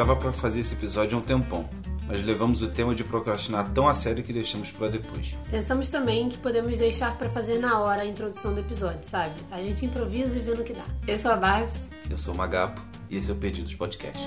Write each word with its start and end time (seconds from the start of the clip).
estava 0.00 0.14
para 0.14 0.32
fazer 0.32 0.60
esse 0.60 0.74
episódio 0.74 1.18
há 1.18 1.20
um 1.20 1.24
tempão, 1.24 1.68
mas 2.06 2.24
levamos 2.24 2.62
o 2.62 2.68
tema 2.68 2.94
de 2.94 3.02
procrastinar 3.02 3.68
tão 3.72 3.88
a 3.88 3.94
sério 3.94 4.22
que 4.22 4.32
deixamos 4.32 4.70
para 4.70 4.90
depois. 4.90 5.36
Pensamos 5.50 5.88
também 5.88 6.28
que 6.28 6.38
podemos 6.38 6.78
deixar 6.78 7.18
para 7.18 7.28
fazer 7.28 7.58
na 7.58 7.80
hora 7.80 8.02
a 8.02 8.06
introdução 8.06 8.54
do 8.54 8.60
episódio, 8.60 9.00
sabe? 9.02 9.34
A 9.50 9.60
gente 9.60 9.84
improvisa 9.84 10.36
e 10.36 10.40
vê 10.40 10.54
no 10.54 10.62
que 10.62 10.72
dá. 10.72 10.84
Eu 11.04 11.18
sou 11.18 11.32
a 11.32 11.36
Barbs. 11.36 11.90
Eu 12.08 12.16
sou 12.16 12.32
o 12.32 12.36
Magapo 12.36 12.80
e 13.10 13.16
esse 13.16 13.28
é 13.28 13.34
o 13.34 13.36
Perdidos 13.36 13.74
Podcast. 13.74 14.20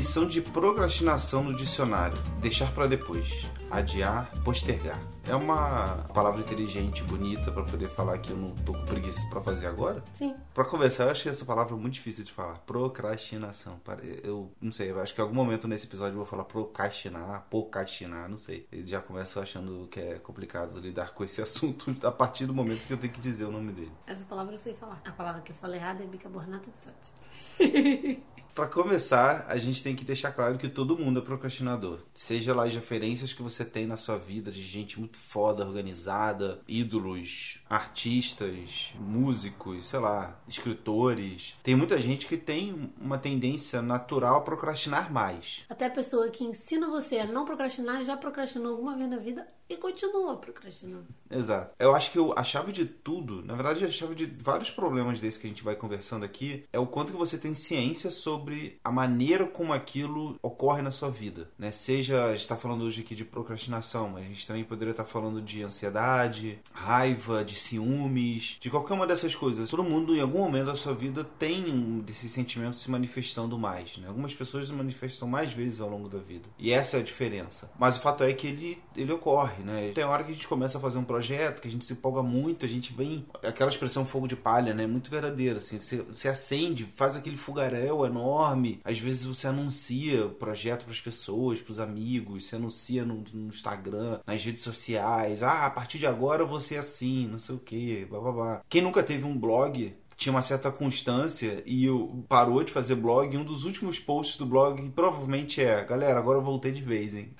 Definição 0.00 0.26
de 0.26 0.40
procrastinação 0.40 1.44
no 1.44 1.54
dicionário: 1.54 2.16
deixar 2.40 2.72
para 2.72 2.86
depois, 2.86 3.44
adiar, 3.70 4.32
postergar. 4.42 4.98
É 5.28 5.34
uma 5.34 6.06
palavra 6.14 6.40
inteligente, 6.40 7.04
bonita 7.04 7.52
para 7.52 7.62
poder 7.62 7.88
falar 7.90 8.16
que 8.16 8.30
eu 8.30 8.36
não 8.36 8.54
tô 8.54 8.72
com 8.72 8.86
preguiça 8.86 9.28
para 9.28 9.42
fazer 9.42 9.66
agora? 9.66 10.02
Sim. 10.14 10.34
Para 10.54 10.64
conversar, 10.64 11.04
eu 11.04 11.10
achei 11.10 11.30
essa 11.30 11.44
palavra 11.44 11.76
muito 11.76 11.92
difícil 11.92 12.24
de 12.24 12.32
falar. 12.32 12.58
Procrastinação. 12.60 13.78
Eu 14.24 14.50
não 14.58 14.72
sei, 14.72 14.90
eu 14.90 14.98
acho 14.98 15.14
que 15.14 15.20
em 15.20 15.22
algum 15.22 15.34
momento 15.34 15.68
nesse 15.68 15.86
episódio 15.86 16.12
eu 16.12 16.16
vou 16.16 16.26
falar 16.26 16.44
procrastinar, 16.44 17.46
procrastinar, 17.50 18.26
não 18.26 18.38
sei. 18.38 18.66
Eu 18.72 18.82
já 18.86 19.02
começo 19.02 19.38
achando 19.38 19.86
que 19.88 20.00
é 20.00 20.18
complicado 20.18 20.80
lidar 20.80 21.12
com 21.12 21.22
esse 21.22 21.42
assunto 21.42 21.94
a 22.06 22.10
partir 22.10 22.46
do 22.46 22.54
momento 22.54 22.86
que 22.86 22.92
eu 22.94 22.98
tenho 22.98 23.12
que 23.12 23.20
dizer 23.20 23.44
o 23.44 23.52
nome 23.52 23.72
dele. 23.72 23.92
Essa 24.06 24.24
palavra 24.24 24.54
eu 24.54 24.58
sei 24.58 24.72
falar. 24.72 25.02
A 25.04 25.12
palavra 25.12 25.42
que 25.42 25.52
eu 25.52 25.56
falei 25.56 25.78
errada 25.78 26.02
é 26.02 26.06
bicarbonato 26.06 26.70
de 26.70 26.82
sódio. 26.82 28.22
Para 28.54 28.66
começar, 28.66 29.46
a 29.48 29.56
gente 29.58 29.82
tem 29.82 29.94
que 29.94 30.04
deixar 30.04 30.32
claro 30.32 30.58
que 30.58 30.68
todo 30.68 30.98
mundo 30.98 31.20
é 31.20 31.22
procrastinador. 31.22 32.00
Seja 32.12 32.54
lá 32.54 32.64
as 32.64 32.74
referências 32.74 33.32
que 33.32 33.42
você 33.42 33.64
tem 33.64 33.86
na 33.86 33.96
sua 33.96 34.18
vida 34.18 34.50
de 34.50 34.62
gente 34.62 34.98
muito 34.98 35.18
foda, 35.18 35.64
organizada, 35.64 36.60
ídolos, 36.66 37.60
artistas, 37.68 38.92
músicos, 38.98 39.86
sei 39.86 40.00
lá, 40.00 40.40
escritores. 40.48 41.54
Tem 41.62 41.74
muita 41.74 42.00
gente 42.00 42.26
que 42.26 42.36
tem 42.36 42.92
uma 43.00 43.18
tendência 43.18 43.80
natural 43.80 44.36
a 44.36 44.42
procrastinar 44.42 45.12
mais. 45.12 45.64
Até 45.68 45.86
a 45.86 45.90
pessoa 45.90 46.28
que 46.28 46.44
ensina 46.44 46.88
você 46.88 47.18
a 47.18 47.26
não 47.26 47.44
procrastinar 47.44 48.04
já 48.04 48.16
procrastinou 48.16 48.72
alguma 48.72 48.96
vez 48.96 49.08
na 49.08 49.18
vida 49.18 49.46
e 49.70 49.76
continua 49.76 50.36
procrastinando. 50.36 51.06
Exato. 51.30 51.72
Eu 51.78 51.94
acho 51.94 52.10
que 52.10 52.18
a 52.36 52.42
chave 52.42 52.72
de 52.72 52.84
tudo, 52.84 53.40
na 53.44 53.54
verdade, 53.54 53.84
a 53.84 53.88
chave 53.88 54.16
de 54.16 54.26
vários 54.26 54.68
problemas 54.68 55.20
desses 55.20 55.40
que 55.40 55.46
a 55.46 55.50
gente 55.50 55.62
vai 55.62 55.76
conversando 55.76 56.24
aqui, 56.24 56.64
é 56.72 56.78
o 56.78 56.86
quanto 56.86 57.12
que 57.12 57.18
você 57.18 57.38
tem 57.38 57.54
ciência 57.54 58.10
sobre 58.10 58.80
a 58.82 58.90
maneira 58.90 59.46
como 59.46 59.72
aquilo 59.72 60.36
ocorre 60.42 60.82
na 60.82 60.90
sua 60.90 61.08
vida, 61.08 61.48
né? 61.56 61.70
Seja, 61.70 62.24
a 62.24 62.30
gente 62.32 62.40
está 62.40 62.56
falando 62.56 62.82
hoje 62.82 63.02
aqui 63.02 63.14
de 63.14 63.24
procrastinação, 63.24 64.08
mas 64.08 64.24
a 64.24 64.28
gente 64.28 64.46
também 64.46 64.64
poderia 64.64 64.90
estar 64.90 65.04
tá 65.04 65.08
falando 65.08 65.40
de 65.40 65.62
ansiedade, 65.62 66.58
raiva, 66.72 67.44
de 67.44 67.54
ciúmes, 67.54 68.58
de 68.60 68.68
qualquer 68.68 68.94
uma 68.94 69.06
dessas 69.06 69.36
coisas. 69.36 69.70
Todo 69.70 69.84
mundo, 69.84 70.16
em 70.16 70.20
algum 70.20 70.40
momento 70.40 70.66
da 70.66 70.74
sua 70.74 70.94
vida, 70.94 71.22
tem 71.38 71.70
um 71.70 72.00
desses 72.00 72.32
sentimentos 72.32 72.80
se 72.80 72.90
manifestando 72.90 73.56
mais, 73.56 73.98
né? 73.98 74.08
Algumas 74.08 74.34
pessoas 74.34 74.66
se 74.66 74.72
manifestam 74.72 75.28
mais 75.28 75.52
vezes 75.52 75.80
ao 75.80 75.88
longo 75.88 76.08
da 76.08 76.18
vida. 76.18 76.48
E 76.58 76.72
essa 76.72 76.96
é 76.96 77.00
a 77.00 77.04
diferença. 77.04 77.70
Mas 77.78 77.96
o 77.96 78.00
fato 78.00 78.24
é 78.24 78.32
que 78.32 78.48
ele, 78.48 78.82
ele 78.96 79.12
ocorre 79.12 79.59
né? 79.64 79.92
Tem 79.94 80.04
hora 80.04 80.24
que 80.24 80.30
a 80.30 80.34
gente 80.34 80.48
começa 80.48 80.78
a 80.78 80.80
fazer 80.80 80.98
um 80.98 81.04
projeto, 81.04 81.60
que 81.60 81.68
a 81.68 81.70
gente 81.70 81.84
se 81.84 81.92
empolga 81.92 82.22
muito, 82.22 82.64
a 82.64 82.68
gente 82.68 82.92
vem. 82.92 83.24
Aquela 83.42 83.70
expressão 83.70 84.04
fogo 84.04 84.26
de 84.26 84.36
palha, 84.36 84.74
né? 84.74 84.86
Muito 84.86 85.10
verdadeira, 85.10 85.58
assim. 85.58 85.80
Você, 85.80 85.98
você 86.02 86.28
acende, 86.28 86.84
faz 86.84 87.16
aquele 87.16 87.36
fogaréu 87.36 88.04
enorme. 88.04 88.80
Às 88.84 88.98
vezes 88.98 89.24
você 89.24 89.46
anuncia 89.46 90.26
o 90.26 90.30
projeto 90.30 90.84
para 90.84 90.92
as 90.92 91.00
pessoas, 91.00 91.60
para 91.60 91.72
os 91.72 91.80
amigos, 91.80 92.44
você 92.44 92.56
anuncia 92.56 93.04
no, 93.04 93.24
no, 93.32 93.48
Instagram, 93.48 94.20
nas 94.26 94.44
redes 94.44 94.62
sociais. 94.62 95.42
Ah, 95.42 95.66
a 95.66 95.70
partir 95.70 95.98
de 95.98 96.06
agora 96.06 96.42
eu 96.42 96.48
vou 96.48 96.60
ser 96.60 96.76
assim, 96.76 97.26
não 97.26 97.38
sei 97.38 97.54
o 97.54 97.58
quê, 97.58 98.06
blá 98.08 98.20
blá 98.20 98.32
blá. 98.32 98.62
Quem 98.68 98.82
nunca 98.82 99.02
teve 99.02 99.24
um 99.24 99.36
blog 99.36 99.94
tinha 100.20 100.32
uma 100.34 100.42
certa 100.42 100.70
constância 100.70 101.62
e 101.64 101.86
eu 101.86 102.24
parou 102.28 102.62
de 102.62 102.70
fazer 102.70 102.94
blog. 102.94 103.34
E 103.34 103.38
um 103.38 103.44
dos 103.44 103.64
últimos 103.64 103.98
posts 103.98 104.36
do 104.36 104.44
blog 104.44 104.86
provavelmente 104.90 105.62
é: 105.62 105.82
Galera, 105.82 106.18
agora 106.18 106.38
eu 106.38 106.42
voltei 106.42 106.70
de 106.70 106.82
vez, 106.82 107.14
hein? 107.14 107.34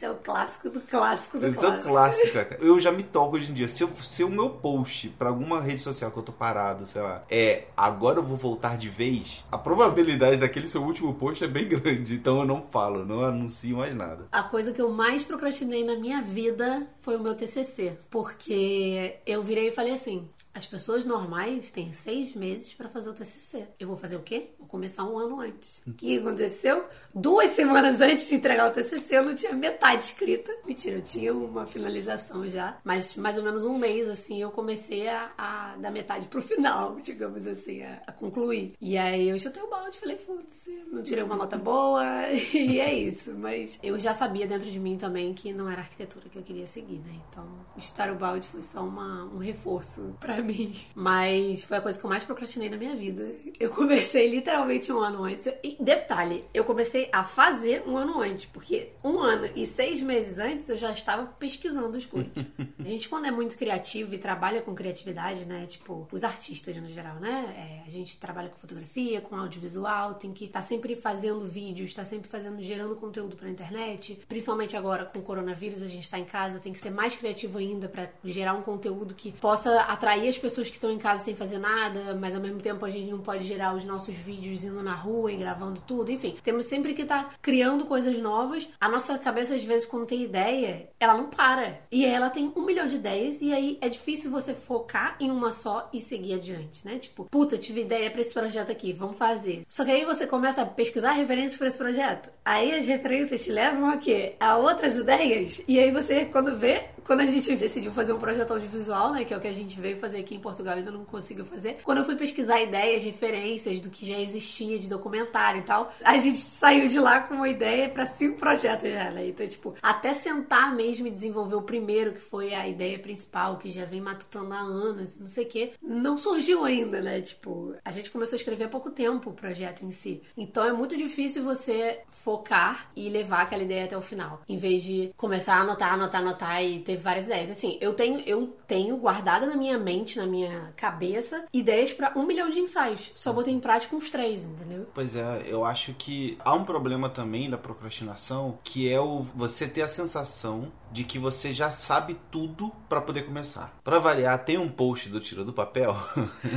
Esse 0.01 0.07
é 0.07 0.11
o 0.11 0.15
clássico 0.15 0.71
do 0.71 0.81
clássico 0.81 1.39
do 1.39 1.47
Esse 1.47 1.59
clássico. 1.59 1.77
é 1.77 1.91
o 1.91 1.93
clássico, 1.93 2.33
cara. 2.33 2.59
Eu 2.59 2.81
já 2.81 2.91
me 2.91 3.03
toco 3.03 3.37
hoje 3.37 3.51
em 3.51 3.55
dia. 3.55 3.69
Se, 3.69 3.83
eu, 3.83 3.91
se 4.01 4.25
o 4.25 4.31
meu 4.31 4.49
post 4.49 5.11
pra 5.11 5.29
alguma 5.29 5.61
rede 5.61 5.83
social 5.83 6.11
que 6.11 6.17
eu 6.17 6.23
tô 6.23 6.33
parado, 6.33 6.87
sei 6.87 7.03
lá, 7.03 7.23
é 7.29 7.65
agora 7.77 8.19
eu 8.19 8.23
vou 8.23 8.39
voltar 8.39 8.79
de 8.79 8.89
vez, 8.89 9.45
a 9.53 9.59
probabilidade 9.59 10.39
daquele 10.39 10.69
seu 10.69 10.83
último 10.83 11.13
post 11.13 11.45
é 11.45 11.47
bem 11.47 11.69
grande. 11.69 12.15
Então 12.15 12.39
eu 12.39 12.47
não 12.47 12.63
falo, 12.63 13.05
não 13.05 13.23
anuncio 13.23 13.77
mais 13.77 13.95
nada. 13.95 14.27
A 14.33 14.43
coisa 14.43 14.73
que 14.73 14.81
eu 14.81 14.91
mais 14.91 15.23
procrastinei 15.23 15.85
na 15.85 15.97
minha 15.97 16.23
vida 16.23 16.87
foi 17.03 17.17
o 17.17 17.21
meu 17.21 17.37
TCC. 17.37 17.99
Porque 18.09 19.19
eu 19.27 19.43
virei 19.43 19.69
e 19.69 19.73
falei 19.73 19.93
assim: 19.93 20.31
as 20.61 20.67
pessoas 20.67 21.07
normais 21.07 21.71
têm 21.71 21.91
seis 21.91 22.35
meses 22.35 22.75
para 22.75 22.87
fazer 22.87 23.09
o 23.09 23.15
TCC. 23.15 23.67
Eu 23.79 23.89
vou 23.89 23.97
fazer 23.97 24.17
o 24.17 24.21
quê? 24.21 24.51
Vou 24.59 24.69
começar 24.69 25.05
um 25.05 25.19
ano 25.19 25.41
antes. 25.41 25.81
O 25.87 25.93
que 25.95 26.19
aconteceu? 26.19 26.85
Duas 27.15 27.49
semanas 27.49 27.99
antes 28.03 28.29
de 28.29 28.35
entregar 28.35 28.69
o 28.69 28.71
TCC, 28.71 29.17
eu 29.17 29.25
não 29.25 29.35
tinha 29.35 29.55
metade 29.55 30.03
escrita. 30.03 30.53
Mentira, 30.67 30.97
eu 30.97 31.03
tinha 31.03 31.33
uma 31.33 31.67
finalização 31.67 32.47
já. 32.47 32.77
Mas 32.85 33.17
mais 33.17 33.39
ou 33.39 33.43
menos 33.43 33.65
um 33.65 33.79
mês, 33.79 34.07
assim, 34.07 34.43
eu 34.43 34.51
comecei 34.51 35.09
a, 35.09 35.33
a 35.39 35.77
dar 35.79 35.91
metade 35.91 36.29
pro 36.29 36.43
final, 36.43 36.97
digamos 37.01 37.47
assim, 37.47 37.83
a, 37.83 38.03
a 38.07 38.13
concluir. 38.13 38.75
E 38.79 38.99
aí 38.99 39.31
eu 39.31 39.39
chutei 39.39 39.63
o 39.63 39.71
balde, 39.71 39.99
falei, 39.99 40.19
foda-se, 40.19 40.71
não 40.93 41.03
tirei 41.03 41.25
uma 41.25 41.37
nota 41.37 41.57
boa 41.57 42.05
e 42.53 42.79
é 42.79 42.93
isso. 42.93 43.33
Mas 43.33 43.79
eu 43.83 43.99
já 43.99 44.13
sabia 44.13 44.47
dentro 44.47 44.71
de 44.71 44.79
mim 44.79 44.99
também 44.99 45.33
que 45.33 45.55
não 45.55 45.71
era 45.71 45.81
arquitetura 45.81 46.29
que 46.29 46.37
eu 46.37 46.43
queria 46.43 46.67
seguir, 46.67 46.99
né? 46.99 47.19
Então, 47.31 47.49
chutar 47.79 48.13
o 48.13 48.17
balde 48.17 48.47
foi 48.47 48.63
só 48.63 48.85
uma, 48.85 49.25
um 49.25 49.39
reforço 49.39 50.15
pra 50.21 50.43
mim. 50.43 50.50
Mas 50.95 51.65
foi 51.65 51.77
a 51.77 51.81
coisa 51.81 51.99
que 51.99 52.05
eu 52.05 52.11
mais 52.11 52.25
procrastinei 52.25 52.69
na 52.69 52.77
minha 52.77 52.97
vida. 52.97 53.31
Eu 53.59 53.71
comecei 53.71 54.29
literalmente 54.29 54.93
um 54.93 54.99
ano 54.99 55.25
antes. 55.25 55.47
E 55.63 55.77
detalhe, 55.81 56.45
eu 56.53 56.65
comecei 56.65 57.09
a 57.13 57.25
fazer 57.25 57.83
um 57.87 57.97
ano 57.97 58.21
antes, 58.21 58.47
porque 58.47 58.89
um 59.03 59.19
ano 59.21 59.49
e 59.55 59.67
seis 59.67 60.01
meses 60.03 60.39
antes 60.39 60.69
eu 60.69 60.77
já 60.77 60.93
estava 60.93 61.27
pesquisando 61.27 61.97
as 61.97 62.07
coisas. 62.07 62.33
A 62.79 62.83
gente, 62.83 63.09
quando 63.09 63.27
é 63.27 63.31
muito 63.31 63.57
criativo 63.57 64.15
e 64.15 64.19
trabalha 64.19 64.63
com 64.63 64.75
criatividade, 64.75 65.47
né? 65.47 65.67
Tipo, 65.67 66.09
os 66.11 66.25
artistas 66.25 66.77
no 66.77 66.89
geral, 66.89 67.17
né? 67.17 67.55
É, 67.57 67.87
a 67.87 67.91
gente 67.91 68.19
trabalha 68.19 68.49
com 68.49 68.59
fotografia, 68.59 69.21
com 69.21 69.37
audiovisual, 69.37 70.15
tem 70.15 70.33
que 70.33 70.47
estar 70.47 70.61
tá 70.61 70.65
sempre 70.65 70.97
fazendo 70.97 71.47
vídeos, 71.47 71.93
tá 71.93 72.05
sempre 72.05 72.29
fazendo, 72.29 72.63
gerando 72.63 72.97
conteúdo 72.97 73.37
pra 73.37 73.49
internet. 73.49 74.21
Principalmente 74.29 74.77
agora 74.77 75.05
com 75.05 75.19
o 75.19 75.23
coronavírus, 75.23 75.83
a 75.83 75.87
gente 75.87 76.09
tá 76.09 76.19
em 76.19 76.25
casa, 76.25 76.59
tem 76.59 76.73
que 76.73 76.79
ser 76.79 76.91
mais 76.91 77.15
criativo 77.15 77.59
ainda 77.59 77.89
para 77.89 78.09
gerar 78.25 78.55
um 78.55 78.63
conteúdo 78.63 79.15
que 79.15 79.33
possa 79.33 79.81
atrair 79.83 80.29
as 80.31 80.39
pessoas 80.39 80.69
que 80.69 80.77
estão 80.77 80.91
em 80.91 80.99
casa 80.99 81.25
sem 81.25 81.37
fazer 81.37 81.59
nada, 81.59 82.15
mas 82.15 82.35
ao 82.35 82.41
mesmo 82.41 82.61
tempo 82.61 82.85
a 82.85 82.91
gente 82.91 83.11
não 83.11 83.21
pode 83.21 83.45
gerar 83.45 83.75
os 83.75 83.85
nossos 83.85 84.15
vídeos 84.15 84.65
indo 84.65 84.83
na 84.83 84.95
rua 84.95 85.33
e 85.33 85.37
gravando 85.37 85.81
tudo. 85.87 86.11
Enfim, 86.11 86.37
temos 86.43 86.67
sempre 86.67 86.95
que 86.95 87.03
estar 87.03 87.25
tá 87.25 87.31
criando 87.43 87.85
coisas 87.85 88.19
novas. 88.19 88.69
A 88.81 88.89
nossa 88.89 89.19
cabeça, 89.19 89.55
às 89.55 89.65
vezes, 89.65 89.87
quando 89.87 90.07
tem 90.07 90.23
ideia, 90.23 90.89
ela 90.99 91.15
não 91.15 91.29
para. 91.29 91.81
E 91.91 92.05
ela 92.05 92.31
tem 92.31 92.53
um 92.57 92.63
milhão 92.63 92.87
de 92.87 92.97
ideias, 92.97 93.41
e 93.41 93.53
aí 93.53 93.79
é 93.81 93.89
difícil 93.89 94.31
você 94.31 94.55
focar 94.55 95.17
em 95.21 95.31
uma 95.31 95.53
só 95.53 95.89
e 95.93 96.01
seguir 96.01 96.35
adiante, 96.35 96.87
né? 96.87 96.99
Tipo, 96.99 97.25
puta, 97.25 97.59
tive 97.59 97.83
ideia 97.83 98.11
para 98.11 98.21
esse 98.21 98.33
projeto 98.33 98.71
aqui, 98.71 98.93
vamos 98.93 99.17
fazer. 99.17 99.63
Só 99.69 99.85
que 99.85 99.91
aí 99.91 100.05
você 100.05 100.27
começa 100.27 100.63
a 100.63 100.67
pesquisar 100.67 101.13
referências 101.13 101.57
para 101.57 101.67
esse 101.67 101.79
projeto. 101.79 102.31
Aí 102.45 102.75
as 102.75 102.87
referências 102.87 103.45
te 103.45 103.51
levam 103.51 103.91
a 103.91 103.97
quê? 103.97 104.35
A 104.39 104.57
outras 104.57 104.97
ideias. 104.97 105.61
E 105.67 105.79
aí 105.79 105.91
você, 105.91 106.25
quando 106.25 106.57
vê, 106.57 106.85
quando 107.05 107.21
a 107.21 107.27
gente 107.27 107.55
decidiu 107.57 107.93
fazer 107.93 108.13
um 108.13 108.19
projeto 108.19 108.53
audiovisual, 108.53 109.13
né, 109.13 109.25
que 109.25 109.35
é 109.35 109.37
o 109.37 109.41
que 109.41 109.49
a 109.49 109.53
gente 109.53 109.81
veio 109.81 109.99
fazer 109.99 110.20
aqui 110.21 110.35
em 110.35 110.41
Portugal, 110.41 110.75
ainda 110.75 110.91
não 110.91 111.05
conseguiu 111.05 111.45
fazer. 111.45 111.79
Quando 111.83 111.99
eu 111.99 112.05
fui 112.05 112.17
pesquisar 112.17 112.61
ideias, 112.61 113.05
referências 113.05 113.81
do 113.81 113.91
que 113.91 114.07
já 114.07 114.19
existia 114.19 114.79
de 114.79 114.89
documentário 114.89 115.61
e 115.61 115.65
tal, 115.65 115.93
a 116.05 116.19
gente 116.19 116.39
saiu 116.39 116.87
de 116.87 116.99
lá 116.99 117.21
com 117.21 117.35
uma 117.35 117.49
ideia 117.49 117.89
para 117.89 118.07
cinco 118.07 118.39
projetos 118.39 118.91
já, 118.91 119.11
né? 119.11 119.29
Então, 119.29 119.47
tipo, 119.47 119.75
até 119.83 120.13
sentar 120.13 120.75
mesmo 120.75 121.07
e 121.07 121.11
desenvolver 121.11 121.57
o 121.57 121.63
primeiro, 121.63 122.13
que 122.13 122.21
foi 122.21 122.55
a 122.55 122.69
ideia 122.69 122.99
principal, 122.99 123.59
que 123.59 123.71
já 123.71 123.85
vem 123.85 124.01
matutando 124.01 124.53
há 124.53 124.61
anos, 124.61 125.19
não 125.19 125.27
sei 125.27 125.45
o 125.45 125.49
quê, 125.49 125.73
não 125.83 126.17
surgiu 126.17 126.65
ainda, 126.65 127.01
né? 127.01 127.21
Tipo, 127.21 127.75
a 127.85 127.93
gente 127.93 128.11
começou 128.11 128.37
a 128.37 128.39
escrever 128.39 128.65
há 128.65 128.69
pouco 128.69 128.91
tempo 128.91 129.31
o 129.31 129.35
projeto 129.35 129.85
em 129.85 129.91
si. 129.91 130.23
Então 130.37 130.65
é 130.65 130.73
muito 130.73 130.97
difícil 130.97 131.43
você 131.43 132.01
focar 132.09 132.91
e 132.95 133.09
levar 133.09 133.43
aquela 133.43 133.63
ideia 133.63 133.85
até 133.85 133.97
o 133.97 134.03
final, 134.03 134.43
em 134.49 134.57
vez 134.57 134.83
de 134.83 135.13
começar 135.17 135.55
a 135.55 135.61
anotar, 135.61 135.95
anotar, 135.95 136.21
anotar 136.21 136.63
e 136.63 136.81
ter 136.81 136.97
várias 136.97 137.27
ideias. 137.27 137.51
Assim, 137.51 137.79
eu 137.81 137.95
tenho, 137.95 138.21
eu 138.21 138.55
tenho 138.67 138.97
guardada 138.97 139.47
na 139.47 139.57
minha 139.57 139.79
mente, 139.79 140.10
na 140.19 140.27
minha 140.27 140.73
cabeça, 140.77 141.45
ideias 141.53 141.93
para 141.93 142.13
um 142.19 142.27
milhão 142.27 142.51
de 142.51 142.61
ensaios. 142.61 143.13
Só 143.15 143.33
botei 143.33 143.53
em 143.53 143.61
prática 143.61 143.95
uns 143.95 144.11
três, 144.11 144.45
entendeu? 144.45 144.87
Pois 144.95 145.17
é, 145.17 145.45
eu 145.47 145.65
acho 145.65 145.93
que 145.95 146.39
há 146.45 146.55
um 146.55 146.65
problema 146.65 147.09
também 147.09 147.51
da 147.51 147.59
procrastinação, 147.59 148.59
que 148.63 148.91
é 148.91 149.01
o 149.01 149.23
você 149.23 149.67
ter 149.67 149.83
a 149.83 149.89
sensação 149.89 150.73
de 150.93 151.05
que 151.05 151.19
você 151.19 151.53
já 151.53 151.71
sabe 151.71 152.17
tudo 152.31 152.71
para 152.89 153.01
poder 153.01 153.23
começar. 153.23 153.79
Para 153.85 153.99
variar, 153.99 154.45
tem 154.45 154.59
um 154.59 154.69
post 154.69 155.09
do 155.09 155.21
Tira 155.21 155.45
do 155.45 155.53
Papel. 155.53 155.97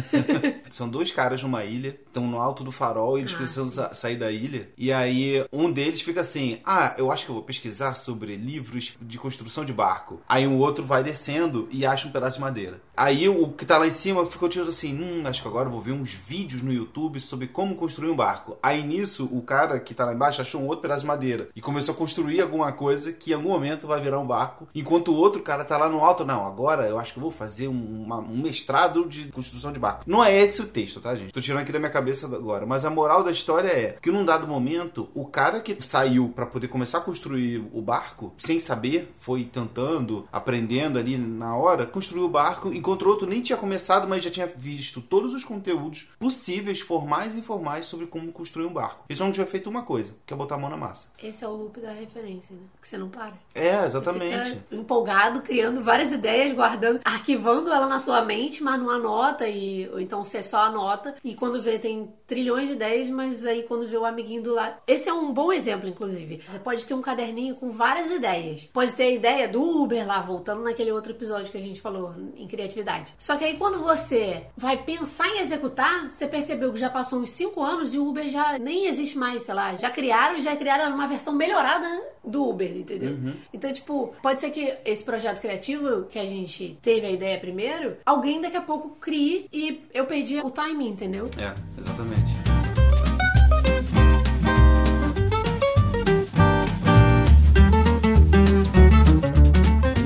São 0.70 0.90
dois 0.90 1.12
caras 1.12 1.44
numa 1.44 1.64
ilha, 1.64 1.90
estão 1.90 2.26
no 2.26 2.40
alto 2.40 2.64
do 2.64 2.72
farol 2.72 3.18
e 3.18 3.22
eles 3.22 3.34
ah, 3.34 3.38
precisam 3.38 3.70
sa 3.70 3.94
sair 3.94 4.16
da 4.16 4.32
ilha. 4.32 4.70
E 4.78 4.92
aí 4.92 5.46
um 5.52 5.72
deles 5.72 6.02
fica 6.02 6.22
assim: 6.22 6.60
"Ah, 6.66 6.96
eu 6.98 7.12
acho 7.12 7.26
que 7.26 7.32
eu 7.32 7.36
vou 7.36 7.44
pesquisar 7.44 7.96
sobre 7.96 8.36
livros 8.36 8.98
de 9.02 9.18
construção 9.18 9.64
de 9.64 9.74
barco". 9.74 10.22
Aí 10.28 10.48
um 10.48 10.58
outro 10.58 10.84
vai 10.84 11.04
descendo 11.04 11.68
e 11.72 11.86
acha 11.86 12.08
um 12.08 12.12
pedaço 12.12 12.38
de 12.38 12.42
madeira. 12.42 12.82
Aí 12.96 13.28
o 13.30 13.43
que 13.50 13.66
tá 13.66 13.78
lá 13.78 13.88
em 13.88 13.92
cima 13.92 14.26
ficou 14.26 14.50
tipo 14.50 14.68
assim, 14.68 14.94
hum, 14.94 15.24
acho 15.26 15.42
que 15.42 15.48
agora 15.48 15.68
eu 15.68 15.72
vou 15.72 15.82
ver 15.82 15.92
uns 15.92 16.14
vídeos 16.14 16.62
no 16.62 16.72
YouTube 16.72 17.20
sobre 17.20 17.48
como 17.48 17.76
construir 17.76 18.10
um 18.10 18.16
barco. 18.16 18.58
Aí 18.62 18.84
nisso, 18.84 19.30
o 19.32 19.42
cara 19.42 19.80
que 19.80 19.94
tá 19.94 20.06
lá 20.06 20.14
embaixo 20.14 20.42
achou 20.42 20.62
um 20.62 20.68
outro 20.68 20.82
pedaço 20.82 21.02
de 21.02 21.08
madeira 21.08 21.50
e 21.56 21.62
começou 21.62 21.94
a 21.94 21.98
construir 21.98 22.42
alguma 22.42 22.72
coisa 22.72 23.12
que 23.12 23.32
em 23.32 23.34
algum 23.34 23.50
momento 23.50 23.88
vai 23.88 24.02
virar 24.02 24.20
um 24.20 24.28
barco, 24.28 24.68
enquanto 24.74 25.10
o 25.10 25.16
outro 25.16 25.42
cara 25.42 25.64
tá 25.64 25.78
lá 25.78 25.90
no 25.90 26.04
alto, 26.04 26.26
não, 26.26 26.46
agora 26.46 26.88
eu 26.88 26.98
acho 27.00 27.14
que 27.14 27.20
eu 27.20 27.24
vou 27.24 27.32
fazer 27.32 27.68
um, 27.68 28.04
uma, 28.04 28.18
um 28.18 28.42
mestrado 28.42 29.06
de 29.06 29.26
construção 29.26 29.72
de 29.72 29.80
barco. 29.80 30.04
Não 30.08 30.24
é 30.24 30.36
esse 30.36 30.62
o 30.62 30.68
texto, 30.68 31.00
tá, 31.00 31.16
gente? 31.16 31.34
Tô 31.34 31.42
tirando 31.42 31.62
aqui 31.62 31.72
da 31.72 31.80
minha 31.80 31.92
cabeça 31.92 32.26
agora, 32.26 32.66
mas 32.66 32.86
a 32.86 32.90
moral 32.90 33.24
da 33.24 33.32
história 33.32 33.70
é 33.70 33.98
que 34.02 34.12
num 34.12 34.26
dado 34.26 34.48
momento, 34.48 35.10
o 35.14 35.26
cara 35.26 35.60
que 35.60 35.76
saiu 35.86 36.30
para 36.30 36.46
poder 36.46 36.68
começar 36.68 37.00
a 37.00 37.02
construir 37.02 37.64
o 37.74 37.82
barco, 37.82 38.34
sem 38.38 38.60
saber, 38.60 39.14
foi 39.18 39.44
tentando, 39.46 40.28
aprendendo 40.32 40.98
ali 41.00 41.18
na 41.18 41.56
hora, 41.56 41.86
construiu 41.86 42.26
o 42.26 42.30
barco, 42.30 42.70
o 42.70 43.10
outro 43.10 43.30
nem 43.34 43.42
tinha 43.42 43.58
começado, 43.58 44.08
mas 44.08 44.24
já 44.24 44.30
tinha 44.30 44.46
visto 44.46 45.02
todos 45.02 45.34
os 45.34 45.44
conteúdos 45.44 46.08
possíveis, 46.20 46.80
formais 46.80 47.36
e 47.36 47.40
informais, 47.40 47.88
sobre 47.88 48.06
como 48.06 48.32
construir 48.32 48.66
um 48.66 48.74
barco. 48.74 49.06
E 49.10 49.16
só 49.16 49.26
não 49.26 49.32
tinha 49.32 49.46
feito 49.46 49.70
uma 49.70 49.82
coisa, 49.82 50.16
que 50.26 50.34
é 50.34 50.38
botar 50.38 50.56
a 50.56 50.58
mão 50.58 50.70
na 50.70 50.78
massa. 50.78 51.08
Esse 51.22 51.44
é 51.44 51.48
o 51.48 51.52
loop 51.52 51.80
da 51.80 51.92
referência, 51.92 52.56
né? 52.56 52.62
Que 52.80 52.88
você 52.88 52.98
não 52.98 53.10
para. 53.10 53.34
É, 53.56 53.86
exatamente. 53.86 54.38
Você 54.38 54.56
fica 54.56 54.76
empolgado, 54.76 55.42
criando 55.42 55.82
várias 55.82 56.12
ideias, 56.12 56.54
guardando, 56.54 57.02
arquivando 57.04 57.72
ela 57.72 57.88
na 57.88 57.98
sua 57.98 58.22
mente, 58.22 58.64
mas 58.64 58.80
não 58.80 58.90
anota, 58.90 59.48
e, 59.48 59.90
ou 59.90 60.00
então 60.00 60.24
você 60.24 60.44
só 60.44 60.64
anota, 60.66 61.16
e 61.24 61.34
quando 61.34 61.62
vê 61.62 61.80
tem 61.80 62.14
trilhões 62.28 62.68
de 62.68 62.76
ideias, 62.76 63.10
mas 63.10 63.46
aí 63.46 63.64
quando 63.64 63.88
vê 63.88 63.98
o 63.98 64.06
amiguinho 64.06 64.44
do 64.44 64.54
lado. 64.54 64.76
Esse 64.88 65.10
é 65.10 65.14
um 65.14 65.34
bom 65.34 65.52
exemplo, 65.52 65.90
inclusive. 65.90 66.42
Você 66.48 66.60
pode 66.60 66.86
ter 66.86 66.94
um 66.94 67.02
caderninho 67.02 67.56
com 67.56 67.72
várias 67.72 68.12
ideias. 68.12 68.66
Pode 68.72 68.94
ter 68.94 69.04
a 69.04 69.12
ideia 69.12 69.48
do 69.48 69.62
Uber 69.62 70.06
lá, 70.06 70.22
voltando 70.22 70.62
naquele 70.62 70.92
outro 70.92 71.14
episódio 71.14 71.52
que 71.52 71.58
a 71.58 71.62
gente 71.62 71.82
falou 71.82 72.14
em 72.36 72.48
criatividade. 72.48 73.16
Só 73.24 73.38
que 73.38 73.46
aí 73.46 73.56
quando 73.56 73.82
você 73.82 74.48
vai 74.58 74.76
pensar 74.76 75.30
em 75.30 75.40
executar, 75.40 76.10
você 76.10 76.28
percebeu 76.28 76.74
que 76.74 76.78
já 76.78 76.90
passou 76.90 77.20
uns 77.20 77.32
5 77.32 77.64
anos 77.64 77.94
e 77.94 77.98
o 77.98 78.06
Uber 78.06 78.28
já 78.28 78.60
nem 78.60 78.86
existe 78.86 79.18
mais, 79.18 79.44
sei 79.44 79.54
lá. 79.54 79.78
Já 79.78 79.90
criaram, 79.90 80.42
já 80.42 80.54
criaram 80.58 80.94
uma 80.94 81.08
versão 81.08 81.34
melhorada 81.34 81.88
do 82.22 82.50
Uber, 82.50 82.76
entendeu? 82.76 83.12
Uhum. 83.12 83.34
Então, 83.54 83.72
tipo, 83.72 84.14
pode 84.22 84.42
ser 84.42 84.50
que 84.50 84.76
esse 84.84 85.06
projeto 85.06 85.40
criativo 85.40 86.04
que 86.04 86.20
a 86.20 86.26
gente 86.26 86.78
teve 86.82 87.08
a 87.08 87.12
ideia 87.12 87.40
primeiro, 87.40 87.96
alguém 88.06 88.42
daqui 88.42 88.58
a 88.58 88.62
pouco 88.62 88.98
crie 89.00 89.48
e 89.54 89.82
eu 89.94 90.06
perdi 90.06 90.42
o 90.42 90.52
timing, 90.52 90.90
entendeu? 90.90 91.30
É, 91.38 91.56
exatamente. 91.80 92.53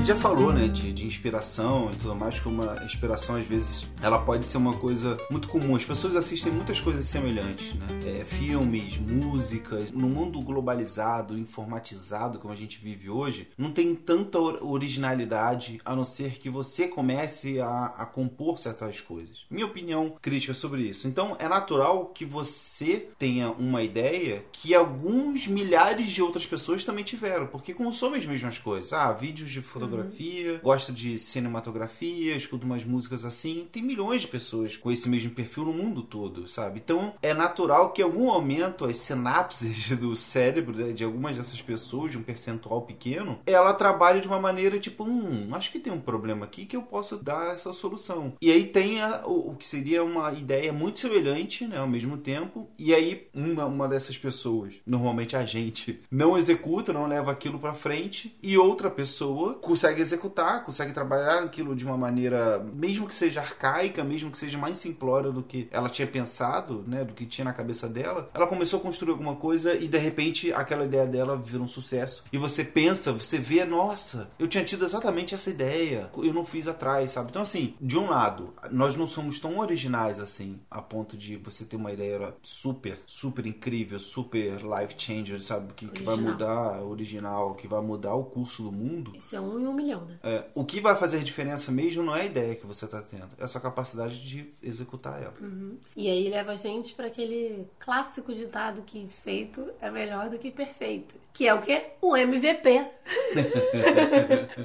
Já 0.08 0.16
falou, 0.16 0.54
né, 0.54 0.68
de, 0.68 0.90
de, 0.90 1.04
inspiração 1.04 1.90
e 1.92 1.96
tudo 1.96 2.14
mais, 2.14 2.40
que 2.40 2.48
uma 2.48 2.82
inspiração 2.82 3.36
às 3.36 3.46
vezes 3.46 3.86
ela 4.00 4.18
pode 4.18 4.46
ser 4.46 4.56
uma 4.56 4.72
coisa 4.72 5.18
muito 5.30 5.48
comum. 5.48 5.76
As 5.76 5.84
pessoas 5.84 6.16
assistem 6.16 6.50
muitas 6.50 6.80
coisas 6.80 7.04
semelhantes, 7.04 7.74
né? 7.74 7.86
É, 8.06 8.24
filmes, 8.24 8.96
músicas. 8.96 9.92
No 9.92 10.08
mundo 10.08 10.40
globalizado, 10.40 11.36
informatizado 11.36 12.38
como 12.38 12.54
a 12.54 12.56
gente 12.56 12.78
vive 12.78 13.10
hoje, 13.10 13.48
não 13.58 13.70
tem 13.70 13.94
tanta 13.94 14.38
originalidade 14.38 15.78
a 15.84 15.94
não 15.94 16.04
ser 16.04 16.38
que 16.38 16.48
você 16.48 16.88
comece 16.88 17.60
a, 17.60 17.92
a 17.98 18.06
compor 18.06 18.58
certas 18.58 19.02
coisas. 19.02 19.44
Minha 19.50 19.66
opinião 19.66 20.14
crítica 20.22 20.54
sobre 20.54 20.88
isso. 20.88 21.06
Então 21.06 21.36
é 21.38 21.46
natural 21.46 22.06
que 22.06 22.24
você 22.24 23.10
tenha 23.18 23.50
uma 23.50 23.82
ideia 23.82 24.42
que 24.52 24.74
alguns 24.74 25.46
milhares 25.46 26.10
de 26.10 26.22
outras 26.22 26.46
pessoas 26.46 26.82
também 26.82 27.04
tiveram, 27.04 27.46
porque 27.46 27.74
consomem 27.74 28.18
as 28.18 28.24
mesmas 28.24 28.56
coisas. 28.56 28.94
Ah, 28.94 29.12
vídeos 29.12 29.50
de 29.50 29.60
fotografia 29.60 29.97
fotografia, 29.98 30.60
gosta 30.62 30.92
de 30.92 31.18
cinematografia, 31.18 32.36
escuta 32.36 32.64
umas 32.64 32.84
músicas 32.84 33.24
assim. 33.24 33.66
Tem 33.70 33.82
milhões 33.82 34.22
de 34.22 34.28
pessoas 34.28 34.76
com 34.76 34.90
esse 34.90 35.08
mesmo 35.08 35.30
perfil 35.30 35.64
no 35.64 35.72
mundo 35.72 36.02
todo, 36.02 36.48
sabe? 36.48 36.80
Então 36.82 37.14
é 37.22 37.34
natural 37.34 37.92
que 37.92 38.00
em 38.00 38.04
algum 38.04 38.26
momento 38.26 38.84
as 38.84 38.96
sinapses 38.96 39.90
do 39.96 40.14
cérebro 40.16 40.92
de 40.92 41.04
algumas 41.04 41.36
dessas 41.36 41.60
pessoas, 41.60 42.12
de 42.12 42.18
um 42.18 42.22
percentual 42.22 42.82
pequeno, 42.82 43.38
ela 43.46 43.74
trabalhe 43.74 44.20
de 44.20 44.28
uma 44.28 44.40
maneira 44.40 44.78
tipo, 44.78 45.04
hum, 45.04 45.48
acho 45.52 45.70
que 45.70 45.78
tem 45.78 45.92
um 45.92 46.00
problema 46.00 46.44
aqui 46.44 46.64
que 46.64 46.76
eu 46.76 46.82
posso 46.82 47.16
dar 47.16 47.54
essa 47.54 47.72
solução. 47.72 48.34
E 48.40 48.50
aí 48.50 48.66
tem 48.66 49.00
a, 49.00 49.26
o, 49.26 49.50
o, 49.50 49.56
que 49.56 49.66
seria 49.66 50.04
uma 50.04 50.32
ideia 50.32 50.72
muito 50.72 50.98
semelhante, 50.98 51.66
né, 51.66 51.78
ao 51.78 51.88
mesmo 51.88 52.16
tempo. 52.18 52.68
E 52.78 52.94
aí 52.94 53.28
uma, 53.34 53.66
uma 53.66 53.88
dessas 53.88 54.16
pessoas, 54.16 54.74
normalmente 54.86 55.36
a 55.36 55.44
gente, 55.44 56.00
não 56.10 56.36
executa, 56.36 56.92
não 56.92 57.06
leva 57.06 57.32
aquilo 57.32 57.58
para 57.58 57.74
frente 57.74 58.36
e 58.42 58.56
outra 58.56 58.90
pessoa 58.90 59.54
consegue 59.54 59.87
consegue 59.88 60.02
executar, 60.02 60.64
consegue 60.64 60.92
trabalhar 60.92 61.42
aquilo 61.42 61.74
de 61.74 61.84
uma 61.84 61.96
maneira, 61.96 62.58
mesmo 62.74 63.06
que 63.06 63.14
seja 63.14 63.40
arcaica, 63.40 64.04
mesmo 64.04 64.30
que 64.30 64.38
seja 64.38 64.58
mais 64.58 64.78
simplória 64.78 65.30
do 65.30 65.42
que 65.42 65.68
ela 65.70 65.88
tinha 65.88 66.06
pensado, 66.06 66.84
né, 66.86 67.04
do 67.04 67.14
que 67.14 67.26
tinha 67.26 67.44
na 67.44 67.52
cabeça 67.52 67.88
dela. 67.88 68.30
Ela 68.34 68.46
começou 68.46 68.80
a 68.80 68.82
construir 68.82 69.10
alguma 69.10 69.36
coisa 69.36 69.74
e 69.74 69.88
de 69.88 69.98
repente 69.98 70.52
aquela 70.52 70.84
ideia 70.84 71.06
dela 71.06 71.36
vira 71.36 71.62
um 71.62 71.66
sucesso. 71.66 72.24
E 72.32 72.38
você 72.38 72.64
pensa, 72.64 73.12
você 73.12 73.38
vê, 73.38 73.64
nossa, 73.64 74.30
eu 74.38 74.48
tinha 74.48 74.64
tido 74.64 74.84
exatamente 74.84 75.34
essa 75.34 75.50
ideia, 75.50 76.10
eu 76.16 76.32
não 76.32 76.44
fiz 76.44 76.68
atrás, 76.68 77.12
sabe? 77.12 77.30
Então 77.30 77.42
assim, 77.42 77.74
de 77.80 77.96
um 77.96 78.08
lado, 78.08 78.52
nós 78.70 78.96
não 78.96 79.08
somos 79.08 79.40
tão 79.40 79.58
originais 79.58 80.20
assim, 80.20 80.60
a 80.70 80.82
ponto 80.82 81.16
de 81.16 81.36
você 81.36 81.64
ter 81.64 81.76
uma 81.76 81.92
ideia 81.92 82.34
super, 82.42 82.98
super 83.06 83.46
incrível, 83.46 83.98
super 83.98 84.60
life 84.62 84.94
changer, 84.98 85.42
sabe? 85.42 85.72
Que, 85.74 85.86
que 85.86 86.02
vai 86.02 86.16
mudar, 86.16 86.82
original, 86.82 87.54
que 87.54 87.66
vai 87.66 87.80
mudar 87.80 88.14
o 88.14 88.24
curso 88.24 88.62
do 88.62 88.72
mundo. 88.72 89.12
Isso 89.16 89.36
é 89.36 89.40
um 89.40 89.48
um 89.48 89.70
milhão, 89.78 90.04
né? 90.04 90.18
É, 90.22 90.44
o 90.54 90.64
que 90.64 90.80
vai 90.80 90.94
fazer 90.96 91.20
diferença 91.20 91.72
mesmo 91.72 92.02
não 92.02 92.14
é 92.14 92.22
a 92.22 92.24
ideia 92.24 92.54
que 92.54 92.66
você 92.66 92.84
está 92.84 93.00
tendo, 93.00 93.28
é 93.38 93.44
a 93.44 93.48
sua 93.48 93.60
capacidade 93.60 94.20
de 94.20 94.52
executar 94.62 95.22
ela. 95.22 95.34
Uhum. 95.40 95.78
E 95.96 96.08
aí 96.08 96.28
leva 96.28 96.52
a 96.52 96.54
gente 96.54 96.94
para 96.94 97.06
aquele 97.06 97.66
clássico 97.78 98.34
ditado 98.34 98.82
que 98.82 99.08
feito 99.22 99.70
é 99.80 99.90
melhor 99.90 100.28
do 100.28 100.38
que 100.38 100.50
perfeito. 100.50 101.14
Que 101.32 101.46
é 101.46 101.54
o 101.54 101.62
quê? 101.62 101.82
O 102.00 102.16
MVP. 102.16 102.68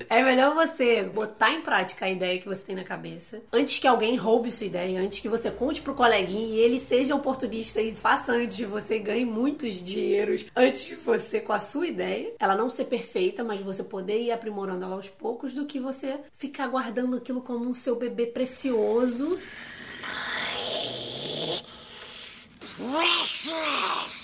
é 0.09 0.23
melhor 0.23 0.55
você 0.55 1.03
botar 1.03 1.51
em 1.51 1.61
prática 1.61 2.05
a 2.05 2.09
ideia 2.09 2.39
que 2.39 2.47
você 2.47 2.65
tem 2.65 2.75
na 2.75 2.83
cabeça 2.83 3.41
antes 3.51 3.77
que 3.77 3.87
alguém 3.87 4.15
roube 4.15 4.49
sua 4.49 4.65
ideia, 4.65 4.99
antes 4.99 5.19
que 5.19 5.29
você 5.29 5.51
conte 5.51 5.81
pro 5.81 5.93
coleguinha 5.93 6.47
e 6.47 6.59
ele 6.59 6.79
seja 6.79 7.15
oportunista 7.15 7.79
e 7.79 7.93
faça 7.93 8.31
antes 8.31 8.55
de 8.55 8.65
você 8.65 8.97
ganhe 8.97 9.25
muitos 9.25 9.83
dinheiros 9.83 10.45
antes 10.55 10.85
de 10.85 10.95
você 10.95 11.39
com 11.39 11.53
a 11.53 11.59
sua 11.59 11.87
ideia. 11.87 12.33
Ela 12.39 12.55
não 12.55 12.69
ser 12.69 12.85
perfeita, 12.85 13.43
mas 13.43 13.61
você 13.61 13.83
poder 13.83 14.19
ir 14.19 14.31
aprimorando 14.31 14.83
ela 14.83 14.95
aos 15.03 15.09
poucos 15.09 15.53
do 15.53 15.65
que 15.65 15.79
você 15.79 16.19
ficar 16.33 16.67
guardando 16.67 17.17
aquilo 17.17 17.41
como 17.41 17.67
um 17.67 17.73
seu 17.73 17.95
bebê 17.95 18.25
precioso. 18.27 19.37
Precious 22.77 24.22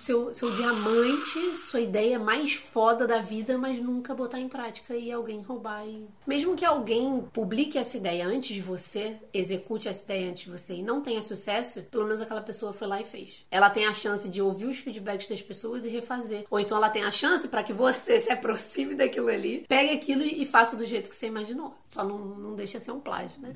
seu, 0.00 0.32
seu 0.32 0.50
diamante, 0.56 1.54
sua 1.56 1.80
ideia 1.80 2.18
mais 2.18 2.54
foda 2.54 3.06
da 3.06 3.18
vida, 3.18 3.58
mas 3.58 3.78
nunca 3.80 4.14
botar 4.14 4.40
em 4.40 4.48
prática 4.48 4.96
e 4.96 5.12
alguém 5.12 5.42
roubar. 5.42 5.86
E... 5.86 6.06
Mesmo 6.26 6.56
que 6.56 6.64
alguém 6.64 7.22
publique 7.32 7.76
essa 7.76 7.98
ideia 7.98 8.26
antes 8.26 8.54
de 8.54 8.62
você, 8.62 9.16
execute 9.32 9.88
essa 9.88 10.02
ideia 10.04 10.30
antes 10.30 10.44
de 10.44 10.50
você 10.50 10.74
e 10.74 10.82
não 10.82 11.02
tenha 11.02 11.20
sucesso, 11.20 11.82
pelo 11.82 12.04
menos 12.04 12.22
aquela 12.22 12.40
pessoa 12.40 12.72
foi 12.72 12.88
lá 12.88 13.00
e 13.00 13.04
fez. 13.04 13.44
Ela 13.50 13.68
tem 13.68 13.86
a 13.86 13.92
chance 13.92 14.28
de 14.28 14.40
ouvir 14.40 14.66
os 14.66 14.78
feedbacks 14.78 15.28
das 15.28 15.42
pessoas 15.42 15.84
e 15.84 15.90
refazer. 15.90 16.46
Ou 16.50 16.58
então 16.58 16.78
ela 16.78 16.88
tem 16.88 17.04
a 17.04 17.12
chance 17.12 17.46
para 17.46 17.62
que 17.62 17.72
você 17.72 18.18
se 18.20 18.32
aproxime 18.32 18.94
daquilo 18.94 19.28
ali, 19.28 19.66
pegue 19.68 19.92
aquilo 19.92 20.22
e 20.22 20.46
faça 20.46 20.76
do 20.76 20.86
jeito 20.86 21.10
que 21.10 21.16
você 21.16 21.26
imaginou. 21.26 21.74
Só 21.88 22.02
não, 22.02 22.18
não 22.18 22.54
deixa 22.54 22.78
ser 22.78 22.92
um 22.92 23.00
plágio, 23.00 23.38
né? 23.40 23.54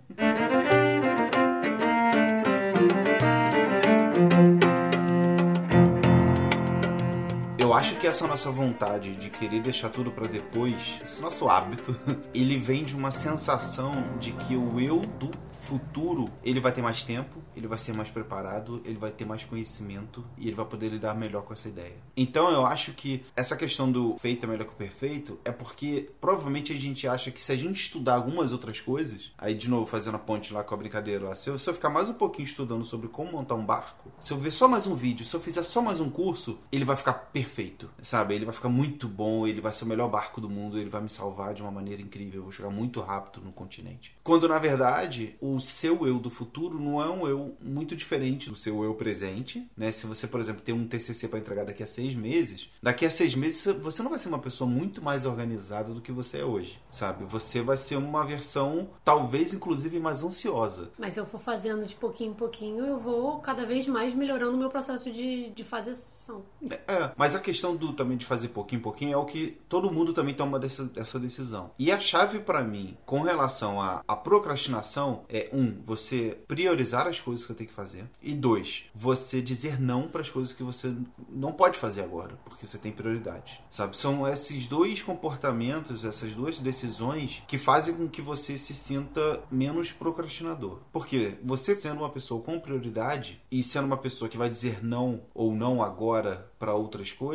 Eu 7.65 7.73
acho 7.73 7.97
que 7.97 8.07
essa 8.07 8.27
nossa 8.27 8.51
vontade 8.51 9.17
de 9.17 9.31
querer 9.31 9.63
deixar 9.63 9.89
tudo 9.89 10.11
para 10.11 10.29
depois, 10.29 11.01
esse 11.03 11.23
nosso 11.23 11.49
hábito, 11.49 11.97
ele 12.35 12.59
vem 12.59 12.85
de 12.85 12.95
uma 12.95 13.11
sensação 13.11 14.19
de 14.19 14.33
que 14.33 14.55
o 14.55 14.79
eu 14.79 15.01
do 15.01 15.31
futuro 15.65 16.31
ele 16.43 16.61
vai 16.61 16.73
ter 16.73 16.83
mais 16.83 17.03
tempo, 17.05 17.43
ele 17.57 17.67
vai 17.67 17.79
ser 17.79 17.95
mais 17.95 18.11
preparado, 18.11 18.83
ele 18.85 18.99
vai 18.99 19.11
ter 19.11 19.25
mais 19.25 19.47
conhecimento 19.47 20.23
e 20.37 20.47
ele 20.47 20.55
vai 20.55 20.67
poder 20.67 20.91
lidar 20.91 21.15
melhor 21.15 21.43
com 21.43 21.55
essa 21.55 21.67
ideia. 21.67 21.97
Então 22.15 22.51
eu 22.51 22.67
acho 22.67 22.93
que 22.93 23.25
essa 23.35 23.57
questão 23.57 23.91
do 23.91 24.15
feito 24.19 24.45
é 24.45 24.47
melhor 24.47 24.67
que 24.67 24.75
o 24.75 24.77
perfeito 24.77 25.39
é 25.43 25.51
porque 25.51 26.11
provavelmente 26.21 26.71
a 26.71 26.77
gente 26.77 27.09
acha 27.09 27.31
que 27.31 27.41
se 27.41 27.51
a 27.51 27.57
gente 27.57 27.81
estudar 27.81 28.17
algumas 28.17 28.53
outras 28.53 28.79
coisas, 28.79 29.33
aí 29.39 29.55
de 29.55 29.71
novo 29.71 29.87
fazendo 29.87 30.17
a 30.17 30.19
ponte 30.19 30.53
lá 30.53 30.63
com 30.63 30.75
a 30.75 30.77
brincadeira 30.77 31.25
lá, 31.25 31.35
se 31.35 31.49
eu, 31.49 31.59
se 31.59 31.71
eu 31.71 31.73
ficar 31.73 31.89
mais 31.89 32.11
um 32.11 32.15
pouquinho 32.15 32.45
estudando 32.45 32.85
sobre 32.85 33.09
como 33.09 33.33
montar 33.33 33.55
um 33.55 33.65
barco, 33.65 34.13
se 34.21 34.35
eu 34.35 34.37
ver 34.37 34.51
só 34.51 34.69
mais 34.69 34.87
um 34.87 34.95
vídeo, 34.95 35.25
se 35.25 35.35
eu 35.35 35.41
fizer 35.41 35.63
só 35.63 35.81
mais 35.81 35.99
um 35.99 36.11
curso, 36.11 36.59
ele 36.71 36.85
vai 36.85 36.97
ficar 36.97 37.15
perfeito 37.15 37.54
perfeito, 37.55 37.89
sabe? 38.03 38.35
Ele 38.35 38.45
vai 38.45 38.53
ficar 38.53 38.69
muito 38.69 39.07
bom, 39.07 39.47
ele 39.47 39.61
vai 39.61 39.73
ser 39.73 39.85
o 39.85 39.87
melhor 39.87 40.11
barco 40.11 40.41
do 40.41 40.51
mundo, 40.51 40.77
ele 40.77 40.91
vai 40.91 41.01
me 41.01 41.09
salvar 41.09 41.55
de 41.55 41.63
uma 41.63 41.71
maneira 41.71 42.03
incrível, 42.03 42.41
eu 42.41 42.43
vou 42.43 42.53
chegar 42.53 42.71
muito 42.71 43.01
rápido 43.01 43.45
no 43.45 43.53
continente. 43.53 44.17
Quando 44.25 44.49
na 44.49 44.59
verdade 44.59 45.37
o 45.41 45.61
seu 45.61 46.05
eu 46.07 46.19
do 46.19 46.31
futuro 46.31 46.81
não 46.81 47.01
é 47.01 47.09
um 47.09 47.29
eu 47.29 47.57
muito 47.63 47.95
diferente 47.95 48.51
do 48.51 48.57
seu 48.57 48.83
eu 48.83 48.95
presente, 48.95 49.69
né? 49.77 49.93
Se 49.93 50.07
você, 50.07 50.27
por 50.27 50.41
exemplo, 50.41 50.63
tem 50.63 50.75
um 50.75 50.87
TCC 50.87 51.29
para 51.29 51.39
entregar 51.39 51.65
daqui 51.65 51.83
a 51.83 51.87
seis 51.87 52.15
meses, 52.15 52.69
daqui 52.83 53.07
a 53.07 53.11
seis 53.11 53.37
meses 53.37 53.65
você 53.81 54.03
não 54.03 54.11
vai 54.11 54.19
ser 54.19 54.29
uma 54.29 54.41
pessoa 54.41 54.69
muito 54.69 55.01
mais 55.01 55.25
organizada 55.25 55.95
do 55.95 56.01
que 56.01 56.11
você 56.11 56.39
é 56.39 56.45
hoje, 56.45 56.81
sabe? 56.91 57.25
Você 57.25 57.63
vai 57.63 57.77
ser 57.77 57.97
uma 57.97 58.25
versão, 58.27 58.89
talvez 59.05 59.55
inclusive 59.55 60.01
mais 60.01 60.25
ansiosa. 60.25 60.91
Mas 60.99 61.17
eu 61.17 61.25
for 61.25 61.39
fazendo 61.39 61.87
de 61.87 61.95
pouquinho 61.95 62.33
em 62.33 62.35
pouquinho, 62.35 62.85
eu 62.85 62.99
vou 62.99 63.39
cada 63.39 63.65
vez 63.65 63.87
mais 63.87 64.13
melhorando 64.13 64.55
o 64.55 64.59
meu 64.59 64.71
processo 64.71 65.11
de, 65.11 65.51
de 65.51 65.63
fazer 65.63 65.93
ação. 65.93 66.43
É, 66.89 67.13
mas 67.17 67.37
a 67.37 67.44
questão 67.45 67.77
do 67.77 67.93
também 67.93 68.17
de 68.17 68.27
fazer 68.27 68.49
pouquinho 68.49 68.81
em 68.81 68.83
pouquinho 68.83 69.13
é 69.13 69.17
o 69.17 69.25
que 69.25 69.59
todo 69.69 69.93
mundo 69.93 70.13
também 70.13 70.35
toma 70.35 70.59
dessa, 70.59 70.85
dessa 70.85 71.21
decisão. 71.21 71.71
E 71.79 71.93
a 71.93 72.01
chave 72.01 72.41
para 72.41 72.65
mim, 72.65 72.97
com 73.05 73.21
relação 73.23 73.81
à, 73.81 74.03
à 74.09 74.17
procrastinação, 74.17 75.25
é 75.29 75.49
um, 75.53 75.83
você 75.85 76.39
priorizar 76.49 77.07
as 77.07 77.21
coisas 77.21 77.45
que 77.45 77.53
você 77.53 77.59
tem 77.59 77.67
que 77.67 77.73
fazer. 77.73 78.07
E 78.23 78.35
dois, 78.35 78.87
você 78.95 79.41
dizer 79.41 79.81
não 79.81 80.09
para 80.09 80.23
as 80.23 80.31
coisas 80.31 80.53
que 80.53 80.63
você 80.63 80.95
não 81.29 81.53
pode 81.53 81.79
fazer 81.79 82.03
agora, 82.03 82.39
porque 82.45 82.67
você 82.67 82.79
tem 82.79 82.91
prioridade. 82.91 83.61
Sabe? 83.69 83.97
São 83.97 84.27
esses 84.27 84.67
dois 84.67 85.03
comportamentos, 85.03 86.05
essas 86.05 86.35
duas 86.35 86.59
decisões 86.59 87.43
que 87.47 87.59
fazem 87.59 87.95
com 87.95 88.09
que 88.09 88.23
você 88.23 88.57
se 88.57 88.75
sinta 88.75 89.41
menos 89.51 89.93
procrastinador. 89.93 90.79
Porque 90.93 91.35
você 91.43 91.77
sendo 91.77 91.99
uma 91.99 92.11
pessoa 92.11 92.43
com 92.43 92.59
prioridade 92.59 93.41
e 93.51 93.63
sendo 93.63 93.85
uma 93.87 93.97
pessoa 93.97 94.29
que 94.29 94.39
vai 94.39 94.49
dizer 94.49 94.83
não 94.83 95.23
ou 95.35 95.55
não 95.55 95.83
agora 95.83 96.51
para 96.59 96.75
outras 96.75 97.13
coisas, 97.13 97.34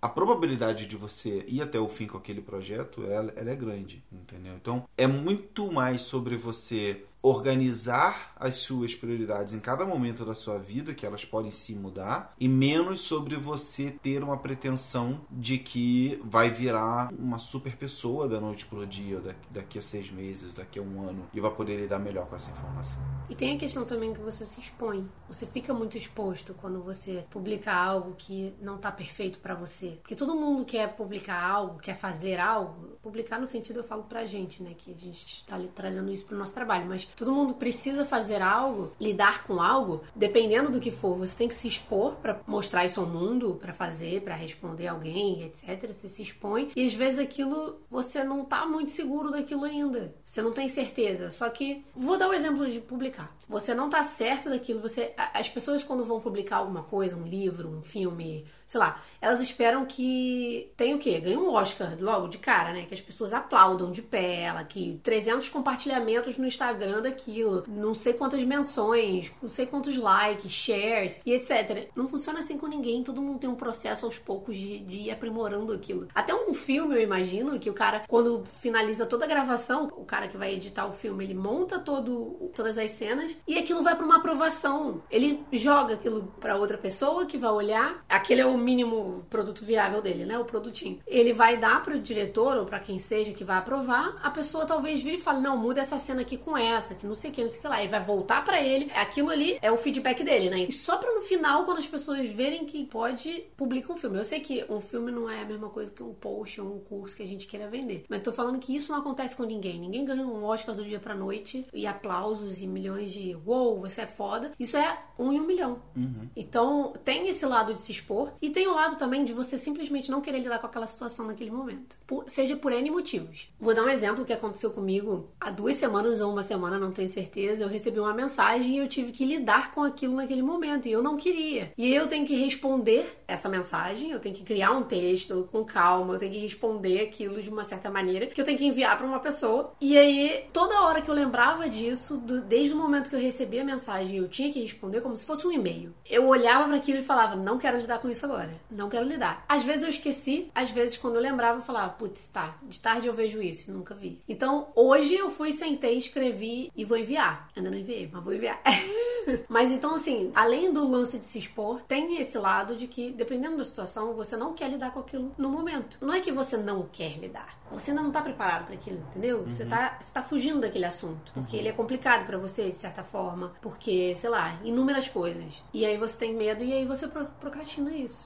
a 0.00 0.08
probabilidade 0.08 0.86
de 0.86 0.96
você 0.96 1.44
ir 1.48 1.62
até 1.62 1.78
o 1.78 1.88
fim 1.88 2.06
com 2.06 2.18
aquele 2.18 2.40
projeto 2.40 3.04
ela, 3.04 3.32
ela 3.36 3.50
é 3.50 3.56
grande, 3.56 4.02
entendeu? 4.12 4.54
Então 4.54 4.84
é 4.96 5.06
muito 5.06 5.70
mais 5.72 6.02
sobre 6.02 6.36
você 6.36 7.05
organizar 7.22 8.32
as 8.36 8.56
suas 8.56 8.94
prioridades 8.94 9.52
em 9.52 9.58
cada 9.58 9.84
momento 9.84 10.24
da 10.24 10.34
sua 10.34 10.58
vida, 10.58 10.94
que 10.94 11.04
elas 11.04 11.24
podem 11.24 11.50
se 11.50 11.74
mudar, 11.74 12.34
e 12.38 12.48
menos 12.48 13.00
sobre 13.00 13.36
você 13.36 13.90
ter 13.90 14.22
uma 14.22 14.36
pretensão 14.36 15.20
de 15.30 15.58
que 15.58 16.20
vai 16.24 16.50
virar 16.50 17.12
uma 17.18 17.38
super 17.38 17.76
pessoa 17.76 18.28
da 18.28 18.40
noite 18.40 18.66
pro 18.66 18.86
dia, 18.86 19.20
daqui 19.50 19.78
a 19.78 19.82
seis 19.82 20.10
meses, 20.10 20.54
daqui 20.54 20.78
a 20.78 20.82
um 20.82 21.02
ano, 21.02 21.26
e 21.34 21.40
vai 21.40 21.50
poder 21.50 21.76
lidar 21.76 21.98
melhor 21.98 22.26
com 22.26 22.36
essa 22.36 22.50
informação. 22.50 23.02
E 23.28 23.34
tem 23.34 23.56
a 23.56 23.58
questão 23.58 23.84
também 23.84 24.12
que 24.12 24.20
você 24.20 24.44
se 24.44 24.60
expõe. 24.60 25.08
Você 25.28 25.46
fica 25.46 25.74
muito 25.74 25.98
exposto 25.98 26.54
quando 26.54 26.80
você 26.80 27.26
publica 27.28 27.72
algo 27.72 28.14
que 28.16 28.54
não 28.60 28.76
está 28.76 28.92
perfeito 28.92 29.40
para 29.40 29.54
você. 29.54 29.98
Porque 30.00 30.14
todo 30.14 30.36
mundo 30.36 30.64
quer 30.64 30.94
publicar 30.94 31.42
algo, 31.42 31.78
quer 31.78 31.96
fazer 31.96 32.38
algo. 32.38 32.96
Publicar 33.02 33.40
no 33.40 33.46
sentido, 33.46 33.80
eu 33.80 33.84
falo 33.84 34.04
pra 34.04 34.24
gente, 34.24 34.62
né? 34.62 34.74
Que 34.78 34.92
a 34.92 34.96
gente 34.96 35.42
está 35.42 35.58
trazendo 35.74 36.10
isso 36.12 36.24
pro 36.24 36.38
nosso 36.38 36.54
trabalho. 36.54 36.86
Mas 36.86 37.04
todo 37.16 37.32
mundo 37.32 37.54
precisa 37.54 38.04
fazer 38.04 38.42
algo, 38.42 38.92
lidar 39.00 39.44
com 39.44 39.60
algo, 39.60 40.02
dependendo 40.14 40.70
do 40.70 40.80
que 40.80 40.90
for. 40.90 41.16
Você 41.16 41.36
tem 41.36 41.48
que 41.48 41.54
se 41.54 41.66
expor 41.66 42.16
para 42.16 42.40
mostrar 42.46 42.84
isso 42.84 43.00
ao 43.00 43.06
mundo, 43.06 43.58
para 43.60 43.72
fazer, 43.72 44.20
para 44.22 44.34
responder 44.34 44.86
alguém, 44.86 45.42
etc. 45.42 45.90
Você 45.90 46.08
se 46.08 46.22
expõe 46.22 46.70
e 46.76 46.86
às 46.86 46.94
vezes 46.94 47.18
aquilo 47.18 47.80
você 47.90 48.22
não 48.22 48.44
tá 48.44 48.66
muito 48.66 48.90
seguro 48.90 49.30
daquilo 49.30 49.64
ainda. 49.64 50.14
Você 50.24 50.42
não 50.42 50.52
tem 50.52 50.68
certeza. 50.68 51.30
Só 51.30 51.48
que 51.48 51.84
vou 51.94 52.18
dar 52.18 52.28
o 52.28 52.30
um 52.30 52.34
exemplo 52.34 52.66
de 52.66 52.80
publicar. 52.80 53.34
Você 53.48 53.74
não 53.74 53.88
tá 53.88 54.02
certo 54.04 54.50
daquilo. 54.50 54.80
Você, 54.80 55.14
as 55.16 55.48
pessoas 55.48 55.82
quando 55.82 56.04
vão 56.04 56.20
publicar 56.20 56.56
alguma 56.56 56.82
coisa, 56.82 57.16
um 57.16 57.26
livro, 57.26 57.68
um 57.68 57.82
filme, 57.82 58.44
sei 58.66 58.80
lá, 58.80 59.00
elas 59.20 59.40
esperam 59.40 59.86
que 59.86 60.72
tenha 60.76 60.96
o 60.96 60.98
quê? 60.98 61.18
Ganhe 61.20 61.36
um 61.36 61.52
Oscar 61.52 61.96
logo 62.00 62.28
de 62.28 62.38
cara, 62.38 62.72
né? 62.72 62.84
Que 62.86 62.94
as 62.94 63.00
pessoas 63.00 63.32
aplaudam 63.32 63.90
de 63.90 64.02
pé, 64.02 64.42
ela, 64.42 64.64
que 64.64 65.00
300 65.02 65.48
compartilhamentos 65.48 66.36
no 66.36 66.46
Instagram 66.46 67.02
daquilo, 67.02 67.64
não 67.68 67.94
sei 67.94 68.12
quantas 68.12 68.42
menções, 68.42 69.32
não 69.40 69.48
sei 69.48 69.66
quantos 69.66 69.96
likes, 69.96 70.50
shares 70.50 71.20
e 71.24 71.32
etc. 71.32 71.88
Não 71.94 72.08
funciona 72.08 72.40
assim 72.40 72.58
com 72.58 72.66
ninguém, 72.66 73.02
todo 73.02 73.22
mundo 73.22 73.38
tem 73.38 73.48
um 73.48 73.54
processo 73.54 74.04
aos 74.04 74.18
poucos 74.18 74.56
de, 74.56 74.80
de 74.80 75.00
ir 75.02 75.10
aprimorando 75.10 75.72
aquilo. 75.72 76.08
Até 76.14 76.34
um 76.34 76.52
filme, 76.52 76.96
eu 76.96 77.02
imagino, 77.02 77.58
que 77.58 77.70
o 77.70 77.74
cara, 77.74 78.02
quando 78.08 78.44
finaliza 78.60 79.06
toda 79.06 79.24
a 79.24 79.28
gravação, 79.28 79.88
o 79.96 80.04
cara 80.04 80.28
que 80.28 80.36
vai 80.36 80.54
editar 80.54 80.86
o 80.86 80.92
filme, 80.92 81.24
ele 81.24 81.34
monta 81.34 81.78
todo, 81.78 82.50
todas 82.54 82.76
as 82.78 82.90
cenas 82.90 83.36
e 83.46 83.58
aquilo 83.58 83.82
vai 83.82 83.94
para 83.94 84.04
uma 84.04 84.16
aprovação. 84.16 85.02
Ele 85.10 85.44
joga 85.52 85.94
aquilo 85.94 86.34
para 86.40 86.56
outra 86.56 86.76
pessoa 86.76 87.26
que 87.26 87.38
vai 87.38 87.50
olhar, 87.50 88.04
aquele 88.08 88.40
é 88.40 88.46
o 88.46 88.55
mínimo 88.56 89.24
produto 89.28 89.64
viável 89.64 90.00
dele, 90.00 90.24
né? 90.24 90.38
O 90.38 90.44
produtinho. 90.44 91.00
Ele 91.06 91.32
vai 91.32 91.56
dar 91.56 91.82
pro 91.82 91.98
diretor 91.98 92.56
ou 92.56 92.66
para 92.66 92.80
quem 92.80 92.98
seja 92.98 93.32
que 93.32 93.44
vai 93.44 93.58
aprovar, 93.58 94.18
a 94.22 94.30
pessoa 94.30 94.66
talvez 94.66 95.02
vire 95.02 95.16
e 95.16 95.20
fale: 95.20 95.40
"Não, 95.40 95.56
muda 95.56 95.80
essa 95.80 95.98
cena 95.98 96.22
aqui 96.22 96.36
com 96.36 96.56
essa, 96.56 96.94
que 96.94 97.06
não 97.06 97.14
sei 97.14 97.30
o 97.30 97.34
que, 97.34 97.42
não 97.42 97.50
sei 97.50 97.58
o 97.58 97.62
que 97.62 97.68
lá". 97.68 97.82
E 97.82 97.88
vai 97.88 98.00
voltar 98.00 98.44
para 98.44 98.60
ele. 98.60 98.90
Aquilo 98.94 99.30
ali 99.30 99.58
é 99.60 99.70
o 99.70 99.76
feedback 99.76 100.22
dele, 100.22 100.50
né? 100.50 100.60
E 100.60 100.72
só 100.72 100.96
para 100.96 101.14
no 101.14 101.20
final 101.20 101.64
quando 101.64 101.78
as 101.78 101.86
pessoas 101.86 102.26
verem 102.26 102.64
que 102.64 102.84
pode 102.84 103.44
publicar 103.56 103.92
um 103.92 103.96
filme. 103.96 104.18
Eu 104.18 104.24
sei 104.24 104.40
que 104.40 104.64
um 104.68 104.80
filme 104.80 105.10
não 105.12 105.28
é 105.28 105.42
a 105.42 105.44
mesma 105.44 105.68
coisa 105.68 105.90
que 105.90 106.02
um 106.02 106.14
post 106.14 106.60
ou 106.60 106.76
um 106.76 106.80
curso 106.80 107.16
que 107.16 107.22
a 107.22 107.26
gente 107.26 107.46
queira 107.46 107.68
vender, 107.68 108.04
mas 108.08 108.22
tô 108.22 108.32
falando 108.32 108.58
que 108.58 108.74
isso 108.74 108.92
não 108.92 109.00
acontece 109.00 109.36
com 109.36 109.44
ninguém. 109.44 109.78
Ninguém 109.80 110.04
ganha 110.04 110.26
um 110.26 110.44
Oscar 110.44 110.74
do 110.74 110.84
dia 110.84 111.00
para 111.00 111.14
noite 111.14 111.66
e 111.72 111.86
aplausos 111.86 112.60
e 112.60 112.66
milhões 112.66 113.12
de 113.12 113.34
wow, 113.34 113.80
você 113.80 114.02
é 114.02 114.06
foda. 114.06 114.52
Isso 114.58 114.76
é 114.76 114.98
um 115.18 115.32
em 115.32 115.40
um 115.40 115.46
milhão. 115.46 115.82
Uhum. 115.96 116.28
Então 116.36 116.92
tem 117.04 117.28
esse 117.28 117.44
lado 117.46 117.74
de 117.74 117.80
se 117.80 117.92
expor 117.92 118.32
e 118.46 118.50
tem 118.50 118.68
o 118.68 118.74
lado 118.74 118.94
também 118.94 119.24
de 119.24 119.32
você 119.32 119.58
simplesmente 119.58 120.08
não 120.08 120.20
querer 120.20 120.38
lidar 120.38 120.60
com 120.60 120.68
aquela 120.68 120.86
situação 120.86 121.26
naquele 121.26 121.50
momento. 121.50 121.96
Por, 122.06 122.22
seja 122.28 122.56
por 122.56 122.70
N 122.70 122.92
motivos. 122.92 123.52
Vou 123.58 123.74
dar 123.74 123.82
um 123.82 123.88
exemplo 123.88 124.24
que 124.24 124.32
aconteceu 124.32 124.70
comigo 124.70 125.28
há 125.40 125.50
duas 125.50 125.74
semanas 125.74 126.20
ou 126.20 126.30
uma 126.30 126.44
semana, 126.44 126.78
não 126.78 126.92
tenho 126.92 127.08
certeza. 127.08 127.64
Eu 127.64 127.68
recebi 127.68 127.98
uma 127.98 128.14
mensagem 128.14 128.76
e 128.76 128.78
eu 128.78 128.86
tive 128.86 129.10
que 129.10 129.24
lidar 129.24 129.72
com 129.72 129.82
aquilo 129.82 130.14
naquele 130.14 130.42
momento. 130.42 130.86
E 130.86 130.92
eu 130.92 131.02
não 131.02 131.16
queria. 131.16 131.72
E 131.76 131.92
eu 131.92 132.06
tenho 132.06 132.24
que 132.24 132.36
responder 132.36 133.20
essa 133.26 133.48
mensagem, 133.48 134.12
eu 134.12 134.20
tenho 134.20 134.36
que 134.36 134.44
criar 134.44 134.70
um 134.70 134.84
texto 134.84 135.48
com 135.50 135.64
calma, 135.64 136.14
eu 136.14 136.18
tenho 136.20 136.30
que 136.30 136.38
responder 136.38 137.00
aquilo 137.00 137.42
de 137.42 137.50
uma 137.50 137.64
certa 137.64 137.90
maneira, 137.90 138.26
que 138.26 138.40
eu 138.40 138.44
tenho 138.44 138.56
que 138.56 138.64
enviar 138.64 138.96
para 138.96 139.08
uma 139.08 139.18
pessoa. 139.18 139.72
E 139.80 139.98
aí, 139.98 140.44
toda 140.52 140.82
hora 140.82 141.02
que 141.02 141.10
eu 141.10 141.14
lembrava 141.14 141.68
disso, 141.68 142.16
do, 142.16 142.40
desde 142.42 142.74
o 142.74 142.76
momento 142.76 143.10
que 143.10 143.16
eu 143.16 143.20
recebi 143.20 143.58
a 143.58 143.64
mensagem, 143.64 144.18
eu 144.18 144.28
tinha 144.28 144.52
que 144.52 144.60
responder 144.60 145.00
como 145.00 145.16
se 145.16 145.26
fosse 145.26 145.44
um 145.44 145.50
e-mail. 145.50 145.92
Eu 146.08 146.28
olhava 146.28 146.64
para 146.66 146.76
aquilo 146.76 147.00
e 147.00 147.02
falava: 147.02 147.34
não 147.34 147.58
quero 147.58 147.80
lidar 147.80 147.98
com 147.98 148.08
isso 148.08 148.24
agora. 148.24 148.35
Não 148.70 148.88
quero 148.88 149.06
lidar. 149.06 149.44
Às 149.48 149.64
vezes 149.64 149.82
eu 149.82 149.90
esqueci, 149.90 150.50
às 150.54 150.70
vezes 150.70 150.96
quando 150.96 151.16
eu 151.16 151.22
lembrava 151.22 151.58
eu 151.58 151.64
falava: 151.64 151.90
putz, 151.90 152.28
tá, 152.28 152.56
de 152.62 152.80
tarde 152.80 153.06
eu 153.06 153.14
vejo 153.14 153.40
isso, 153.40 153.72
nunca 153.72 153.94
vi. 153.94 154.20
Então 154.28 154.68
hoje 154.74 155.14
eu 155.14 155.30
fui, 155.30 155.52
sentei, 155.52 155.96
escrevi 155.96 156.72
e 156.76 156.84
vou 156.84 156.96
enviar. 156.96 157.48
Ainda 157.56 157.70
não 157.70 157.78
enviei, 157.78 158.08
mas 158.12 158.22
vou 158.22 158.34
enviar. 158.34 158.60
mas 159.48 159.70
então, 159.70 159.94
assim, 159.94 160.30
além 160.34 160.72
do 160.72 160.88
lance 160.88 161.18
de 161.18 161.26
se 161.26 161.38
expor, 161.38 161.82
tem 161.82 162.18
esse 162.18 162.38
lado 162.38 162.76
de 162.76 162.86
que, 162.86 163.10
dependendo 163.10 163.56
da 163.56 163.64
situação, 163.64 164.14
você 164.14 164.36
não 164.36 164.54
quer 164.54 164.70
lidar 164.70 164.92
com 164.92 165.00
aquilo 165.00 165.32
no 165.36 165.48
momento. 165.48 165.98
Não 166.00 166.12
é 166.12 166.20
que 166.20 166.32
você 166.32 166.56
não 166.56 166.86
quer 166.90 167.18
lidar, 167.18 167.58
você 167.70 167.90
ainda 167.90 168.02
não 168.02 168.10
tá 168.10 168.22
preparado 168.22 168.66
para 168.66 168.74
aquilo, 168.74 168.98
entendeu? 169.10 169.38
Uhum. 169.38 169.48
Você, 169.48 169.64
tá, 169.64 169.98
você 170.00 170.12
tá 170.12 170.22
fugindo 170.22 170.60
daquele 170.60 170.84
assunto, 170.84 171.32
porque 171.32 171.56
uhum. 171.56 171.60
ele 171.60 171.68
é 171.68 171.72
complicado 171.72 172.24
para 172.26 172.38
você, 172.38 172.70
de 172.70 172.78
certa 172.78 173.02
forma, 173.02 173.52
porque, 173.60 174.14
sei 174.16 174.30
lá, 174.30 174.58
inúmeras 174.64 175.08
coisas. 175.08 175.62
E 175.72 175.84
aí 175.84 175.96
você 175.96 176.18
tem 176.18 176.34
medo 176.34 176.62
e 176.62 176.72
aí 176.72 176.84
você 176.84 177.06
procrastina 177.08 177.90
isso. 177.90 178.25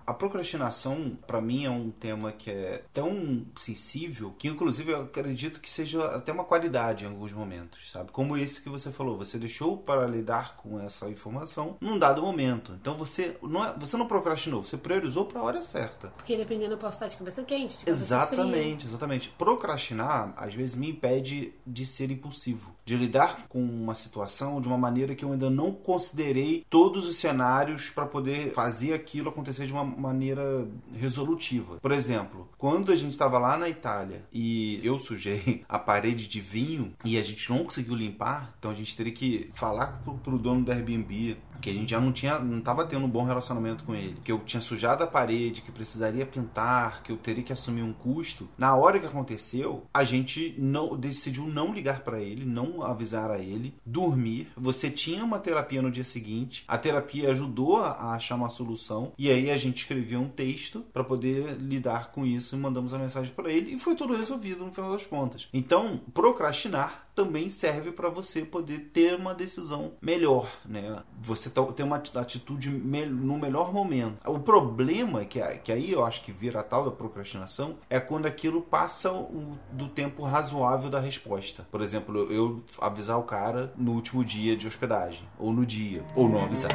A 0.11 0.13
procrastinação, 0.13 1.17
para 1.25 1.39
mim, 1.39 1.63
é 1.63 1.69
um 1.69 1.89
tema 1.89 2.33
que 2.33 2.51
é 2.51 2.83
tão 2.91 3.45
sensível 3.55 4.35
que, 4.37 4.49
inclusive, 4.49 4.91
eu 4.91 5.03
acredito 5.03 5.61
que 5.61 5.71
seja 5.71 6.03
até 6.07 6.33
uma 6.33 6.43
qualidade 6.43 7.05
em 7.05 7.07
alguns 7.07 7.31
momentos, 7.31 7.89
sabe? 7.89 8.11
Como 8.11 8.35
esse 8.35 8.59
que 8.59 8.67
você 8.67 8.91
falou, 8.91 9.17
você 9.17 9.37
deixou 9.37 9.77
para 9.77 10.05
lidar 10.05 10.57
com 10.57 10.81
essa 10.81 11.09
informação 11.09 11.77
num 11.79 11.97
dado 11.97 12.21
momento. 12.21 12.73
Então 12.81 12.97
você 12.97 13.37
não, 13.41 13.63
é, 13.63 13.73
você 13.79 13.95
não 13.95 14.05
procrastinou, 14.05 14.61
você 14.61 14.75
priorizou 14.75 15.23
para 15.23 15.39
a 15.39 15.43
hora 15.43 15.61
certa. 15.61 16.09
Porque 16.09 16.35
dependendo, 16.35 16.73
eu 16.73 16.77
posso 16.77 16.95
estar 16.95 17.07
de 17.07 17.15
cabeça 17.15 17.41
quente. 17.43 17.77
De 17.77 17.85
cabeça 17.85 18.03
exatamente, 18.03 18.81
fria. 18.81 18.89
exatamente. 18.89 19.29
Procrastinar, 19.37 20.33
às 20.35 20.53
vezes, 20.53 20.75
me 20.75 20.89
impede 20.89 21.53
de 21.65 21.85
ser 21.85 22.11
impulsivo 22.11 22.75
de 22.83 22.97
lidar 22.97 23.45
com 23.47 23.63
uma 23.63 23.95
situação 23.95 24.59
de 24.59 24.67
uma 24.67 24.77
maneira 24.77 25.15
que 25.15 25.23
eu 25.23 25.31
ainda 25.31 25.49
não 25.49 25.71
considerei 25.71 26.65
todos 26.69 27.07
os 27.07 27.17
cenários 27.17 27.89
para 27.89 28.05
poder 28.05 28.51
fazer 28.53 28.93
aquilo 28.93 29.29
acontecer 29.29 29.65
de 29.65 29.71
uma 29.71 29.83
maneira 30.01 30.67
resolutiva. 30.93 31.77
Por 31.77 31.91
exemplo, 31.91 32.49
quando 32.57 32.91
a 32.91 32.95
gente 32.95 33.11
estava 33.11 33.37
lá 33.37 33.57
na 33.57 33.69
Itália 33.69 34.25
e 34.33 34.79
eu 34.83 34.97
sujei 34.97 35.63
a 35.69 35.79
parede 35.79 36.27
de 36.27 36.41
vinho 36.41 36.93
e 37.05 37.17
a 37.17 37.21
gente 37.21 37.49
não 37.49 37.63
conseguiu 37.63 37.95
limpar, 37.95 38.53
então 38.57 38.71
a 38.71 38.73
gente 38.73 38.95
teria 38.95 39.13
que 39.13 39.49
falar 39.53 40.01
pro, 40.03 40.15
pro 40.15 40.37
dono 40.37 40.65
do 40.65 40.71
Airbnb 40.71 41.37
que 41.61 41.69
a 41.69 41.73
gente 41.73 41.91
já 41.91 42.01
não 42.01 42.11
tinha, 42.11 42.39
não 42.39 42.57
estava 42.57 42.83
tendo 42.85 43.05
um 43.05 43.09
bom 43.09 43.23
relacionamento 43.23 43.83
com 43.83 43.93
ele, 43.93 44.17
que 44.23 44.31
eu 44.31 44.39
tinha 44.39 44.59
sujado 44.59 45.03
a 45.03 45.07
parede, 45.07 45.61
que 45.61 45.71
precisaria 45.71 46.25
pintar, 46.25 47.03
que 47.03 47.11
eu 47.11 47.17
teria 47.17 47.43
que 47.43 47.53
assumir 47.53 47.83
um 47.83 47.93
custo. 47.93 48.49
Na 48.57 48.75
hora 48.75 48.99
que 48.99 49.05
aconteceu, 49.05 49.85
a 49.93 50.03
gente 50.03 50.55
não 50.57 50.97
decidiu 50.97 51.45
não 51.45 51.71
ligar 51.71 52.01
para 52.01 52.19
ele, 52.19 52.43
não 52.43 52.81
avisar 52.81 53.29
a 53.29 53.37
ele, 53.37 53.75
dormir. 53.85 54.51
Você 54.57 54.89
tinha 54.89 55.23
uma 55.23 55.37
terapia 55.37 55.81
no 55.81 55.91
dia 55.91 56.03
seguinte, 56.03 56.63
a 56.67 56.77
terapia 56.77 57.29
ajudou 57.29 57.77
a 57.77 58.13
achar 58.13 58.35
uma 58.35 58.49
solução 58.49 59.13
e 59.17 59.29
aí 59.29 59.51
a 59.51 59.57
gente 59.57 59.80
escrevia 59.81 60.19
um 60.19 60.29
texto 60.29 60.85
para 60.93 61.03
poder 61.03 61.57
lidar 61.59 62.11
com 62.11 62.25
isso 62.25 62.55
e 62.55 62.59
mandamos 62.59 62.93
a 62.93 62.99
mensagem 62.99 63.33
para 63.33 63.51
ele 63.51 63.75
e 63.75 63.79
foi 63.79 63.95
tudo 63.95 64.15
resolvido 64.15 64.65
no 64.65 64.71
final 64.71 64.91
das 64.91 65.05
contas. 65.05 65.47
Então, 65.53 66.01
procrastinar 66.13 67.07
também 67.13 67.49
serve 67.49 67.91
para 67.91 68.09
você 68.09 68.41
poder 68.41 68.91
ter 68.93 69.15
uma 69.15 69.33
decisão 69.35 69.93
melhor, 70.01 70.49
né? 70.65 71.03
Você 71.21 71.49
ter 71.49 71.83
uma 71.83 71.97
atitude 71.97 72.69
no 72.69 73.37
melhor 73.37 73.73
momento. 73.73 74.17
O 74.25 74.39
problema 74.39 75.25
que, 75.25 75.41
que 75.59 75.71
aí 75.71 75.91
eu 75.91 76.05
acho 76.05 76.21
que 76.23 76.31
vira 76.31 76.61
a 76.61 76.63
tal 76.63 76.85
da 76.85 76.91
procrastinação 76.91 77.77
é 77.89 77.99
quando 77.99 78.25
aquilo 78.25 78.61
passa 78.61 79.11
do 79.71 79.87
tempo 79.89 80.23
razoável 80.23 80.89
da 80.89 80.99
resposta. 80.99 81.67
Por 81.69 81.81
exemplo, 81.81 82.31
eu 82.31 82.59
avisar 82.79 83.19
o 83.19 83.23
cara 83.23 83.73
no 83.75 83.93
último 83.93 84.23
dia 84.23 84.55
de 84.55 84.67
hospedagem, 84.67 85.27
ou 85.37 85.51
no 85.51 85.65
dia, 85.65 86.03
ou 86.15 86.29
não 86.29 86.43
avisar. 86.45 86.71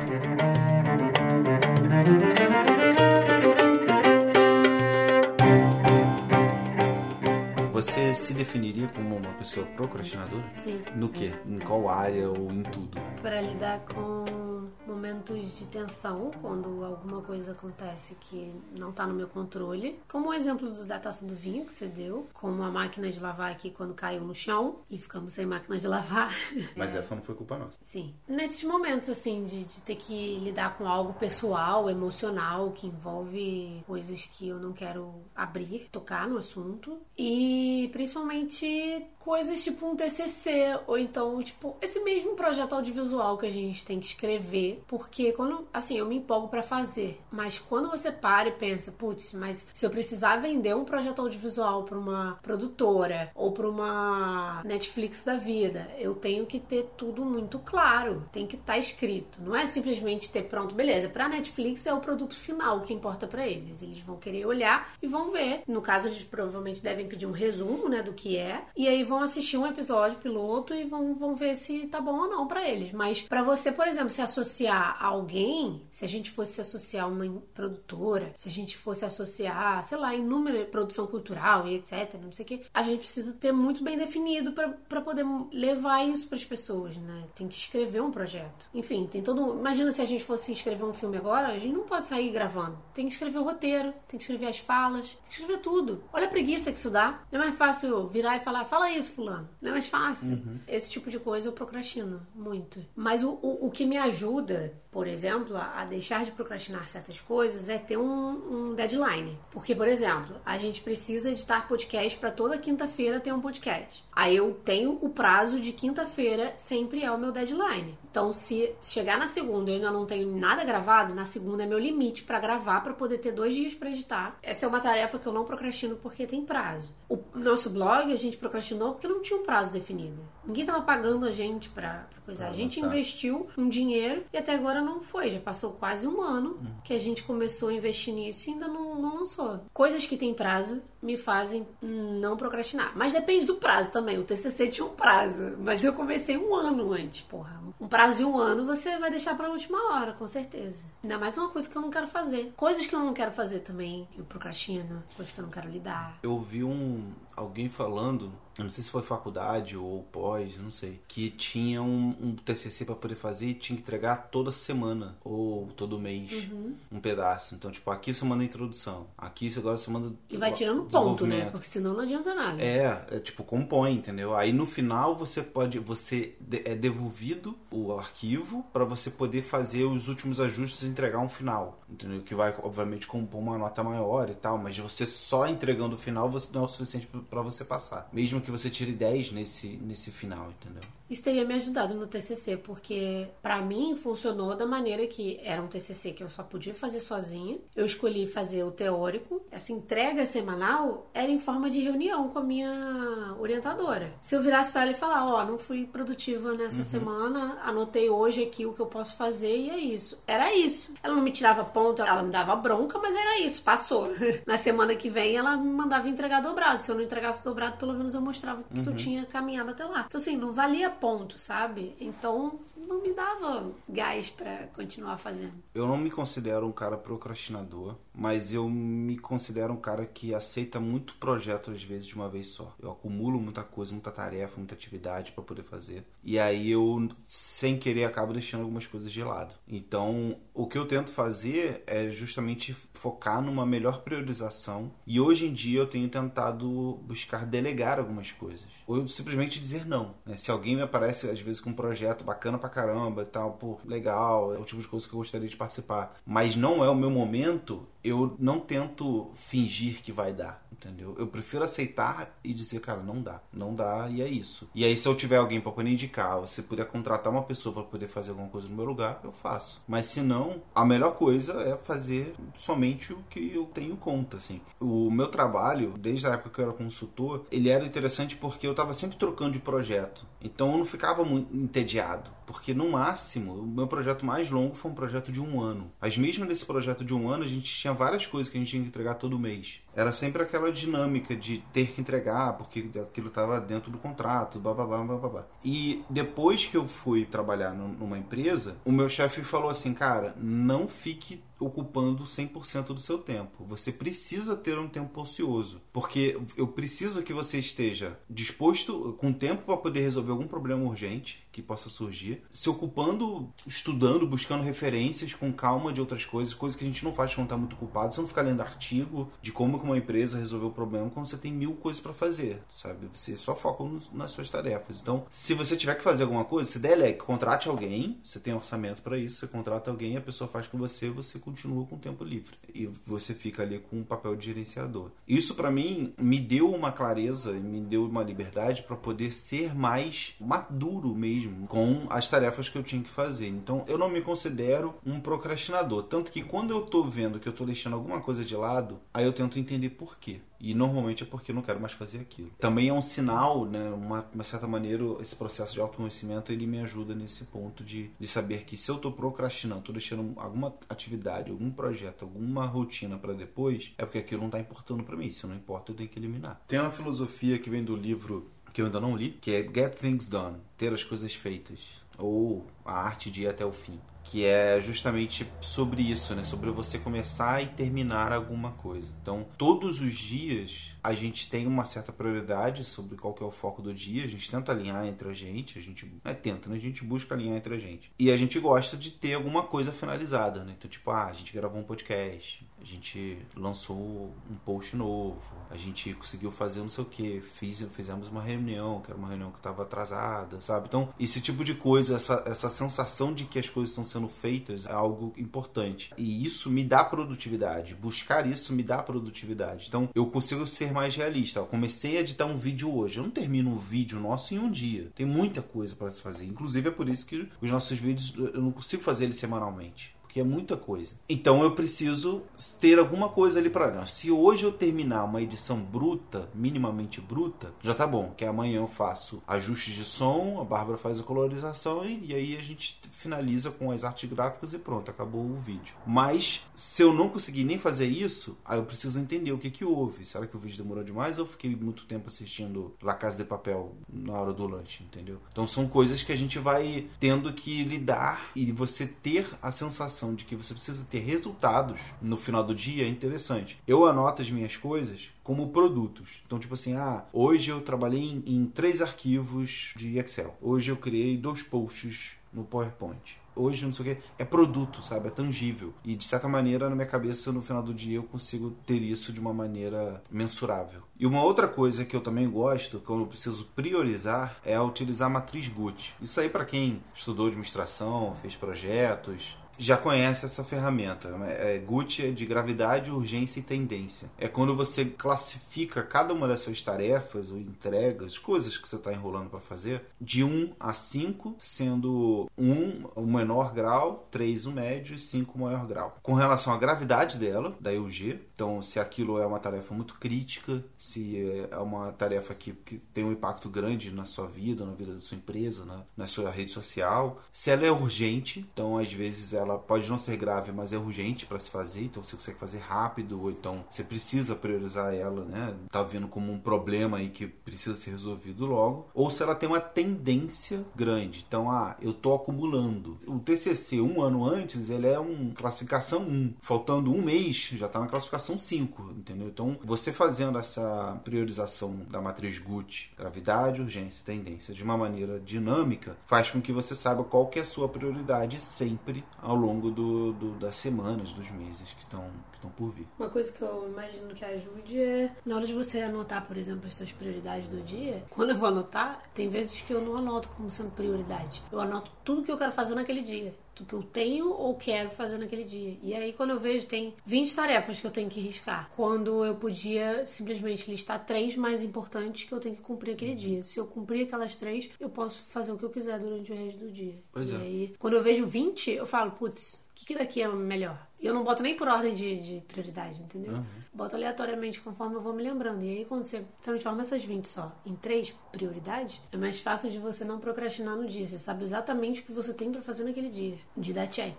Você 7.76 8.14
se 8.14 8.32
definiria 8.32 8.88
como 8.88 9.16
uma 9.16 9.34
pessoa 9.34 9.66
procrastinadora? 9.76 10.42
Sim. 10.64 10.82
No 10.94 11.10
que? 11.10 11.30
Em 11.46 11.58
qual 11.58 11.90
área 11.90 12.30
ou 12.30 12.50
em 12.50 12.62
tudo? 12.62 12.98
Para 13.20 13.42
lidar 13.42 13.80
com 13.80 14.55
momentos 14.86 15.56
de 15.58 15.66
tensão, 15.66 16.30
quando 16.40 16.84
alguma 16.84 17.22
coisa 17.22 17.52
acontece 17.52 18.14
que 18.20 18.52
não 18.78 18.90
está 18.90 19.06
no 19.06 19.14
meu 19.14 19.28
controle. 19.28 19.98
Como 20.08 20.28
o 20.28 20.34
exemplo 20.34 20.70
da 20.84 20.98
taça 20.98 21.24
do 21.24 21.34
vinho 21.34 21.64
que 21.66 21.72
você 21.72 21.86
deu, 21.86 22.26
como 22.32 22.62
a 22.62 22.70
máquina 22.70 23.10
de 23.10 23.20
lavar 23.20 23.50
aqui 23.50 23.70
quando 23.70 23.94
caiu 23.94 24.22
no 24.22 24.34
chão 24.34 24.76
e 24.90 24.98
ficamos 24.98 25.34
sem 25.34 25.46
máquina 25.46 25.78
de 25.78 25.86
lavar. 25.86 26.32
Mas 26.76 26.94
essa 26.94 27.14
não 27.14 27.22
foi 27.22 27.34
culpa 27.34 27.58
nossa. 27.58 27.78
Sim. 27.82 28.14
Nesses 28.28 28.62
momentos, 28.64 29.08
assim, 29.08 29.44
de, 29.44 29.64
de 29.64 29.82
ter 29.82 29.96
que 29.96 30.38
lidar 30.38 30.76
com 30.76 30.86
algo 30.86 31.14
pessoal, 31.14 31.88
emocional, 31.90 32.72
que 32.72 32.86
envolve 32.86 33.82
coisas 33.86 34.26
que 34.26 34.48
eu 34.48 34.58
não 34.58 34.72
quero 34.72 35.14
abrir, 35.34 35.88
tocar 35.90 36.28
no 36.28 36.38
assunto. 36.38 36.98
E 37.16 37.88
principalmente 37.92 39.06
coisas 39.26 39.64
tipo 39.64 39.84
um 39.84 39.96
TCC, 39.96 40.78
ou 40.86 40.96
então, 40.96 41.42
tipo, 41.42 41.76
esse 41.80 41.98
mesmo 42.00 42.36
projeto 42.36 42.74
audiovisual 42.74 43.36
que 43.36 43.46
a 43.46 43.50
gente 43.50 43.84
tem 43.84 43.98
que 43.98 44.06
escrever, 44.06 44.55
porque 44.86 45.32
quando, 45.32 45.66
assim, 45.72 45.98
eu 45.98 46.06
me 46.06 46.16
empolgo 46.16 46.48
para 46.48 46.62
fazer, 46.62 47.20
mas 47.30 47.58
quando 47.58 47.90
você 47.90 48.10
para 48.10 48.48
e 48.48 48.52
pensa, 48.52 48.92
putz, 48.92 49.32
mas 49.34 49.66
se 49.72 49.84
eu 49.84 49.90
precisar 49.90 50.36
vender 50.36 50.74
um 50.74 50.84
projeto 50.84 51.22
audiovisual 51.22 51.84
para 51.84 51.98
uma 51.98 52.38
produtora 52.42 53.30
ou 53.34 53.52
para 53.52 53.68
uma 53.68 54.62
Netflix 54.64 55.24
da 55.24 55.36
vida, 55.36 55.88
eu 55.98 56.14
tenho 56.14 56.46
que 56.46 56.58
ter 56.58 56.90
tudo 56.96 57.24
muito 57.24 57.58
claro, 57.58 58.24
tem 58.32 58.46
que 58.46 58.56
estar 58.56 58.74
tá 58.74 58.78
escrito. 58.78 59.42
Não 59.42 59.54
é 59.54 59.66
simplesmente 59.66 60.30
ter 60.30 60.42
pronto, 60.42 60.74
beleza, 60.74 61.08
para 61.08 61.28
Netflix 61.28 61.86
é 61.86 61.92
o 61.92 62.00
produto 62.00 62.36
final 62.36 62.80
que 62.80 62.92
importa 62.92 63.26
para 63.26 63.46
eles. 63.46 63.82
Eles 63.82 64.00
vão 64.00 64.16
querer 64.16 64.46
olhar 64.46 64.92
e 65.02 65.06
vão 65.06 65.30
ver. 65.30 65.62
No 65.66 65.80
caso, 65.80 66.08
eles 66.08 66.24
provavelmente 66.24 66.82
devem 66.82 67.08
pedir 67.08 67.26
um 67.26 67.32
resumo, 67.32 67.88
né, 67.88 68.02
do 68.02 68.12
que 68.12 68.36
é, 68.36 68.64
e 68.76 68.88
aí 68.88 69.02
vão 69.02 69.22
assistir 69.22 69.56
um 69.56 69.66
episódio 69.66 70.18
piloto 70.18 70.74
e 70.74 70.84
vão, 70.84 71.14
vão 71.14 71.34
ver 71.34 71.54
se 71.54 71.86
tá 71.86 72.00
bom 72.00 72.20
ou 72.20 72.28
não 72.28 72.46
para 72.46 72.68
eles. 72.68 72.92
Mas 72.92 73.22
para 73.22 73.42
você, 73.42 73.70
por 73.72 73.86
exemplo, 73.86 74.10
se 74.10 74.22
associar 74.46 74.96
a 75.00 75.06
alguém, 75.06 75.82
se 75.90 76.04
a 76.04 76.08
gente 76.08 76.30
fosse 76.30 76.52
se 76.52 76.60
associar 76.60 77.10
uma 77.10 77.42
produtora, 77.52 78.32
se 78.36 78.48
a 78.48 78.52
gente 78.52 78.76
fosse 78.76 79.04
associar, 79.04 79.82
sei 79.82 79.98
lá, 79.98 80.14
inúmera 80.14 80.64
produção 80.64 81.06
cultural 81.06 81.66
e 81.66 81.74
etc, 81.74 82.14
não 82.22 82.30
sei 82.32 82.44
o 82.44 82.48
que, 82.48 82.62
a 82.72 82.82
gente 82.82 83.00
precisa 83.00 83.32
ter 83.34 83.52
muito 83.52 83.82
bem 83.82 83.98
definido 83.98 84.52
para 84.52 85.00
poder 85.00 85.24
levar 85.52 86.04
isso 86.04 86.28
para 86.28 86.36
as 86.36 86.44
pessoas, 86.44 86.96
né? 86.96 87.24
Tem 87.34 87.48
que 87.48 87.58
escrever 87.58 88.00
um 88.00 88.10
projeto. 88.10 88.68
Enfim, 88.72 89.06
tem 89.06 89.22
todo. 89.22 89.58
Imagina 89.58 89.90
se 89.92 90.00
a 90.00 90.06
gente 90.06 90.24
fosse 90.24 90.52
escrever 90.52 90.84
um 90.84 90.92
filme 90.92 91.16
agora, 91.16 91.48
a 91.48 91.58
gente 91.58 91.74
não 91.74 91.84
pode 91.84 92.06
sair 92.06 92.30
gravando. 92.30 92.78
Tem 92.94 93.06
que 93.06 93.12
escrever 93.12 93.38
o 93.38 93.44
roteiro, 93.44 93.92
tem 94.06 94.18
que 94.18 94.24
escrever 94.24 94.46
as 94.46 94.58
falas, 94.58 95.06
tem 95.06 95.18
que 95.28 95.32
escrever 95.32 95.58
tudo. 95.58 96.04
Olha 96.12 96.26
a 96.26 96.30
preguiça 96.30 96.70
que 96.70 96.78
isso 96.78 96.90
dá. 96.90 97.22
Não 97.32 97.40
é 97.40 97.44
mais 97.44 97.56
fácil 97.56 98.06
virar 98.06 98.36
e 98.36 98.40
falar, 98.40 98.64
fala 98.64 98.90
isso 98.90 99.12
fulano. 99.12 99.48
Não 99.60 99.70
é 99.70 99.72
mais 99.72 99.88
fácil. 99.88 100.32
Uhum. 100.32 100.58
Esse 100.68 100.90
tipo 100.90 101.10
de 101.10 101.18
coisa 101.18 101.48
eu 101.48 101.52
procrastino 101.52 102.26
muito. 102.34 102.84
Mas 102.94 103.22
o, 103.22 103.30
o, 103.42 103.66
o 103.66 103.70
que 103.70 103.84
me 103.84 103.96
ajuda, 103.96 104.25
ajuda? 104.26 104.70
Por 104.96 105.06
exemplo, 105.06 105.58
a, 105.58 105.84
deixar 105.84 106.24
de 106.24 106.30
procrastinar 106.30 106.88
certas 106.88 107.20
coisas 107.20 107.68
é 107.68 107.76
ter 107.76 107.98
um, 107.98 108.70
um 108.70 108.74
deadline. 108.74 109.38
Porque, 109.50 109.74
por 109.74 109.86
exemplo, 109.86 110.36
a 110.42 110.56
gente 110.56 110.80
precisa 110.80 111.30
editar 111.30 111.68
podcast 111.68 112.18
para 112.18 112.30
toda 112.30 112.56
quinta-feira 112.56 113.20
ter 113.20 113.30
um 113.30 113.38
podcast. 113.42 114.02
Aí 114.10 114.34
eu 114.34 114.54
tenho 114.64 114.98
o 115.02 115.10
prazo 115.10 115.60
de 115.60 115.70
quinta-feira, 115.72 116.54
sempre 116.56 117.04
é 117.04 117.10
o 117.10 117.18
meu 117.18 117.30
deadline. 117.30 117.98
Então, 118.10 118.32
se 118.32 118.74
chegar 118.80 119.18
na 119.18 119.26
segunda 119.26 119.70
e 119.70 119.74
eu 119.74 119.76
ainda 119.76 119.90
não 119.90 120.06
tenho 120.06 120.34
nada 120.34 120.64
gravado, 120.64 121.14
na 121.14 121.26
segunda 121.26 121.64
é 121.64 121.66
meu 121.66 121.78
limite 121.78 122.22
para 122.22 122.40
gravar 122.40 122.80
para 122.80 122.94
poder 122.94 123.18
ter 123.18 123.32
dois 123.32 123.54
dias 123.54 123.74
para 123.74 123.90
editar. 123.90 124.38
Essa 124.42 124.64
é 124.64 124.68
uma 124.70 124.80
tarefa 124.80 125.18
que 125.18 125.26
eu 125.26 125.32
não 125.34 125.44
procrastino 125.44 125.96
porque 125.96 126.26
tem 126.26 126.42
prazo. 126.46 126.96
O 127.10 127.18
nosso 127.34 127.68
blog 127.68 128.10
a 128.10 128.16
gente 128.16 128.38
procrastinou 128.38 128.92
porque 128.92 129.06
não 129.06 129.20
tinha 129.20 129.38
um 129.38 129.44
prazo 129.44 129.70
definido. 129.70 130.16
Ninguém 130.46 130.64
tava 130.64 130.80
pagando 130.80 131.26
a 131.26 131.32
gente 131.32 131.68
pra 131.68 132.06
coisar. 132.24 132.48
a 132.48 132.52
gente 132.52 132.80
investiu 132.80 133.48
um 133.58 133.68
dinheiro 133.68 134.24
e 134.32 134.38
até 134.38 134.54
agora 134.54 134.80
não 134.86 135.00
foi. 135.00 135.30
Já 135.30 135.40
passou 135.40 135.72
quase 135.72 136.06
um 136.06 136.22
ano 136.22 136.58
hum. 136.62 136.74
que 136.84 136.94
a 136.94 136.98
gente 136.98 137.22
começou 137.22 137.68
a 137.68 137.74
investir 137.74 138.14
nisso 138.14 138.48
e 138.48 138.52
ainda 138.52 138.68
não, 138.68 138.94
não 138.94 139.16
lançou. 139.16 139.60
Coisas 139.72 140.06
que 140.06 140.16
têm 140.16 140.32
prazo 140.32 140.80
me 141.02 141.16
fazem 141.16 141.66
não 141.82 142.36
procrastinar. 142.36 142.92
Mas 142.96 143.12
depende 143.12 143.44
do 143.44 143.56
prazo 143.56 143.90
também. 143.90 144.18
O 144.18 144.24
TCC 144.24 144.68
tinha 144.68 144.86
um 144.86 144.94
prazo, 144.94 145.56
mas 145.58 145.84
eu 145.84 145.92
comecei 145.92 146.36
um 146.36 146.54
ano 146.54 146.92
antes, 146.92 147.20
porra. 147.20 147.60
Um 147.80 147.88
prazo 147.88 148.18
de 148.18 148.24
um 148.24 148.38
ano 148.38 148.64
você 148.64 148.98
vai 148.98 149.10
deixar 149.10 149.36
pra 149.36 149.50
última 149.50 149.92
hora, 149.92 150.12
com 150.14 150.26
certeza. 150.26 150.86
Ainda 151.02 151.18
mais 151.18 151.36
uma 151.36 151.48
coisa 151.48 151.68
que 151.68 151.76
eu 151.76 151.82
não 151.82 151.90
quero 151.90 152.08
fazer. 152.08 152.52
Coisas 152.56 152.86
que 152.86 152.94
eu 152.94 153.00
não 153.00 153.12
quero 153.12 153.32
fazer 153.32 153.60
também, 153.60 154.08
eu 154.16 154.24
procrastino. 154.24 155.02
Coisas 155.14 155.32
que 155.32 155.38
eu 155.38 155.44
não 155.44 155.50
quero 155.50 155.68
lidar. 155.68 156.18
Eu 156.22 156.40
vi 156.40 156.64
um 156.64 157.12
alguém 157.36 157.68
falando 157.68 158.32
eu 158.58 158.64
não 158.64 158.70
sei 158.70 158.82
se 158.82 158.90
foi 158.90 159.02
faculdade 159.02 159.76
ou 159.76 160.02
pós, 160.04 160.56
não 160.58 160.70
sei, 160.70 161.00
que 161.06 161.30
tinha 161.30 161.82
um, 161.82 162.14
um 162.20 162.36
TCC 162.36 162.84
para 162.84 162.94
poder 162.94 163.14
fazer 163.14 163.46
e 163.46 163.54
tinha 163.54 163.76
que 163.76 163.82
entregar 163.82 164.28
toda 164.30 164.50
semana 164.50 165.16
ou 165.22 165.68
todo 165.76 165.98
mês 165.98 166.48
uhum. 166.50 166.74
um 166.90 167.00
pedaço. 167.00 167.54
Então, 167.54 167.70
tipo, 167.70 167.90
aqui 167.90 168.14
você 168.14 168.24
manda 168.24 168.42
a 168.42 168.46
introdução, 168.46 169.06
aqui 169.16 169.52
agora 169.56 169.76
você 169.76 169.90
manda 169.90 170.14
E 170.30 170.36
vai 170.36 170.52
tirando 170.52 170.84
ponto, 170.84 171.26
né? 171.26 171.50
Porque 171.50 171.66
senão 171.66 171.92
não 171.94 172.00
adianta 172.00 172.34
nada. 172.34 172.62
É, 172.62 173.06
é 173.10 173.18
tipo, 173.18 173.44
compõe, 173.44 173.94
entendeu? 173.94 174.34
Aí 174.34 174.52
no 174.52 174.66
final 174.66 175.16
você 175.16 175.42
pode, 175.42 175.78
você 175.78 176.34
é 176.64 176.74
devolvido 176.74 177.56
o 177.70 177.92
arquivo 177.92 178.64
para 178.72 178.84
você 178.84 179.10
poder 179.10 179.42
fazer 179.42 179.84
os 179.84 180.08
últimos 180.08 180.40
ajustes 180.40 180.82
e 180.82 180.86
entregar 180.86 181.18
um 181.18 181.28
final, 181.28 181.80
entendeu? 181.88 182.22
Que 182.22 182.34
vai, 182.34 182.54
obviamente, 182.62 183.06
compor 183.06 183.40
uma 183.40 183.58
nota 183.58 183.82
maior 183.82 184.30
e 184.30 184.34
tal, 184.34 184.56
mas 184.58 184.78
você 184.78 185.04
só 185.04 185.46
entregando 185.46 185.96
o 185.96 185.98
final 185.98 186.28
você 186.28 186.52
não 186.52 186.62
é 186.62 186.64
o 186.64 186.68
suficiente 186.68 187.06
para 187.28 187.42
você 187.42 187.64
passar. 187.64 188.08
Mesmo 188.12 188.40
que 188.40 188.45
você 188.50 188.70
tire 188.70 188.92
10 188.92 189.32
nesse, 189.32 189.68
nesse 189.68 190.10
final, 190.10 190.50
entendeu? 190.50 190.82
Isso 191.08 191.22
teria 191.22 191.44
me 191.44 191.54
ajudado 191.54 191.94
no 191.94 192.06
TCC, 192.06 192.56
porque 192.56 193.28
para 193.40 193.62
mim 193.62 193.96
funcionou 193.96 194.56
da 194.56 194.66
maneira 194.66 195.06
que 195.06 195.38
era 195.42 195.62
um 195.62 195.68
TCC 195.68 196.12
que 196.12 196.22
eu 196.22 196.28
só 196.28 196.42
podia 196.42 196.74
fazer 196.74 197.00
sozinha. 197.00 197.58
Eu 197.74 197.84
escolhi 197.84 198.26
fazer 198.26 198.64
o 198.64 198.70
teórico. 198.70 199.42
Essa 199.50 199.72
entrega 199.72 200.26
semanal 200.26 201.08
era 201.14 201.30
em 201.30 201.38
forma 201.38 201.70
de 201.70 201.80
reunião 201.80 202.28
com 202.28 202.38
a 202.38 202.42
minha 202.42 203.34
orientadora. 203.38 204.14
Se 204.20 204.34
eu 204.34 204.42
virasse 204.42 204.72
para 204.72 204.82
ela 204.82 204.90
e 204.92 204.94
falar, 204.94 205.26
ó, 205.26 205.40
oh, 205.40 205.44
não 205.44 205.58
fui 205.58 205.86
produtiva 205.86 206.54
nessa 206.54 206.78
uhum. 206.78 206.84
semana, 206.84 207.58
anotei 207.62 208.10
hoje 208.10 208.42
aqui 208.42 208.66
o 208.66 208.72
que 208.72 208.80
eu 208.80 208.86
posso 208.86 209.16
fazer 209.16 209.56
e 209.56 209.70
é 209.70 209.78
isso. 209.78 210.18
Era 210.26 210.54
isso. 210.54 210.92
Ela 211.02 211.14
não 211.14 211.22
me 211.22 211.30
tirava 211.30 211.64
ponta, 211.64 212.02
ela 212.02 212.22
me 212.22 212.30
dava 212.30 212.56
bronca, 212.56 212.98
mas 212.98 213.14
era 213.14 213.40
isso, 213.40 213.62
passou. 213.62 214.08
Na 214.46 214.58
semana 214.58 214.94
que 214.96 215.08
vem 215.08 215.36
ela 215.36 215.56
me 215.56 215.70
mandava 215.70 216.08
entregar 216.08 216.40
dobrado. 216.40 216.80
Se 216.80 216.90
eu 216.90 216.96
não 216.96 217.02
entregasse 217.02 217.44
dobrado, 217.44 217.76
pelo 217.76 217.94
menos 217.94 218.14
eu 218.14 218.20
mostrava 218.20 218.64
uhum. 218.70 218.82
que 218.82 218.88
eu 218.88 218.92
uhum. 218.92 218.96
tinha 218.96 219.24
caminhado 219.26 219.70
até 219.70 219.84
lá. 219.84 220.04
Então 220.06 220.20
assim, 220.20 220.36
não 220.36 220.52
valia 220.52 220.90
ponto, 221.00 221.38
sabe? 221.38 221.96
Então 222.00 222.60
não 222.86 223.02
me 223.02 223.12
dava 223.12 223.72
gás 223.88 224.30
para 224.30 224.68
continuar 224.68 225.18
fazendo. 225.18 225.54
Eu 225.74 225.86
não 225.86 225.96
me 225.96 226.10
considero 226.10 226.66
um 226.66 226.72
cara 226.72 226.96
procrastinador, 226.96 227.96
mas 228.14 228.52
eu 228.52 228.68
me 228.68 229.18
considero 229.18 229.72
um 229.72 229.80
cara 229.80 230.06
que 230.06 230.34
aceita 230.34 230.80
muito 230.80 231.14
projeto 231.16 231.70
às 231.70 231.82
vezes 231.82 232.06
de 232.06 232.14
uma 232.14 232.28
vez 232.28 232.48
só. 232.48 232.74
Eu 232.80 232.90
acumulo 232.90 233.40
muita 233.40 233.62
coisa, 233.62 233.92
muita 233.92 234.10
tarefa, 234.10 234.56
muita 234.56 234.74
atividade 234.74 235.32
para 235.32 235.44
poder 235.44 235.62
fazer. 235.62 236.04
E 236.22 236.38
aí 236.38 236.70
eu 236.70 237.08
sem 237.26 237.78
querer 237.78 238.04
acabo 238.04 238.32
deixando 238.32 238.62
algumas 238.62 238.86
coisas 238.86 239.12
de 239.12 239.22
lado. 239.22 239.54
Então, 239.68 240.36
o 240.54 240.66
que 240.66 240.78
eu 240.78 240.86
tento 240.86 241.10
fazer 241.10 241.82
é 241.86 242.08
justamente 242.08 242.74
focar 242.94 243.42
numa 243.42 243.66
melhor 243.66 244.02
priorização. 244.02 244.92
E 245.06 245.20
hoje 245.20 245.46
em 245.46 245.52
dia 245.52 245.80
eu 245.80 245.86
tenho 245.86 246.08
tentado 246.08 247.00
buscar 247.02 247.44
delegar 247.44 247.98
algumas 247.98 248.32
coisas. 248.32 248.66
Ou 248.86 249.06
simplesmente 249.08 249.60
dizer 249.60 249.84
não. 249.84 250.14
Né? 250.24 250.36
Se 250.36 250.50
alguém 250.50 250.76
me 250.76 250.82
aparece 250.82 251.28
às 251.28 251.40
vezes 251.40 251.60
com 251.60 251.70
um 251.70 251.74
projeto 251.74 252.24
bacana 252.24 252.58
pra 252.58 252.68
caramba 252.76 253.22
e 253.22 253.26
tal, 253.26 253.52
pô, 253.52 253.78
legal, 253.86 254.54
é 254.54 254.58
o 254.58 254.64
tipo 254.64 254.82
de 254.82 254.86
coisa 254.86 255.08
que 255.08 255.14
eu 255.14 255.18
gostaria 255.18 255.48
de 255.48 255.56
participar. 255.56 256.14
Mas 256.26 256.54
não 256.54 256.84
é 256.84 256.90
o 256.90 256.94
meu 256.94 257.10
momento, 257.10 257.86
eu 258.04 258.36
não 258.38 258.60
tento 258.60 259.30
fingir 259.34 260.02
que 260.02 260.12
vai 260.12 260.34
dar, 260.34 260.62
entendeu? 260.70 261.14
Eu 261.18 261.26
prefiro 261.26 261.64
aceitar 261.64 262.38
e 262.44 262.52
dizer, 262.52 262.80
cara, 262.80 263.02
não 263.02 263.22
dá, 263.22 263.40
não 263.50 263.74
dá 263.74 264.08
e 264.10 264.20
é 264.20 264.28
isso. 264.28 264.68
E 264.74 264.84
aí 264.84 264.94
se 264.94 265.08
eu 265.08 265.16
tiver 265.16 265.38
alguém 265.38 265.58
para 265.58 265.72
poder 265.72 265.88
indicar, 265.90 266.36
ou 266.36 266.46
se 266.46 266.62
puder 266.62 266.84
contratar 266.86 267.32
uma 267.32 267.42
pessoa 267.42 267.74
para 267.74 267.84
poder 267.84 268.08
fazer 268.08 268.30
alguma 268.30 268.50
coisa 268.50 268.68
no 268.68 268.76
meu 268.76 268.84
lugar, 268.84 269.20
eu 269.24 269.32
faço. 269.32 269.82
Mas 269.88 270.06
se 270.06 270.20
não, 270.20 270.60
a 270.74 270.84
melhor 270.84 271.14
coisa 271.16 271.54
é 271.62 271.76
fazer 271.78 272.34
somente 272.54 273.14
o 273.14 273.24
que 273.30 273.54
eu 273.54 273.64
tenho 273.64 273.96
conta, 273.96 274.36
assim. 274.36 274.60
O 274.78 275.10
meu 275.10 275.28
trabalho, 275.28 275.94
desde 275.98 276.26
a 276.26 276.32
época 276.32 276.50
que 276.50 276.60
eu 276.60 276.66
era 276.66 276.74
consultor, 276.74 277.46
ele 277.50 277.70
era 277.70 277.86
interessante 277.86 278.36
porque 278.36 278.66
eu 278.66 278.72
estava 278.72 278.92
sempre 278.92 279.16
trocando 279.16 279.52
de 279.52 279.60
projeto. 279.60 280.26
Então 280.42 280.72
eu 280.72 280.78
não 280.78 280.84
ficava 280.84 281.24
muito 281.24 281.56
entediado. 281.56 282.30
Porque 282.56 282.72
no 282.72 282.90
máximo, 282.90 283.52
o 283.52 283.66
meu 283.66 283.86
projeto 283.86 284.24
mais 284.24 284.50
longo 284.50 284.74
foi 284.74 284.90
um 284.90 284.94
projeto 284.94 285.30
de 285.30 285.42
um 285.42 285.60
ano. 285.60 285.92
Mas 286.00 286.16
mesmo 286.16 286.46
nesse 286.46 286.64
projeto 286.64 287.04
de 287.04 287.12
um 287.12 287.28
ano, 287.28 287.44
a 287.44 287.46
gente 287.46 287.70
tinha 287.70 287.92
várias 287.92 288.26
coisas 288.26 288.50
que 288.50 288.56
a 288.56 288.60
gente 288.60 288.70
tinha 288.70 288.82
que 288.82 288.88
entregar 288.88 289.16
todo 289.16 289.38
mês. 289.38 289.82
Era 289.94 290.10
sempre 290.10 290.42
aquela 290.42 290.72
dinâmica 290.72 291.36
de 291.36 291.58
ter 291.70 291.92
que 291.92 292.00
entregar, 292.00 292.54
porque 292.54 292.88
aquilo 292.98 293.28
estava 293.28 293.60
dentro 293.60 293.90
do 293.90 293.98
contrato, 293.98 294.58
bababá, 294.58 295.04
bababá. 295.04 295.44
E 295.62 296.02
depois 296.08 296.64
que 296.64 296.78
eu 296.78 296.86
fui 296.86 297.26
trabalhar 297.26 297.72
numa 297.72 298.18
empresa, 298.18 298.78
o 298.86 298.90
meu 298.90 299.08
chefe 299.08 299.42
falou 299.42 299.68
assim, 299.68 299.92
cara, 299.92 300.34
não 300.38 300.88
fique 300.88 301.42
ocupando 301.58 302.24
100% 302.24 302.86
do 302.86 303.00
seu 303.00 303.18
tempo. 303.18 303.64
Você 303.64 303.90
precisa 303.90 304.56
ter 304.56 304.78
um 304.78 304.88
tempo 304.88 305.20
ocioso, 305.20 305.80
porque 305.92 306.38
eu 306.56 306.68
preciso 306.68 307.22
que 307.22 307.32
você 307.32 307.58
esteja 307.58 308.18
disposto 308.28 309.14
com 309.18 309.32
tempo 309.32 309.62
para 309.62 309.76
poder 309.76 310.00
resolver 310.00 310.32
algum 310.32 310.46
problema 310.46 310.84
urgente 310.84 311.45
que 311.56 311.62
possa 311.62 311.88
surgir, 311.88 312.42
se 312.50 312.68
ocupando, 312.68 313.48
estudando, 313.66 314.26
buscando 314.26 314.62
referências 314.62 315.32
com 315.32 315.50
calma 315.50 315.90
de 315.90 316.02
outras 316.02 316.22
coisas, 316.22 316.52
coisas 316.52 316.78
que 316.78 316.84
a 316.84 316.86
gente 316.86 317.02
não 317.02 317.14
faz 317.14 317.34
quando 317.34 317.46
está 317.46 317.56
muito 317.56 317.72
ocupado. 317.72 318.12
Você 318.12 318.20
não 318.20 318.28
ficar 318.28 318.42
lendo 318.42 318.60
artigo 318.60 319.32
de 319.40 319.50
como 319.50 319.78
uma 319.78 319.96
empresa 319.96 320.36
resolveu 320.36 320.68
o 320.68 320.72
problema 320.72 321.08
quando 321.08 321.26
você 321.26 321.38
tem 321.38 321.50
mil 321.50 321.72
coisas 321.72 322.00
para 322.00 322.12
fazer, 322.12 322.62
sabe? 322.68 323.08
Você 323.10 323.36
só 323.36 323.56
foca 323.56 323.84
nas 324.12 324.32
suas 324.32 324.50
tarefas. 324.50 325.00
Então, 325.00 325.24
se 325.30 325.54
você 325.54 325.78
tiver 325.78 325.94
que 325.94 326.02
fazer 326.02 326.24
alguma 326.24 326.44
coisa, 326.44 326.70
você 326.70 326.78
delegue, 326.78 327.18
contrate 327.18 327.70
alguém, 327.70 328.18
você 328.22 328.38
tem 328.38 328.52
orçamento 328.52 329.00
para 329.00 329.16
isso, 329.16 329.36
você 329.36 329.46
contrata 329.46 329.90
alguém, 329.90 330.18
a 330.18 330.20
pessoa 330.20 330.48
faz 330.48 330.66
com 330.66 330.76
você, 330.76 331.08
você 331.08 331.38
continua 331.38 331.86
com 331.86 331.96
o 331.96 331.98
tempo 331.98 332.22
livre 332.22 332.58
e 332.74 332.86
você 333.06 333.32
fica 333.32 333.62
ali 333.62 333.78
com 333.78 334.02
o 334.02 334.04
papel 334.04 334.36
de 334.36 334.44
gerenciador. 334.44 335.10
Isso 335.26 335.54
para 335.54 335.70
mim 335.70 336.12
me 336.18 336.38
deu 336.38 336.70
uma 336.70 336.92
clareza, 336.92 337.52
me 337.52 337.80
deu 337.80 338.04
uma 338.04 338.22
liberdade 338.22 338.82
para 338.82 338.96
poder 338.96 339.32
ser 339.32 339.74
mais 339.74 340.34
maduro 340.38 341.14
mesmo 341.14 341.45
mesmo 341.46 341.66
com 341.66 342.06
as 342.10 342.28
tarefas 342.28 342.68
que 342.68 342.76
eu 342.76 342.82
tinha 342.82 343.02
que 343.02 343.10
fazer. 343.10 343.48
Então 343.48 343.84
eu 343.88 343.98
não 343.98 344.08
me 344.08 344.20
considero 344.20 344.94
um 345.04 345.20
procrastinador. 345.20 346.04
Tanto 346.04 346.30
que 346.30 346.42
quando 346.42 346.70
eu 346.70 346.82
tô 346.82 347.04
vendo 347.04 347.40
que 347.40 347.48
eu 347.48 347.52
tô 347.52 347.64
deixando 347.64 347.94
alguma 347.94 348.20
coisa 348.20 348.44
de 348.44 348.56
lado, 348.56 348.98
aí 349.12 349.24
eu 349.24 349.32
tento 349.32 349.58
entender 349.58 349.90
por 349.90 350.18
quê. 350.18 350.40
E 350.58 350.74
normalmente 350.74 351.22
é 351.22 351.26
porque 351.26 351.50
eu 351.50 351.54
não 351.54 351.62
quero 351.62 351.78
mais 351.78 351.92
fazer 351.92 352.18
aquilo. 352.18 352.50
Também 352.58 352.88
é 352.88 352.92
um 352.92 353.02
sinal, 353.02 353.66
né? 353.66 353.90
Uma, 353.90 354.26
uma 354.32 354.44
certa 354.44 354.66
maneira, 354.66 355.04
esse 355.20 355.36
processo 355.36 355.74
de 355.74 355.80
autoconhecimento 355.80 356.50
ele 356.50 356.66
me 356.66 356.80
ajuda 356.80 357.14
nesse 357.14 357.44
ponto 357.44 357.84
de, 357.84 358.10
de 358.18 358.26
saber 358.26 358.64
que 358.64 358.76
se 358.76 358.90
eu 358.90 358.96
estou 358.96 359.12
procrastinando, 359.12 359.80
estou 359.80 359.92
deixando 359.92 360.32
alguma 360.36 360.74
atividade, 360.88 361.50
algum 361.50 361.70
projeto, 361.70 362.24
alguma 362.24 362.64
rotina 362.64 363.18
para 363.18 363.34
depois, 363.34 363.92
é 363.98 364.04
porque 364.04 364.18
aquilo 364.18 364.40
não 364.40 364.48
está 364.48 364.58
importando 364.58 365.04
para 365.04 365.16
mim. 365.16 365.30
Se 365.30 365.46
não 365.46 365.54
importa, 365.54 365.92
eu 365.92 365.96
tenho 365.96 366.08
que 366.08 366.18
eliminar. 366.18 366.60
Tem 366.66 366.80
uma 366.80 366.90
filosofia 366.90 367.58
que 367.58 367.68
vem 367.68 367.84
do 367.84 367.94
livro 367.94 368.50
que 368.76 368.82
eu 368.82 368.86
ainda 368.86 369.00
não 369.00 369.16
li, 369.16 369.30
que 369.30 369.54
é 369.54 369.62
Get 369.62 369.94
Things 369.98 370.28
Done, 370.28 370.58
ter 370.76 370.92
as 370.92 371.02
coisas 371.02 371.34
feitas, 371.34 372.04
ou 372.18 372.66
a 372.84 372.92
arte 372.92 373.30
de 373.30 373.40
ir 373.40 373.48
até 373.48 373.64
o 373.64 373.72
fim, 373.72 373.98
que 374.26 374.44
é 374.44 374.80
justamente 374.80 375.46
sobre 375.60 376.02
isso, 376.02 376.34
né? 376.34 376.42
Sobre 376.42 376.70
você 376.70 376.98
começar 376.98 377.62
e 377.62 377.66
terminar 377.66 378.32
alguma 378.32 378.72
coisa. 378.72 379.14
Então, 379.22 379.46
todos 379.56 380.00
os 380.00 380.14
dias 380.14 380.96
a 381.06 381.14
gente 381.14 381.48
tem 381.48 381.68
uma 381.68 381.84
certa 381.84 382.10
prioridade 382.12 382.82
sobre 382.82 383.16
qual 383.16 383.32
que 383.32 383.40
é 383.40 383.46
o 383.46 383.50
foco 383.52 383.80
do 383.80 383.94
dia, 383.94 384.24
a 384.24 384.26
gente 384.26 384.50
tenta 384.50 384.72
alinhar 384.72 385.06
entre 385.06 385.28
a 385.28 385.32
gente, 385.32 385.78
a 385.78 385.82
gente 385.82 386.04
não 386.04 386.32
é 386.32 386.34
tenta, 386.34 386.68
né? 386.68 386.74
A 386.74 386.80
gente 386.80 387.04
busca 387.04 387.32
alinhar 387.32 387.56
entre 387.56 387.72
a 387.76 387.78
gente. 387.78 388.10
E 388.18 388.28
a 388.28 388.36
gente 388.36 388.58
gosta 388.58 388.96
de 388.96 389.12
ter 389.12 389.34
alguma 389.34 389.62
coisa 389.62 389.92
finalizada, 389.92 390.64
né? 390.64 390.74
Então, 390.76 390.90
tipo, 390.90 391.08
ah, 391.12 391.26
a 391.26 391.32
gente 391.32 391.52
gravou 391.52 391.80
um 391.80 391.84
podcast, 391.84 392.66
a 392.80 392.84
gente 392.84 393.38
lançou 393.54 394.34
um 394.50 394.56
post 394.64 394.96
novo, 394.96 395.40
a 395.70 395.76
gente 395.76 396.12
conseguiu 396.14 396.50
fazer 396.50 396.80
não 396.80 396.88
sei 396.88 397.04
o 397.04 397.06
que, 397.06 397.40
Fiz, 397.40 397.86
fizemos 397.92 398.26
uma 398.26 398.42
reunião, 398.42 399.00
que 399.00 399.10
era 399.10 399.18
uma 399.18 399.28
reunião 399.28 399.52
que 399.52 399.58
estava 399.58 399.84
atrasada, 399.84 400.60
sabe? 400.60 400.88
Então, 400.88 401.14
esse 401.20 401.40
tipo 401.40 401.62
de 401.62 401.74
coisa, 401.74 402.16
essa, 402.16 402.42
essa 402.46 402.68
sensação 402.68 403.32
de 403.32 403.44
que 403.44 403.60
as 403.60 403.70
coisas 403.70 403.90
estão 403.90 404.04
sendo 404.04 404.15
feitas 404.28 404.86
é 404.86 404.92
algo 404.92 405.32
importante. 405.36 406.12
E 406.16 406.44
isso 406.44 406.70
me 406.70 406.84
dá 406.84 407.04
produtividade. 407.04 407.94
Buscar 407.94 408.46
isso 408.46 408.72
me 408.72 408.82
dá 408.82 409.02
produtividade. 409.02 409.86
Então, 409.88 410.08
eu 410.14 410.26
consigo 410.26 410.66
ser 410.66 410.92
mais 410.92 411.14
realista. 411.14 411.60
Eu 411.60 411.66
comecei 411.66 412.16
a 412.16 412.20
editar 412.20 412.46
um 412.46 412.56
vídeo 412.56 412.94
hoje. 412.94 413.18
Eu 413.18 413.24
não 413.24 413.30
termino 413.30 413.70
um 413.70 413.78
vídeo 413.78 414.18
nosso 414.18 414.54
em 414.54 414.58
um 414.58 414.70
dia. 414.70 415.10
Tem 415.14 415.26
muita 415.26 415.60
coisa 415.60 415.94
para 415.94 416.10
se 416.10 416.22
fazer. 416.22 416.46
Inclusive, 416.46 416.88
é 416.88 416.92
por 416.92 417.08
isso 417.08 417.26
que 417.26 417.48
os 417.60 417.70
nossos 417.70 417.98
vídeos 417.98 418.34
eu 418.36 418.60
não 418.60 418.72
consigo 418.72 419.02
fazer 419.02 419.24
eles 419.24 419.36
semanalmente 419.36 420.15
que 420.36 420.40
é 420.40 420.44
muita 420.44 420.76
coisa. 420.76 421.14
Então 421.26 421.62
eu 421.62 421.72
preciso 421.72 422.42
ter 422.78 422.98
alguma 422.98 423.30
coisa 423.30 423.58
ali 423.58 423.70
para 423.70 424.04
Se 424.04 424.30
hoje 424.30 424.64
eu 424.64 424.72
terminar 424.72 425.24
uma 425.24 425.40
edição 425.40 425.78
bruta, 425.80 426.50
minimamente 426.54 427.22
bruta, 427.22 427.72
já 427.82 427.94
tá 427.94 428.06
bom, 428.06 428.34
que 428.36 428.44
amanhã 428.44 428.80
eu 428.80 428.86
faço 428.86 429.42
ajustes 429.46 429.94
de 429.94 430.04
som, 430.04 430.60
a 430.60 430.64
Bárbara 430.64 430.98
faz 430.98 431.18
a 431.18 431.22
colorização 431.22 432.04
e, 432.04 432.26
e 432.26 432.34
aí 432.34 432.54
a 432.54 432.62
gente 432.62 433.00
finaliza 433.12 433.70
com 433.70 433.90
as 433.90 434.04
artes 434.04 434.28
gráficas 434.28 434.74
e 434.74 434.78
pronto, 434.78 435.10
acabou 435.10 435.42
o 435.42 435.56
vídeo. 435.56 435.94
Mas 436.06 436.62
se 436.74 437.02
eu 437.02 437.14
não 437.14 437.30
conseguir 437.30 437.64
nem 437.64 437.78
fazer 437.78 438.06
isso, 438.06 438.58
aí 438.62 438.78
eu 438.78 438.84
preciso 438.84 439.18
entender 439.18 439.52
o 439.52 439.58
que 439.58 439.70
que 439.70 439.86
houve. 439.86 440.26
Será 440.26 440.46
que 440.46 440.54
o 440.54 440.60
vídeo 440.60 440.76
demorou 440.76 441.02
demais 441.02 441.38
ou 441.38 441.46
eu 441.46 441.50
fiquei 441.50 441.74
muito 441.74 442.04
tempo 442.04 442.26
assistindo 442.26 442.94
La 443.02 443.14
Casa 443.14 443.38
de 443.38 443.44
Papel 443.48 443.96
na 444.06 444.34
hora 444.34 444.52
do 444.52 444.66
lanche, 444.66 445.02
entendeu? 445.02 445.40
Então 445.50 445.66
são 445.66 445.88
coisas 445.88 446.22
que 446.22 446.30
a 446.30 446.36
gente 446.36 446.58
vai 446.58 447.08
tendo 447.18 447.50
que 447.54 447.82
lidar 447.84 448.50
e 448.54 448.70
você 448.70 449.06
ter 449.06 449.48
a 449.62 449.72
sensação 449.72 450.25
de 450.34 450.44
que 450.44 450.56
você 450.56 450.74
precisa 450.74 451.04
ter 451.04 451.20
resultados 451.20 452.00
no 452.20 452.36
final 452.36 452.64
do 452.64 452.74
dia 452.74 453.04
é 453.04 453.08
interessante. 453.08 453.78
Eu 453.86 454.06
anoto 454.06 454.42
as 454.42 454.50
minhas 454.50 454.76
coisas 454.76 455.30
como 455.42 455.70
produtos. 455.70 456.42
Então, 456.46 456.58
tipo 456.58 456.74
assim, 456.74 456.94
ah, 456.94 457.24
hoje 457.32 457.70
eu 457.70 457.80
trabalhei 457.80 458.22
em, 458.22 458.42
em 458.46 458.66
três 458.66 459.00
arquivos 459.00 459.92
de 459.96 460.18
Excel. 460.18 460.56
Hoje 460.60 460.90
eu 460.90 460.96
criei 460.96 461.36
dois 461.36 461.62
posts 461.62 462.36
no 462.52 462.64
PowerPoint 462.64 463.38
hoje 463.56 463.84
não 463.86 463.92
sei 463.92 464.12
o 464.12 464.16
que, 464.16 464.22
é 464.38 464.44
produto, 464.44 465.02
sabe? 465.02 465.28
É 465.28 465.30
tangível. 465.30 465.94
E 466.04 466.14
de 466.14 466.24
certa 466.24 466.46
maneira, 466.46 466.88
na 466.88 466.94
minha 466.94 467.06
cabeça, 467.06 467.50
no 467.50 467.62
final 467.62 467.82
do 467.82 467.94
dia, 467.94 468.16
eu 468.16 468.22
consigo 468.22 468.70
ter 468.86 469.02
isso 469.02 469.32
de 469.32 469.40
uma 469.40 469.52
maneira 469.52 470.22
mensurável. 470.30 471.02
E 471.18 471.26
uma 471.26 471.42
outra 471.42 471.66
coisa 471.66 472.04
que 472.04 472.14
eu 472.14 472.20
também 472.20 472.48
gosto, 472.48 473.00
quando 473.00 473.22
eu 473.22 473.26
preciso 473.26 473.64
priorizar, 473.74 474.60
é 474.64 474.78
utilizar 474.78 475.28
a 475.28 475.32
matriz 475.32 475.66
Gucci. 475.68 476.12
Isso 476.20 476.38
aí 476.38 476.48
para 476.48 476.64
quem 476.64 477.02
estudou 477.14 477.46
administração, 477.46 478.36
fez 478.42 478.54
projetos, 478.54 479.56
já 479.78 479.96
conhece 479.96 480.44
essa 480.44 480.64
ferramenta. 480.64 481.28
É, 481.46 481.78
Gucci 481.78 482.26
é 482.26 482.30
de 482.30 482.46
gravidade, 482.46 483.10
urgência 483.10 483.60
e 483.60 483.62
tendência. 483.62 484.30
É 484.38 484.48
quando 484.48 484.74
você 484.74 485.04
classifica 485.04 486.02
cada 486.02 486.32
uma 486.32 486.48
das 486.48 486.60
suas 486.60 486.82
tarefas 486.82 487.50
ou 487.50 487.58
entregas, 487.58 488.38
coisas 488.38 488.76
que 488.76 488.88
você 488.88 488.96
está 488.96 489.12
enrolando 489.12 489.50
para 489.50 489.60
fazer, 489.60 490.02
de 490.20 490.42
1 490.44 490.74
a 490.78 490.92
5, 490.92 491.56
sendo 491.58 492.50
1 492.56 493.06
o 493.14 493.26
menor 493.26 493.72
grau, 493.72 494.28
3 494.30 494.66
o 494.66 494.72
médio 494.72 495.14
e 495.14 495.18
5 495.18 495.56
o 495.56 495.62
maior 495.62 495.86
grau. 495.86 496.16
Com 496.22 496.34
relação 496.34 496.72
à 496.72 496.78
gravidade 496.78 497.38
dela, 497.38 497.76
da 497.80 497.90
UG, 497.90 498.40
então 498.54 498.80
se 498.80 498.98
aquilo 498.98 499.38
é 499.38 499.46
uma 499.46 499.58
tarefa 499.58 499.94
muito 499.94 500.14
crítica, 500.14 500.82
se 500.96 501.66
é 501.70 501.78
uma 501.78 502.12
tarefa 502.12 502.54
que, 502.54 502.72
que 502.72 502.98
tem 502.98 503.24
um 503.24 503.32
impacto 503.32 503.68
grande 503.68 504.10
na 504.10 504.24
sua 504.24 504.46
vida, 504.46 504.84
na 504.84 504.92
vida 504.92 505.14
da 505.14 505.20
sua 505.20 505.36
empresa, 505.36 505.84
na, 505.84 506.02
na 506.16 506.26
sua 506.26 506.50
rede 506.50 506.70
social, 506.70 507.40
se 507.52 507.70
ela 507.70 507.86
é 507.86 507.90
urgente, 507.90 508.66
então 508.72 508.98
às 508.98 509.12
vezes 509.12 509.52
ela 509.52 509.65
ela 509.66 509.78
pode 509.78 510.08
não 510.08 510.18
ser 510.18 510.36
grave, 510.36 510.72
mas 510.72 510.92
é 510.92 510.98
urgente 510.98 511.46
para 511.46 511.58
se 511.58 511.70
fazer, 511.70 512.04
então 512.04 512.22
você 512.22 512.36
consegue 512.36 512.58
fazer 512.58 512.78
rápido, 512.78 513.40
ou 513.40 513.50
então 513.50 513.84
você 513.90 514.02
precisa 514.02 514.54
priorizar 514.54 515.14
ela, 515.14 515.44
né? 515.44 515.74
Tá 515.90 516.02
vendo 516.02 516.28
como 516.28 516.52
um 516.52 516.58
problema 516.58 517.18
aí 517.18 517.28
que 517.28 517.46
precisa 517.46 517.94
ser 517.94 518.10
resolvido 518.10 518.66
logo, 518.66 519.08
ou 519.14 519.30
se 519.30 519.42
ela 519.42 519.54
tem 519.54 519.68
uma 519.68 519.80
tendência 519.80 520.84
grande. 520.94 521.44
Então, 521.46 521.70
ah, 521.70 521.96
eu 522.00 522.12
tô 522.12 522.34
acumulando. 522.34 523.18
O 523.26 523.38
TCC 523.38 524.00
um 524.00 524.22
ano 524.22 524.44
antes, 524.44 524.88
ele 524.90 525.06
é 525.06 525.18
um 525.18 525.52
classificação 525.54 526.22
1, 526.22 526.54
faltando 526.60 527.12
um 527.12 527.22
mês 527.22 527.56
já 527.72 527.88
tá 527.88 528.00
na 528.00 528.06
classificação 528.06 528.58
5, 528.58 529.14
entendeu? 529.16 529.48
Então, 529.48 529.78
você 529.84 530.12
fazendo 530.12 530.58
essa 530.58 531.20
priorização 531.24 531.96
da 532.08 532.20
matriz 532.20 532.58
Gucci, 532.58 533.10
gravidade, 533.16 533.80
urgência, 533.80 534.24
tendência, 534.24 534.74
de 534.74 534.82
uma 534.82 534.96
maneira 534.96 535.40
dinâmica, 535.40 536.16
faz 536.26 536.50
com 536.50 536.60
que 536.60 536.72
você 536.72 536.94
saiba 536.94 537.24
qual 537.24 537.46
que 537.46 537.58
é 537.58 537.62
a 537.62 537.64
sua 537.64 537.88
prioridade 537.88 538.60
sempre 538.60 539.24
ao 539.40 539.55
ao 539.56 539.62
longo 539.62 539.90
do, 539.90 540.32
do 540.32 540.50
das 540.58 540.76
semanas, 540.76 541.32
dos 541.32 541.50
meses 541.50 541.92
que 541.94 542.02
estão 542.02 542.24
que 542.52 542.66
por 542.76 542.90
vir. 542.90 543.06
Uma 543.18 543.28
coisa 543.28 543.50
que 543.52 543.62
eu 543.62 543.88
imagino 543.88 544.34
que 544.34 544.44
ajude 544.44 545.00
é 545.00 545.32
na 545.44 545.56
hora 545.56 545.66
de 545.66 545.72
você 545.72 546.00
anotar, 546.00 546.46
por 546.46 546.56
exemplo, 546.56 546.86
as 546.86 546.94
suas 546.94 547.12
prioridades 547.12 547.68
do 547.68 547.80
dia. 547.80 548.24
Quando 548.30 548.50
eu 548.50 548.56
vou 548.56 548.68
anotar, 548.68 549.22
tem 549.34 549.48
vezes 549.48 549.80
que 549.80 549.92
eu 549.92 550.00
não 550.00 550.16
anoto 550.16 550.48
como 550.50 550.70
sendo 550.70 550.90
prioridade. 550.90 551.62
Eu 551.70 551.80
anoto 551.80 552.10
tudo 552.24 552.42
que 552.42 552.50
eu 552.50 552.58
quero 552.58 552.72
fazer 552.72 552.94
naquele 552.94 553.22
dia 553.22 553.54
do 553.76 553.84
que 553.84 553.92
eu 553.92 554.02
tenho 554.02 554.50
ou 554.50 554.74
quero 554.74 555.10
fazer 555.10 555.38
naquele 555.38 555.64
dia. 555.64 555.98
E 556.02 556.14
aí, 556.14 556.32
quando 556.32 556.50
eu 556.50 556.58
vejo, 556.58 556.86
tem 556.86 557.14
20 557.24 557.54
tarefas 557.54 558.00
que 558.00 558.06
eu 558.06 558.10
tenho 558.10 558.28
que 558.28 558.40
riscar. 558.40 558.90
Quando 558.96 559.44
eu 559.44 559.54
podia 559.54 560.24
simplesmente 560.24 560.90
listar 560.90 561.24
três 561.24 561.56
mais 561.56 561.82
importantes 561.82 562.44
que 562.44 562.52
eu 562.52 562.60
tenho 562.60 562.76
que 562.76 562.82
cumprir 562.82 563.12
aquele 563.12 563.34
dia. 563.34 563.62
Se 563.62 563.78
eu 563.78 563.86
cumprir 563.86 564.26
aquelas 564.26 564.56
três, 564.56 564.88
eu 564.98 565.08
posso 565.08 565.44
fazer 565.44 565.72
o 565.72 565.78
que 565.78 565.84
eu 565.84 565.90
quiser 565.90 566.18
durante 566.18 566.50
o 566.52 566.56
resto 566.56 566.78
do 566.78 566.90
dia. 566.90 567.22
Pois 567.32 567.50
e 567.50 567.54
é. 567.54 567.56
aí, 567.56 567.94
quando 567.98 568.14
eu 568.14 568.22
vejo 568.22 568.46
20, 568.46 568.90
eu 568.90 569.06
falo, 569.06 569.32
putz, 569.32 569.80
que, 569.96 570.04
que 570.04 570.14
daqui 570.14 570.42
é 570.42 570.48
melhor? 570.48 571.08
Eu 571.18 571.32
não 571.32 571.42
boto 571.42 571.62
nem 571.62 571.74
por 571.74 571.88
ordem 571.88 572.14
de, 572.14 572.38
de 572.38 572.60
prioridade, 572.68 573.18
entendeu? 573.18 573.54
Uhum. 573.54 573.64
Boto 573.94 574.14
aleatoriamente 574.14 574.78
conforme 574.78 575.14
eu 575.14 575.22
vou 575.22 575.32
me 575.32 575.42
lembrando. 575.42 575.82
E 575.82 575.88
aí, 575.88 576.04
quando 576.04 576.22
você 576.22 576.44
transforma 576.60 577.00
essas 577.00 577.24
20 577.24 577.48
só 577.48 577.74
em 577.86 577.96
três 577.96 578.30
prioridades, 578.52 579.20
é 579.32 579.38
mais 579.38 579.58
fácil 579.58 579.90
de 579.90 579.98
você 579.98 580.22
não 580.22 580.38
procrastinar 580.38 580.94
no 580.94 581.06
dia. 581.06 581.24
Você 581.24 581.38
sabe 581.38 581.62
exatamente 581.62 582.20
o 582.20 582.24
que 582.24 582.32
você 582.32 582.52
tem 582.52 582.70
pra 582.70 582.82
fazer 582.82 583.04
naquele 583.04 583.30
dia, 583.30 583.56
de 583.74 583.94
dar 583.94 584.06
check. 584.06 584.36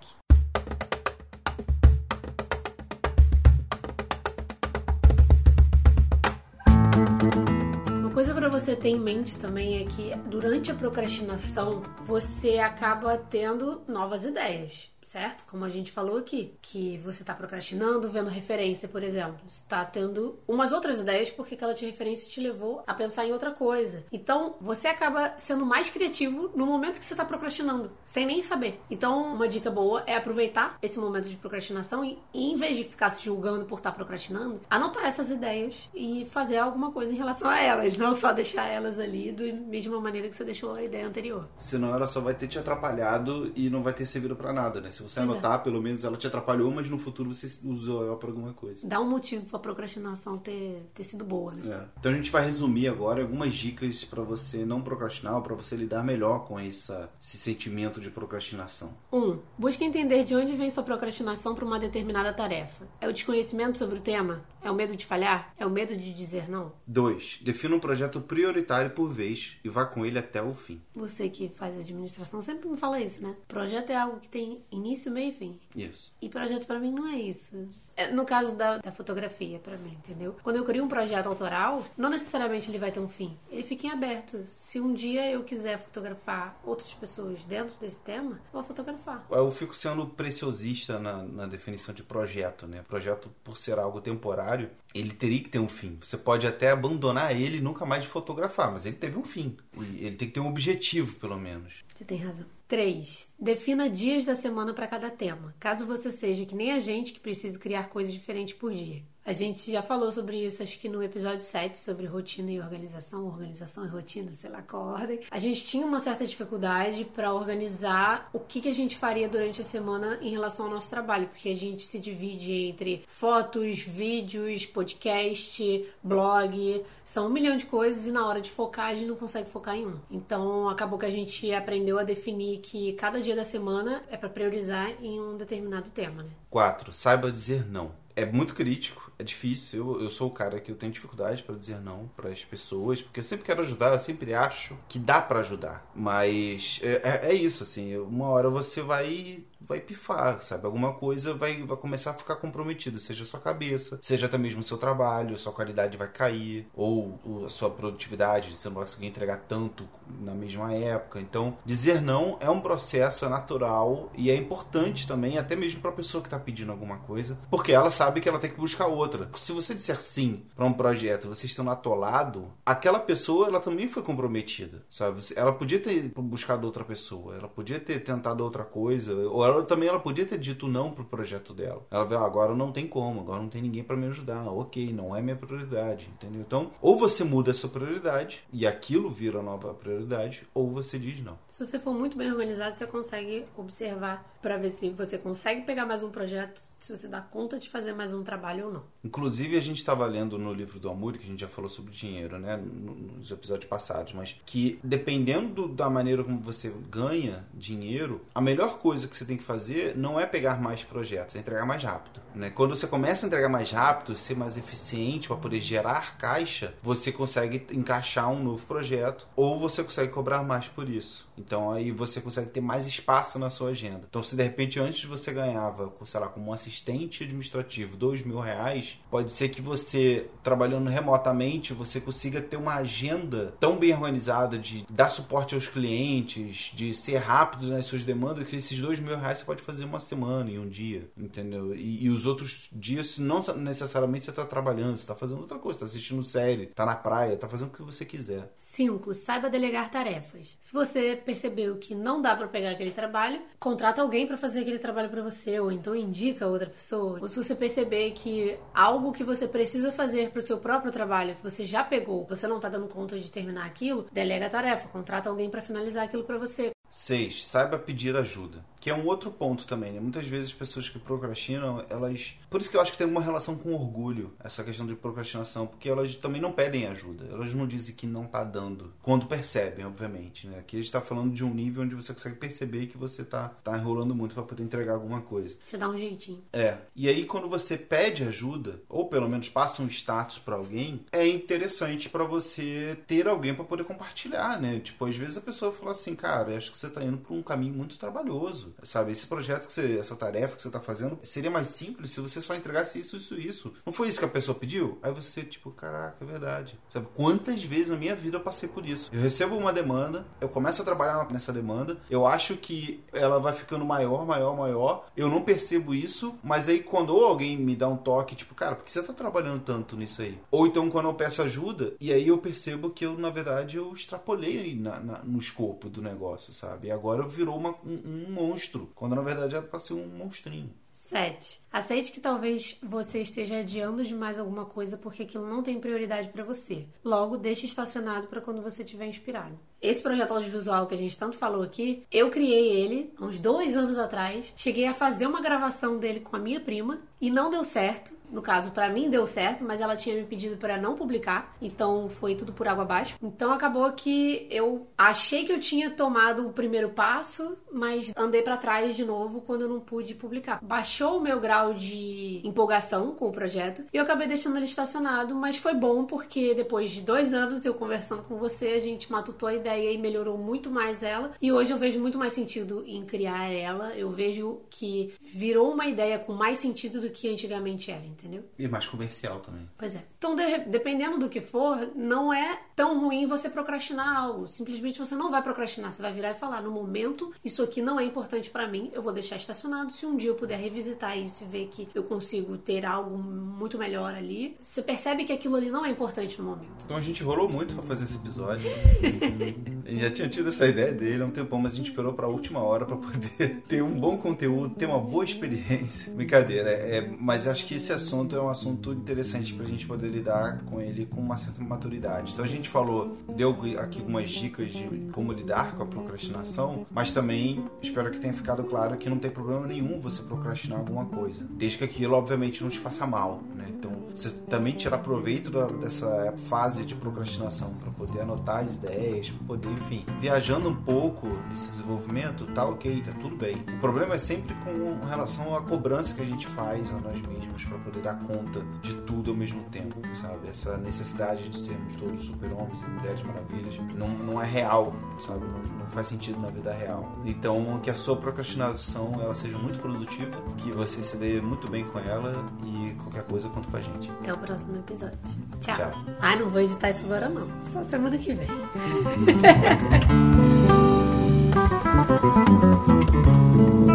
Uma 7.89 8.12
coisa 8.12 8.34
para 8.36 8.48
você 8.48 8.76
ter 8.76 8.89
em 8.89 9.00
mente 9.00 9.38
também 9.39 9.82
é 9.82 9.86
que 9.86 10.15
durante 10.30 10.72
a 10.72 10.76
procrastinação 10.76 11.82
você 12.06 12.60
acaba 12.60 13.17
tendo 13.17 13.82
novas 13.88 14.24
ideias 14.24 14.96
certo? 15.08 15.46
Como 15.50 15.63
a 15.63 15.70
gente 15.70 15.89
falou 15.89 16.17
aqui, 16.17 16.54
que 16.62 16.98
você 16.98 17.24
está 17.24 17.34
procrastinando, 17.34 18.10
vendo 18.10 18.30
referência, 18.30 18.89
por 18.89 19.02
exemplo. 19.02 19.38
está 19.48 19.86
tendo 19.86 20.38
umas 20.46 20.74
outras 20.74 21.00
ideias 21.00 21.30
porque 21.30 21.56
aquela 21.56 21.74
de 21.74 21.86
referência 21.86 22.30
te 22.30 22.41
levou 22.41 22.84
a 22.86 22.93
pensar 22.93 23.26
em 23.26 23.32
outra 23.32 23.52
coisa. 23.52 24.04
Então, 24.12 24.56
você 24.60 24.89
acaba 24.89 25.34
sendo 25.38 25.65
mais 25.65 25.89
criativo 25.89 26.52
no 26.54 26.65
momento 26.65 27.00
que 27.00 27.06
você 27.06 27.13
está 27.13 27.24
procrastinando, 27.24 27.89
sem 28.04 28.26
nem 28.26 28.43
saber. 28.43 28.82
Então, 28.89 29.34
uma 29.34 29.48
dica 29.48 29.72
boa 29.72 30.04
é 30.06 30.15
aproveitar 30.15 30.78
esse 30.82 31.00
momento 31.00 31.30
de 31.30 31.38
procrastinação 31.38 32.04
e, 32.04 32.20
em 32.34 32.58
vez 32.58 32.76
de 32.76 32.84
ficar 32.84 33.10
se 33.10 33.24
julgando 33.24 33.63
por 33.65 33.78
estar 33.78 33.91
tá 33.91 33.96
procrastinando, 33.96 34.60
anotar 34.70 35.06
essas 35.06 35.32
ideias 35.32 35.89
e 35.96 36.26
fazer 36.26 36.58
alguma 36.58 36.91
coisa 36.91 37.13
em 37.13 37.17
relação 37.17 37.50
a 37.50 37.58
elas, 37.62 37.98
não 37.98 38.13
só 38.13 38.34
deixar 38.34 38.67
elas 38.67 39.00
ali 39.00 39.32
da 39.32 39.54
mesma 39.54 40.02
maneira 40.02 40.28
que 40.28 40.36
você 40.36 40.43
deixou 40.43 40.74
a 40.74 40.84
ideia 40.84 41.08
anterior. 41.08 41.48
Senão 41.58 41.96
ela 41.96 42.08
só 42.08 42.20
vai 42.20 42.34
ter 42.34 42.48
te 42.48 42.60
atrapalhado 42.60 43.54
e 43.56 43.70
não 43.70 43.82
vai 43.82 43.93
ter 43.93 44.06
servido 44.06 44.36
para 44.36 44.52
nada, 44.52 44.82
né? 44.82 44.91
Se 44.98 45.04
você 45.04 45.20
pois 45.20 45.30
anotar, 45.30 45.60
é. 45.60 45.64
pelo 45.64 45.80
menos 45.80 46.04
ela 46.04 46.18
te 46.18 46.26
atrapalhou, 46.26 46.72
mas 46.72 46.90
no 46.90 46.98
futuro 46.98 47.32
você 47.32 47.48
usou 47.64 48.04
ela 48.04 48.16
para 48.16 48.30
alguma 48.30 48.52
coisa. 48.52 48.88
Dá 48.88 49.00
um 49.00 49.08
motivo 49.08 49.46
pra 49.46 49.60
procrastinação 49.60 50.40
ter, 50.40 50.90
ter 50.96 51.04
sido 51.04 51.24
boa, 51.24 51.54
né? 51.54 51.72
É. 51.72 52.00
Então 52.00 52.12
a 52.12 52.16
gente 52.16 52.32
vai 52.32 52.44
resumir 52.44 52.88
agora 52.88 53.22
algumas 53.22 53.54
dicas 53.54 54.04
para 54.04 54.24
você 54.24 54.66
não 54.66 54.82
procrastinar, 54.82 55.40
para 55.42 55.54
você 55.54 55.76
lidar 55.76 56.04
melhor 56.04 56.46
com 56.46 56.60
essa, 56.60 57.12
esse 57.22 57.38
sentimento 57.38 58.02
de 58.02 58.10
procrastinação. 58.10 58.90
1. 59.12 59.18
Um, 59.18 59.40
busque 59.56 59.84
entender 59.84 60.24
de 60.24 60.34
onde 60.34 60.56
vem 60.56 60.72
sua 60.72 60.84
procrastinação 60.84 61.54
para 61.54 61.64
uma 61.64 61.80
determinada 61.80 62.34
tarefa. 62.34 62.88
É 63.00 63.08
o 63.08 63.14
desconhecimento 63.14 63.78
sobre 63.78 64.00
o 64.00 64.02
tema? 64.02 64.44
É 64.67 64.69
o 64.69 64.75
medo 64.75 64.97
de 64.97 65.06
falhar? 65.06 65.53
É 65.58 65.65
o 65.65 65.69
medo 65.69 65.95
de 65.95 66.13
dizer 66.13 66.49
não? 66.49 66.73
2. 66.86 67.39
Defina 67.41 67.73
um 67.73 67.80
projeto 67.80 68.19
prioritário 68.19 68.89
por 68.89 69.13
vez 69.13 69.56
e 69.63 69.69
vá 69.69 69.86
com 69.86 70.06
ele 70.06 70.19
até 70.19 70.41
o 70.41 70.53
fim. 70.53 70.82
Você 70.93 71.30
que 71.30 71.47
faz 71.47 71.77
administração 71.77 72.41
sempre 72.41 72.67
me 72.67 72.75
fala 72.75 72.99
isso, 72.99 73.23
né? 73.23 73.34
Projeto 73.47 73.91
é 73.91 73.95
algo 73.95 74.19
que 74.19 74.27
tem 74.27 74.62
início, 74.69 75.10
meio 75.10 75.30
e 75.30 75.34
fim. 75.34 75.60
Isso. 75.73 76.13
E 76.21 76.27
projeto 76.27 76.67
para 76.67 76.82
mim 76.82 76.91
não 76.91 77.08
é 77.08 77.15
isso. 77.15 77.56
É, 77.98 78.12
no 78.12 78.26
caso 78.26 78.56
da, 78.56 78.78
da 78.78 78.92
fotografia, 78.92 79.58
para 79.58 79.76
mim, 79.76 79.98
entendeu? 80.06 80.36
Quando 80.44 80.58
eu 80.58 80.64
crio 80.64 80.84
um 80.84 80.88
projeto 80.88 81.26
autoral, 81.26 81.84
não 81.98 82.12
necessariamente 82.12 82.70
ele 82.70 82.78
vai 82.78 82.92
ter 82.92 83.00
um 83.00 83.10
fim. 83.10 83.36
Ele 83.50 83.64
fica 83.64 83.88
em 83.88 83.90
aberto. 83.90 84.46
Se 84.48 84.80
um 84.80 84.94
dia 84.94 85.30
eu 85.32 85.44
quiser 85.44 85.80
fotografar 85.80 86.60
outras 86.64 86.94
pessoas 86.94 87.44
dentro 87.44 87.74
desse 87.80 88.00
tema, 88.02 88.34
eu 88.34 88.54
vou 88.54 88.64
fotografar. 88.64 89.26
Eu 89.32 89.52
fico 89.52 89.76
sendo 89.76 90.06
preciosista 90.06 91.00
na, 91.00 91.24
na 91.24 91.48
definição 91.48 91.92
de 91.92 92.04
projeto, 92.04 92.68
né? 92.68 92.84
Projeto, 92.88 93.32
por 93.44 93.58
ser 93.58 93.80
algo 93.80 94.00
temporário, 94.00 94.70
ele 94.94 95.12
teria 95.12 95.42
que 95.42 95.50
ter 95.50 95.60
um 95.60 95.68
fim. 95.68 95.98
Você 96.00 96.18
pode 96.18 96.46
até 96.46 96.70
abandonar 96.70 97.36
ele 97.36 97.58
e 97.58 97.62
nunca 97.62 97.84
mais 97.84 98.06
fotografar, 98.06 98.72
mas 98.72 98.86
ele 98.86 98.96
teve 98.96 99.18
um 99.18 99.26
fim. 99.26 99.58
Ele 99.76 100.16
tem 100.16 100.28
que 100.28 100.36
ter 100.36 100.40
um 100.40 100.48
objetivo, 100.48 101.16
pelo 101.16 101.38
menos. 101.38 101.84
Você 101.96 102.06
tem 102.06 102.20
razão. 102.20 102.46
3. 102.67 103.30
Defina 103.39 103.89
dias 103.89 104.25
da 104.25 104.36
semana 104.36 104.73
para 104.73 104.88
cada 104.88 105.10
tema, 105.10 105.56
caso 105.58 105.86
você 105.86 106.12
seja 106.12 106.45
que 106.45 106.53
nem 106.53 106.73
a 106.73 106.80
gente 106.80 107.13
que 107.13 107.19
precisa 107.19 107.58
criar 107.58 107.88
coisas 107.88 108.12
diferentes 108.12 108.56
por 108.56 108.73
dia. 108.73 109.03
A 109.28 109.34
gente 109.34 109.70
já 109.70 109.82
falou 109.82 110.10
sobre 110.10 110.38
isso, 110.38 110.63
acho 110.63 110.80
que 110.80 110.88
no 110.88 111.04
episódio 111.04 111.42
7, 111.42 111.78
sobre 111.78 112.06
rotina 112.06 112.50
e 112.50 112.62
organização, 112.62 113.28
organização 113.28 113.84
e 113.84 113.90
rotina, 113.90 114.34
sei 114.34 114.50
lá 114.50 114.62
qual 114.62 114.88
ordem. 114.88 115.20
A 115.30 115.38
gente 115.38 115.66
tinha 115.66 115.86
uma 115.86 116.00
certa 116.00 116.26
dificuldade 116.26 117.04
para 117.04 117.34
organizar 117.34 118.30
o 118.32 118.40
que, 118.40 118.62
que 118.62 118.70
a 118.70 118.74
gente 118.74 118.98
faria 118.98 119.28
durante 119.28 119.60
a 119.60 119.66
semana 119.66 120.18
em 120.22 120.30
relação 120.30 120.68
ao 120.68 120.72
nosso 120.72 120.90
trabalho, 120.90 121.28
porque 121.28 121.50
a 121.50 121.56
gente 121.56 121.86
se 121.86 122.00
divide 122.00 122.54
entre 122.54 123.04
fotos, 123.06 123.82
vídeos, 123.82 124.66
podcast, 124.66 125.86
blog, 126.02 126.86
são 127.04 127.28
um 127.28 127.30
milhão 127.30 127.58
de 127.58 127.66
coisas 127.66 128.08
e 128.08 128.13
na 128.13 128.26
hora 128.26 128.40
de 128.40 128.50
focar 128.50 128.92
a 128.92 128.96
gente 128.96 129.10
não 129.10 129.18
consegue 129.18 129.50
focar 129.50 129.76
em 129.76 129.88
um. 129.88 130.00
Então 130.10 130.70
acabou 130.70 130.98
que 130.98 131.06
a 131.06 131.12
gente 131.12 131.54
aprendeu 131.54 132.00
a 132.00 132.04
definir 132.04 132.60
que 132.60 132.94
cada 132.94 133.20
dia 133.20 133.36
da 133.36 133.44
semana 133.44 134.02
é 134.10 134.16
para 134.16 134.30
priorizar 134.30 134.90
em 135.04 135.20
um 135.20 135.36
determinado 135.36 135.90
tema, 135.90 136.24
né? 136.24 136.30
4. 136.50 136.94
Saiba 136.94 137.30
dizer 137.30 137.70
não 137.70 138.07
é 138.17 138.25
muito 138.25 138.56
crítico, 138.56 139.12
é 139.19 139.23
difícil. 139.23 139.93
Eu, 139.93 140.01
eu 140.01 140.10
sou 140.10 140.27
o 140.27 140.32
cara 140.32 140.60
que 140.60 140.71
eu 140.71 140.75
tenho 140.75 140.91
dificuldade 140.91 141.43
para 141.43 141.56
dizer 141.56 141.80
não 141.80 142.10
para 142.15 142.32
as 142.32 142.43
pessoas, 142.43 142.99
porque 142.99 143.19
eu 143.19 143.23
sempre 143.23 143.45
quero 143.45 143.62
ajudar, 143.62 143.93
eu 143.93 143.99
sempre 143.99 144.34
acho 144.34 144.75
que 144.89 144.97
dá 144.97 145.21
para 145.21 145.39
ajudar. 145.39 145.89
Mas 145.95 146.80
é, 146.84 147.01
é, 147.03 147.30
é, 147.30 147.34
isso, 147.36 147.62
assim, 147.62 147.95
uma 147.97 148.27
hora 148.27 148.49
você 148.49 148.82
vai 148.82 149.43
vai 149.67 149.80
pifar, 149.80 150.41
sabe? 150.41 150.65
Alguma 150.65 150.93
coisa 150.93 151.34
vai, 151.34 151.62
vai 151.63 151.77
começar 151.77 152.12
a 152.12 152.15
ficar 152.15 152.36
comprometido, 152.38 152.99
seja 152.99 153.25
sua 153.25 153.39
cabeça, 153.39 153.99
seja 154.01 154.25
até 154.25 154.38
mesmo 154.38 154.63
seu 154.63 154.77
trabalho, 154.77 155.38
sua 155.38 155.51
qualidade 155.51 155.97
vai 155.97 156.08
cair, 156.08 156.67
ou 156.73 157.19
a 157.45 157.49
sua 157.49 157.69
produtividade, 157.69 158.56
você 158.56 158.67
não 158.67 158.75
vai 158.75 158.86
conseguir 158.86 159.08
entregar 159.08 159.45
tanto 159.47 159.88
na 160.19 160.34
mesma 160.34 160.73
época. 160.73 161.19
Então, 161.19 161.58
dizer 161.65 162.01
não 162.01 162.38
é 162.39 162.49
um 162.49 162.62
processo, 162.62 163.25
é 163.25 163.30
natural 163.30 164.12
e 164.15 164.32
é 164.32 164.36
importante 164.36 165.08
também, 165.08 165.38
até 165.38 165.56
mesmo 165.56 165.82
para 165.82 165.91
a 165.91 165.95
pessoa 165.95 166.21
que 166.21 166.27
está 166.27 166.39
pedindo 166.39 166.71
alguma 166.71 166.97
coisa, 166.99 167.38
porque 167.49 167.71
ela 167.71 167.91
sabe 167.91 168.21
que 168.21 168.30
ela 168.30 168.39
tem 168.39 168.49
que 168.49 168.58
buscar 168.58 168.88
outra. 168.88 169.30
Se 169.36 169.51
você 169.51 169.73
disser 169.73 170.01
sim 170.01 170.43
para 170.56 170.65
um 170.65 170.73
projeto, 170.73 171.27
vocês 171.27 171.51
estão 171.51 171.69
atolado, 171.69 172.51
aquela 172.65 172.99
pessoa 172.99 173.47
ela 173.47 173.60
também 173.60 173.88
foi 173.88 174.03
comprometida, 174.03 174.86
sabe? 174.89 175.21
Ela 175.36 175.53
podia 175.53 175.80
ter 175.80 176.12
buscado 176.15 176.65
outra 176.65 176.84
pessoa, 176.84 177.36
ela 177.36 177.47
podia 177.47 177.80
ter 177.80 178.03
tentado 178.03 178.43
outra 178.43 178.63
coisa, 178.63 179.13
ou 179.27 179.45
ela 179.45 179.57
também 179.65 179.89
ela 179.89 180.00
podia 180.00 180.26
ter 180.26 180.38
dito 180.38 180.67
não 180.67 180.91
pro 180.91 181.06
projeto 181.06 181.54
dela. 181.54 181.86
Ela 181.89 182.06
viu, 182.06 182.17
ah, 182.17 182.26
agora 182.26 182.56
não 182.56 182.72
tem 182.72 182.88
como, 182.88 183.22
agora 183.22 183.41
não 183.41 183.50
tem 183.50 183.62
ninguém 183.62 183.84
para 183.84 183.96
me 183.96 184.08
ajudar. 184.08 184.48
Ok, 184.48 184.91
não 184.93 185.15
é 185.15 185.22
minha 185.22 185.36
prioridade, 185.36 186.10
entendeu? 186.13 186.41
Então, 186.41 186.72
ou 186.82 186.98
você 186.98 187.24
muda 187.24 187.52
essa 187.52 187.67
prioridade 187.67 188.43
e 188.52 188.65
aquilo 188.65 189.10
vira 189.10 189.41
nova 189.41 189.74
prioridade, 189.74 190.48
ou 190.54 190.72
você 190.72 190.98
diz 190.98 191.24
não. 191.24 191.38
Se 191.50 191.65
você 191.65 191.80
for 191.80 191.93
muito 191.93 192.17
bem 192.17 192.32
organizado, 192.32 192.74
você 192.74 192.88
consegue 192.88 193.46
observar 193.56 194.37
para 194.48 194.56
ver 194.56 194.70
se 194.70 194.90
você 194.92 195.18
consegue 195.18 195.64
pegar 195.64 195.86
mais 195.86 196.02
um 196.04 196.10
projeto, 196.10 196.62
se 196.80 196.96
você 196.96 197.06
dá 197.06 197.20
conta 197.20 197.60
de 197.60 197.68
fazer 197.68 197.92
mais 197.92 198.14
um 198.14 198.24
trabalho 198.24 198.68
ou 198.68 198.72
não. 198.72 198.84
Inclusive, 199.04 199.58
a 199.58 199.60
gente 199.60 199.80
estava 199.80 200.06
lendo 200.06 200.38
no 200.38 200.54
livro 200.54 200.80
do 200.80 200.90
Amuri, 200.90 201.20
que 201.20 201.26
a 201.26 201.28
gente 201.28 201.42
já 201.42 201.50
falou 201.50 201.70
sobre 201.70 201.92
dinheiro, 201.92 202.40
né, 202.40 202.56
nos 202.56 203.30
episódios 203.30 203.68
passados, 203.68 204.14
mas 204.14 204.40
que 204.46 204.80
dependendo 204.82 205.68
da 205.68 205.90
maneira 205.90 206.24
como 206.24 206.40
você 206.40 206.74
ganha 206.90 207.46
dinheiro, 207.54 208.22
a 208.34 208.40
melhor 208.40 208.80
coisa 208.80 209.06
que 209.06 209.18
você 209.18 209.26
tem 209.26 209.36
que 209.36 209.44
fazer 209.44 209.98
não 209.98 210.18
é 210.18 210.26
pegar 210.26 210.62
mais 210.62 210.82
projetos, 210.82 211.36
é 211.36 211.40
entregar 211.40 211.66
mais 211.66 211.84
rápido. 211.84 212.22
Né? 212.34 212.50
Quando 212.50 212.74
você 212.74 212.88
começa 212.88 213.26
a 213.26 213.28
entregar 213.28 213.50
mais 213.50 213.70
rápido, 213.74 214.16
ser 214.16 214.38
mais 214.38 214.56
eficiente 214.56 215.28
para 215.28 215.36
poder 215.36 215.60
gerar 215.60 216.18
caixa, 216.18 216.74
você 216.82 217.12
consegue 217.12 217.68
encaixar 217.74 218.32
um 218.32 218.42
novo 218.42 218.66
projeto 218.66 219.28
ou 219.36 219.60
você 219.60 219.84
consegue 219.84 220.14
cobrar 220.14 220.42
mais 220.42 220.70
por 220.70 220.88
isso. 220.88 221.27
Então 221.38 221.71
aí 221.71 221.91
você 221.91 222.19
consegue 222.21 222.50
ter 222.50 222.62
mais 222.62 222.88
espaço 222.88 223.38
na 223.38 223.50
sua 223.50 223.69
agenda. 223.69 224.04
Então 224.10 224.23
se 224.23 224.36
de 224.36 224.43
repente 224.43 224.80
antes 224.80 225.04
você 225.06 225.32
ganhava, 225.32 225.93
sei 226.06 226.19
lá, 226.19 226.28
como 226.28 226.54
assistente 226.54 227.23
administrativo, 227.23 227.95
dois 227.95 228.23
mil 228.23 228.39
reais, 228.39 229.00
pode 229.10 229.32
ser 229.32 229.50
que 229.50 229.62
você 229.62 230.30
trabalhando 230.43 230.89
remotamente 230.89 231.73
você 231.73 232.00
consiga 232.00 232.41
ter 232.41 232.58
uma 232.58 232.76
agenda 232.76 233.54
tão 233.60 233.78
bem 233.78 233.93
organizada 233.93 234.58
de 234.58 234.86
dar 234.89 235.10
suporte 235.10 235.56
aos 235.56 235.67
clientes, 235.67 236.71
de 236.73 236.93
ser 236.93 237.17
rápido 237.17 237.67
nas 237.67 237.86
suas 237.86 238.04
demandas, 238.04 238.47
que 238.47 238.56
esses 238.56 238.80
dois 238.80 239.00
mil 239.00 239.17
reais 239.17 239.39
você 239.39 239.45
pode 239.45 239.62
fazer 239.62 239.86
uma 239.86 240.00
semana 240.00 240.50
e 240.50 240.60
um 240.60 240.67
dia, 240.67 241.10
entendeu? 241.17 241.76
E, 241.76 242.06
e 242.06 242.10
os 242.10 242.26
outros 242.26 242.69
dias 242.71 243.17
não 243.17 243.41
necessariamente 243.58 244.26
você 244.26 244.32
está 244.32 244.45
trabalhando, 244.45 244.97
você 244.97 245.04
está 245.04 245.15
fazendo 245.15 245.41
outra 245.41 245.60
coisa, 245.60 245.78
está 245.78 245.86
assistindo 245.86 246.23
série, 246.23 246.63
está 246.63 246.86
na 246.86 246.95
praia, 246.95 247.34
está 247.34 247.47
fazendo 247.47 247.69
o 247.69 247.71
que 247.71 247.82
você 247.82 248.06
quiser. 248.06 248.52
5. 248.60 249.13
Saiba 249.13 249.50
delegar 249.50 249.89
tarefas. 249.89 250.58
Se 250.62 250.73
você 250.73 251.15
percebeu 251.28 251.76
que 251.76 251.94
não 251.94 252.22
dá 252.22 252.34
para 252.34 252.48
pegar 252.48 252.72
aquele 252.72 252.92
trabalho, 252.92 253.42
contrata 253.60 254.02
alguém 254.02 254.26
para 254.26 254.38
fazer 254.38 254.62
aquele 254.62 254.80
trabalho 254.80 255.10
para 255.10 255.22
você, 255.22 255.60
ou 255.60 255.70
então 255.70 255.94
indica 255.94 256.48
outra 256.48 256.70
pessoa, 256.70 257.20
ou 257.22 257.28
se 257.28 257.44
você 257.44 257.54
perceber 257.54 258.12
que 258.12 258.58
algo 258.74 259.12
que 259.12 259.26
você 259.26 259.46
precisa 259.46 259.92
fazer 259.92 260.32
pro 260.32 260.42
seu 260.42 260.58
próprio 260.58 260.92
trabalho, 260.92 261.36
que 261.36 261.44
você 261.44 261.66
já 261.66 261.84
pegou, 261.84 262.26
você 262.26 262.48
não 262.48 262.62
tá 262.62 262.70
dando 262.70 262.88
conta 262.88 263.20
de 263.20 263.30
terminar 263.30 263.66
aquilo, 263.66 264.08
delega 264.12 264.46
a 264.46 264.50
tarefa, 264.50 264.88
contrata 264.88 265.30
alguém 265.30 265.50
para 265.50 265.62
finalizar 265.62 266.06
aquilo 266.06 266.24
para 266.24 266.38
você. 266.38 266.72
6. 266.89 267.45
Saiba 267.45 267.78
pedir 267.78 268.15
ajuda. 268.15 268.65
Que 268.80 268.91
é 268.91 268.95
um 268.95 269.06
outro 269.06 269.32
ponto 269.32 269.67
também, 269.67 269.91
né? 269.91 270.00
Muitas 270.00 270.28
vezes 270.28 270.47
as 270.50 270.54
pessoas 270.54 270.88
que 270.88 271.00
procrastinam, 271.00 271.84
elas. 271.89 272.36
Por 272.50 272.62
isso 272.62 272.69
que 272.69 272.78
eu 272.78 272.82
acho 272.82 272.91
que 272.91 272.97
tem 272.97 273.08
uma 273.08 273.21
relação 273.21 273.58
com 273.58 273.73
orgulho, 273.73 274.34
essa 274.39 274.63
questão 274.63 274.86
de 274.86 274.95
procrastinação, 274.95 275.67
porque 275.67 275.89
elas 275.89 276.15
também 276.15 276.39
não 276.39 276.52
pedem 276.52 276.86
ajuda. 276.86 277.26
Elas 277.30 277.54
não 277.54 277.67
dizem 277.67 277.95
que 277.95 278.06
não 278.06 278.26
tá 278.26 278.43
dando. 278.43 278.93
Quando 279.02 279.26
percebem, 279.26 279.86
obviamente, 279.86 280.47
né? 280.47 280.60
Aqui 280.60 280.78
a 280.78 280.80
gente 280.80 280.91
tá 280.91 281.02
falando 281.02 281.34
de 281.34 281.43
um 281.43 281.54
nível 281.54 281.84
onde 281.84 281.95
você 281.95 282.13
consegue 282.13 282.36
perceber 282.36 282.86
que 282.86 282.97
você 282.97 283.26
tá, 283.26 283.50
tá 283.63 283.78
enrolando 283.78 284.15
muito 284.15 284.36
para 284.36 284.43
poder 284.43 284.63
entregar 284.63 284.93
alguma 284.93 285.21
coisa. 285.21 285.58
Você 285.65 285.76
dá 285.76 285.89
um 285.89 285.97
jeitinho. 285.97 286.43
É. 286.54 286.78
E 286.95 287.10
aí, 287.10 287.26
quando 287.26 287.50
você 287.50 287.78
pede 287.78 288.23
ajuda, 288.23 288.80
ou 288.88 289.10
pelo 289.10 289.28
menos 289.28 289.50
passa 289.50 289.82
um 289.82 289.88
status 289.88 290.38
para 290.38 290.56
alguém, 290.56 291.02
é 291.12 291.28
interessante 291.28 292.10
para 292.10 292.23
você 292.23 292.97
ter 293.08 293.28
alguém 293.28 293.54
para 293.54 293.65
poder 293.65 293.84
compartilhar, 293.84 294.62
né? 294.62 294.80
Tipo, 294.80 295.06
às 295.06 295.15
vezes 295.15 295.38
a 295.38 295.41
pessoa 295.41 295.71
fala 295.71 295.91
assim, 295.91 296.15
cara, 296.15 296.56
acho 296.56 296.71
que 296.71 296.77
você 296.78 296.90
tá 296.90 297.04
indo 297.04 297.18
por 297.18 297.34
um 297.34 297.44
caminho 297.44 297.74
muito 297.74 297.98
trabalhoso 297.98 298.74
sabe? 298.84 299.12
Esse 299.12 299.28
projeto 299.28 299.68
que 299.68 299.74
você, 299.74 299.98
essa 300.00 300.16
tarefa 300.16 300.56
que 300.56 300.62
você 300.62 300.70
está 300.70 300.80
fazendo, 300.80 301.18
seria 301.24 301.52
mais 301.52 301.68
simples 301.70 302.12
se 302.12 302.20
você 302.20 302.42
só 302.42 302.56
entregasse 302.56 303.00
isso, 303.00 303.18
isso, 303.18 303.36
isso. 303.36 303.74
Não 303.86 303.94
foi 303.94 304.08
isso 304.08 304.20
que 304.20 304.26
a 304.26 304.30
pessoa 304.30 304.58
pediu? 304.58 304.98
Aí 305.02 305.12
você, 305.12 305.44
tipo, 305.44 305.72
caraca, 305.72 306.18
é 306.22 306.26
verdade. 306.26 306.80
Sabe? 306.90 307.08
Quantas 307.16 307.63
vezes 307.63 307.90
na 307.90 307.98
minha 307.98 308.16
vida 308.16 308.38
eu 308.38 308.42
passei 308.42 308.68
por 308.70 308.86
isso? 308.86 309.10
Eu 309.12 309.22
recebo 309.22 309.56
uma 309.56 309.74
demanda, 309.74 310.26
eu 310.40 310.50
começo 310.50 310.82
a 310.82 310.86
trabalhar 310.86 311.30
nessa 311.32 311.52
demanda, 311.52 311.98
eu 312.10 312.26
acho 312.26 312.56
que 312.58 313.04
ela 313.13 313.40
vai 313.40 313.54
ficando 313.54 313.86
maior, 313.86 314.26
maior, 314.26 314.56
maior, 314.56 315.08
eu 315.16 315.30
não 315.30 315.42
percebo 315.42 315.94
isso, 315.94 316.36
mas 316.44 316.70
aí 316.70 316.82
quando 316.82 317.13
alguém 317.18 317.58
me 317.58 317.76
dá 317.76 317.88
um 317.88 317.98
toque, 317.98 318.36
tipo, 318.36 318.56
cara, 318.56 318.76
por 318.76 318.86
que 318.86 318.92
você 318.92 319.00
está 319.00 319.13
trabalhando 319.13 319.63
tanto 319.63 319.96
nisso 319.96 320.22
aí? 320.22 320.40
Ou 320.52 320.68
então 320.68 320.90
quando 320.90 321.08
eu 321.08 321.13
peço 321.13 321.42
ajuda, 321.42 321.94
e 322.00 322.12
aí 322.13 322.28
eu 322.28 322.38
percebo 322.38 322.90
que 322.90 323.06
eu, 323.06 323.18
na 323.18 323.30
verdade, 323.30 323.78
eu 323.78 323.92
extrapolei 323.94 324.76
na, 324.76 325.00
na, 325.00 325.20
no 325.24 325.40
escopo 325.40 325.90
do 325.90 326.02
negócio, 326.02 326.54
sabe? 326.54 326.66
E 326.84 326.91
agora 326.91 327.27
virou 327.27 327.58
uma, 327.58 327.71
um, 327.84 328.27
um 328.27 328.32
monstro 328.32 328.91
quando 328.95 329.15
na 329.15 329.21
verdade 329.21 329.56
era 329.56 329.65
para 329.65 329.80
ser 329.80 329.93
um 329.93 330.08
monstrinho. 330.08 330.73
7. 331.08 331.62
Aceite 331.71 332.12
que 332.12 332.19
talvez 332.19 332.77
você 332.84 333.21
esteja 333.21 333.60
adiando 333.60 334.03
demais 334.03 334.38
alguma 334.38 334.65
coisa 334.65 334.97
porque 334.97 335.23
aquilo 335.23 335.47
não 335.47 335.63
tem 335.63 335.80
prioridade 335.80 336.27
para 336.30 336.43
você. 336.43 336.86
Logo, 337.03 337.38
deixe 337.38 337.65
estacionado 337.65 338.27
para 338.27 338.41
quando 338.41 338.62
você 338.62 338.84
estiver 338.84 339.08
inspirado. 339.08 339.58
Esse 339.82 340.01
projeto 340.01 340.32
audiovisual 340.32 340.86
que 340.86 340.95
a 340.95 340.97
gente 340.97 341.17
tanto 341.17 341.38
falou 341.38 341.62
aqui, 341.62 342.03
eu 342.12 342.30
criei 342.30 342.82
ele 342.82 343.13
uns 343.21 343.39
dois 343.39 343.77
anos 343.77 343.97
atrás. 343.97 344.53
Cheguei 344.58 344.86
a 344.86 344.93
fazer 344.93 345.27
uma 345.27 345.39
gravação 345.39 345.97
dele 345.97 346.19
com 346.19 346.36
a 346.36 346.39
minha 346.39 346.60
prima 346.60 346.99
e 347.19 347.30
não 347.30 347.49
deu 347.49 347.63
certo. 347.63 348.17
No 348.30 348.41
caso, 348.41 348.71
para 348.71 348.89
mim 348.89 349.10
deu 349.10 349.25
certo, 349.25 349.63
mas 349.63 349.80
ela 349.80 349.95
tinha 349.95 350.15
me 350.15 350.25
pedido 350.25 350.58
para 350.58 350.77
não 350.77 350.95
publicar, 350.95 351.56
então 351.62 352.10
foi 352.10 352.36
tudo 352.36 352.51
por 352.51 352.67
água 352.67 352.84
abaixo. 352.84 353.15
Então 353.23 353.53
acabou 353.53 353.89
que 353.93 354.47
eu 354.51 354.86
achei 354.97 355.45
que 355.45 355.51
eu 355.53 355.60
tinha 355.60 355.89
tomado 355.89 356.45
o 356.45 356.51
primeiro 356.51 356.89
passo, 356.89 357.58
mas 357.71 358.13
andei 358.17 358.41
para 358.41 358.58
trás 358.58 358.95
de 358.95 359.06
novo 359.06 359.41
quando 359.41 359.62
eu 359.62 359.69
não 359.69 359.80
pude 359.80 360.13
publicar. 360.13 360.60
Baixou 360.62 361.17
o 361.17 361.21
meu 361.21 361.39
grau 361.39 361.73
de 361.73 362.41
empolgação 362.43 363.12
com 363.12 363.27
o 363.27 363.32
projeto 363.32 363.86
e 363.93 363.97
eu 363.97 364.03
acabei 364.03 364.27
deixando 364.27 364.58
ele 364.58 364.65
estacionado, 364.65 365.34
mas 365.34 365.56
foi 365.56 365.73
bom 365.73 366.03
porque 366.03 366.53
depois 366.53 366.91
de 366.91 367.01
dois 367.01 367.34
anos 367.34 367.63
eu 367.63 367.73
conversando 367.73 368.23
com 368.23 368.36
você, 368.36 368.67
a 368.69 368.80
gente 368.80 369.10
matutou 369.10 369.47
a 369.47 369.53
ideia 369.53 369.89
e 369.91 369.97
melhorou 369.97 370.38
muito 370.38 370.69
mais 370.69 371.01
ela. 371.01 371.32
E 371.41 371.49
hoje 371.51 371.71
eu 371.71 371.77
vejo 371.77 371.99
muito 371.99 372.17
mais 372.17 372.34
sentido 372.34 372.84
em 372.86 373.06
criar 373.06 373.49
ela. 373.53 373.95
Eu 373.95 374.12
vejo 374.12 374.60
que 374.69 375.13
virou 375.21 375.71
uma 375.71 375.88
ideia 375.88 376.19
com 376.19 376.34
mais 376.34 376.60
sentido 376.60 376.99
do 376.99 377.07
que 377.10 377.30
antigamente 377.30 377.91
era 377.91 378.06
entendeu? 378.06 378.43
E 378.58 378.67
mais 378.67 378.88
comercial 378.88 379.39
também. 379.39 379.67
Pois 379.78 379.96
é. 379.96 380.04
Então, 380.17 380.36
de, 380.36 380.60
dependendo 380.70 381.17
do 381.20 381.30
que 381.30 381.41
for, 381.41 381.91
não 381.96 382.34
é 382.34 382.60
tão 382.76 383.00
ruim 383.00 383.26
você 383.26 383.50
procrastinar 383.50 384.17
algo. 384.17 384.48
Simplesmente 384.48 385.00
você 385.00 385.15
não 385.15 385.30
vai 385.30 385.41
procrastinar, 385.41 385.91
você 385.91 386.02
vai 386.02 386.13
virar 386.13 386.32
e 386.32 386.36
falar: 386.36 386.62
no 386.62 386.72
momento, 386.72 387.34
isso 387.43 387.62
aqui 387.63 387.82
não 387.82 388.00
é 388.00 388.04
importante 388.04 388.50
para 388.50 388.67
mim, 388.67 388.91
eu 388.93 389.02
vou 389.02 389.13
deixar 389.13 389.36
estacionado. 389.36 389.91
Se 389.91 390.06
um 390.06 390.15
dia 390.15 390.30
eu 390.30 390.36
puder 390.36 390.58
revisitar 390.58 391.17
isso 391.17 391.43
e 391.43 391.48
ver 391.48 391.67
que 391.67 391.88
eu 391.93 392.04
consigo 392.04 392.58
ter 392.58 392.86
algo 392.86 393.17
muito 393.17 393.78
melhor 393.78 394.13
ali, 394.13 394.58
você 394.60 394.82
percebe 394.82 395.24
que 395.24 395.34
aquilo 395.34 395.56
ali 395.56 395.70
não 395.70 395.86
é 395.86 395.89
importante 395.89 396.39
no 396.39 396.46
momento. 396.50 396.84
Então 396.86 396.98
a 396.98 397.02
gente 397.02 397.24
rolou 397.24 397.50
muito 397.50 397.74
para 397.74 397.84
fazer 397.84 398.06
esse 398.06 398.17
episódio. 398.17 398.70
a 399.86 399.89
gente 399.89 400.02
já 400.02 400.12
tinha 400.12 400.30
tido 400.30 400.50
essa 400.50 400.67
ideia 400.67 400.91
dele 400.91 401.24
há 401.24 401.26
um 401.26 401.32
tempão, 401.32 401.60
mas 401.60 401.74
a 401.74 401.76
gente 401.76 401.89
esperou 401.89 402.13
pra 402.13 402.28
última 402.28 402.62
hora 402.62 402.86
para 402.86 402.98
poder 402.98 403.63
ter 403.67 403.82
um 403.82 404.00
bom 404.00 404.17
conteúdo, 404.17 404.76
ter 404.76 404.86
uma 404.86 405.00
boa 405.00 405.24
experiência. 405.24 406.13
Brincadeira, 406.13 406.70
é, 406.70 406.97
mas 407.02 407.48
acho 407.48 407.66
que 407.66 407.76
esse 407.76 407.94
assunto 407.94 408.18
assunto 408.18 408.36
é 408.36 408.42
um 408.42 408.50
assunto 408.50 408.94
interessante 408.94 409.54
para 409.54 409.66
a 409.66 409.70
gente 409.70 409.86
poder 409.86 410.08
lidar 410.08 410.62
com 410.64 410.82
ele 410.82 411.06
com 411.06 411.22
uma 411.22 411.38
certa 411.38 411.64
maturidade. 411.64 412.34
Então 412.34 412.44
a 412.44 412.48
gente 412.48 412.68
falou, 412.68 413.18
deu 413.36 413.52
aqui 413.78 414.00
algumas 414.00 414.30
dicas 414.30 414.74
de 414.74 415.10
como 415.12 415.32
lidar 415.32 415.76
com 415.76 415.84
a 415.84 415.86
procrastinação, 415.86 416.86
mas 416.92 417.14
também 417.14 417.64
espero 417.82 418.10
que 418.10 418.20
tenha 418.20 418.34
ficado 418.34 418.64
claro 418.64 418.98
que 418.98 419.10
não 419.10 419.20
tem 419.20 419.30
problema 419.30 419.68
nenhum 419.68 420.00
você 420.00 420.22
procrastinar 420.22 420.80
alguma 420.80 421.06
coisa, 421.06 421.48
desde 421.50 421.78
que 421.78 421.84
aquilo 421.84 422.16
obviamente 422.16 422.64
não 422.64 422.70
te 422.70 422.80
faça 422.80 423.06
mal, 423.06 423.42
né? 423.56 423.66
Então 423.70 423.92
você 424.17 424.32
também 424.32 424.73
tirar 424.73 424.97
proveito 424.99 425.51
da, 425.51 425.65
dessa 425.65 426.34
fase 426.49 426.84
de 426.84 426.95
procrastinação 426.95 427.73
para 427.75 427.91
poder 427.91 428.21
anotar 428.21 428.63
as 428.63 428.75
ideias, 428.75 429.30
para 429.30 429.47
poder, 429.47 429.69
enfim, 429.69 430.06
viajando 430.19 430.69
um 430.69 430.75
pouco 430.75 431.27
nesse 431.49 431.71
desenvolvimento, 431.71 432.45
tá 432.47 432.65
ok, 432.65 433.01
tá 433.01 433.12
tudo 433.19 433.36
bem. 433.36 433.56
O 433.75 433.80
problema 433.80 434.15
é 434.15 434.17
sempre 434.17 434.56
com 434.56 435.06
relação 435.08 435.56
à 435.56 435.62
cobrança 435.62 436.13
que 436.13 436.21
a 436.21 436.25
gente 436.25 436.47
faz 436.47 436.89
a 436.89 436.99
nós 436.99 437.21
mesmos 437.21 437.63
para 437.65 437.77
poder 437.80 438.01
dar 438.01 438.17
conta 438.19 438.62
de 438.82 438.95
tudo 439.01 439.32
ao 439.32 439.38
mesmo 439.38 439.63
tempo, 439.65 439.95
sabe? 440.15 440.47
Essa 440.49 440.77
necessidade 440.77 441.47
de 441.49 441.58
sermos 441.58 441.95
todos 441.95 442.23
super-homens 442.25 442.82
e 442.82 442.89
mulheres 442.89 443.21
maravilhas 443.23 443.77
não, 443.95 444.08
não 444.08 444.41
é 444.41 444.45
real, 444.45 444.93
sabe? 445.19 445.45
Não, 445.45 445.77
não, 445.77 445.88
faz 445.88 446.08
sentido 446.08 446.39
na 446.39 446.47
vida 446.47 446.73
real. 446.73 447.17
Então, 447.25 447.80
que 447.82 447.89
a 447.89 447.95
sua 447.95 448.15
procrastinação 448.15 449.12
ela 449.19 449.36
seja 449.36 449.58
muito 449.58 449.80
produtiva, 449.80 450.41
que 450.58 450.75
você 450.75 451.03
se 451.03 451.17
dê 451.17 451.39
muito 451.39 451.69
bem 451.69 451.86
com 451.86 451.99
ela 451.99 452.32
e 452.65 452.93
qualquer 452.93 453.23
coisa 453.23 453.47
conta 453.49 453.69
com 453.69 453.77
a 453.77 453.82
gente. 453.82 454.07
Até 454.22 454.32
o 454.32 454.38
próximo 454.38 454.78
episódio. 454.78 455.17
Tchau. 455.62 455.76
Tchau. 455.76 455.91
Ah, 456.22 456.36
não 456.36 456.50
vou 456.50 456.62
editar 456.62 456.89
isso 456.89 457.06
agora 457.06 457.30
não. 457.30 457.48
Só 457.62 457.84
semana 457.84 458.17
que 458.17 458.34
vem. 458.34 458.48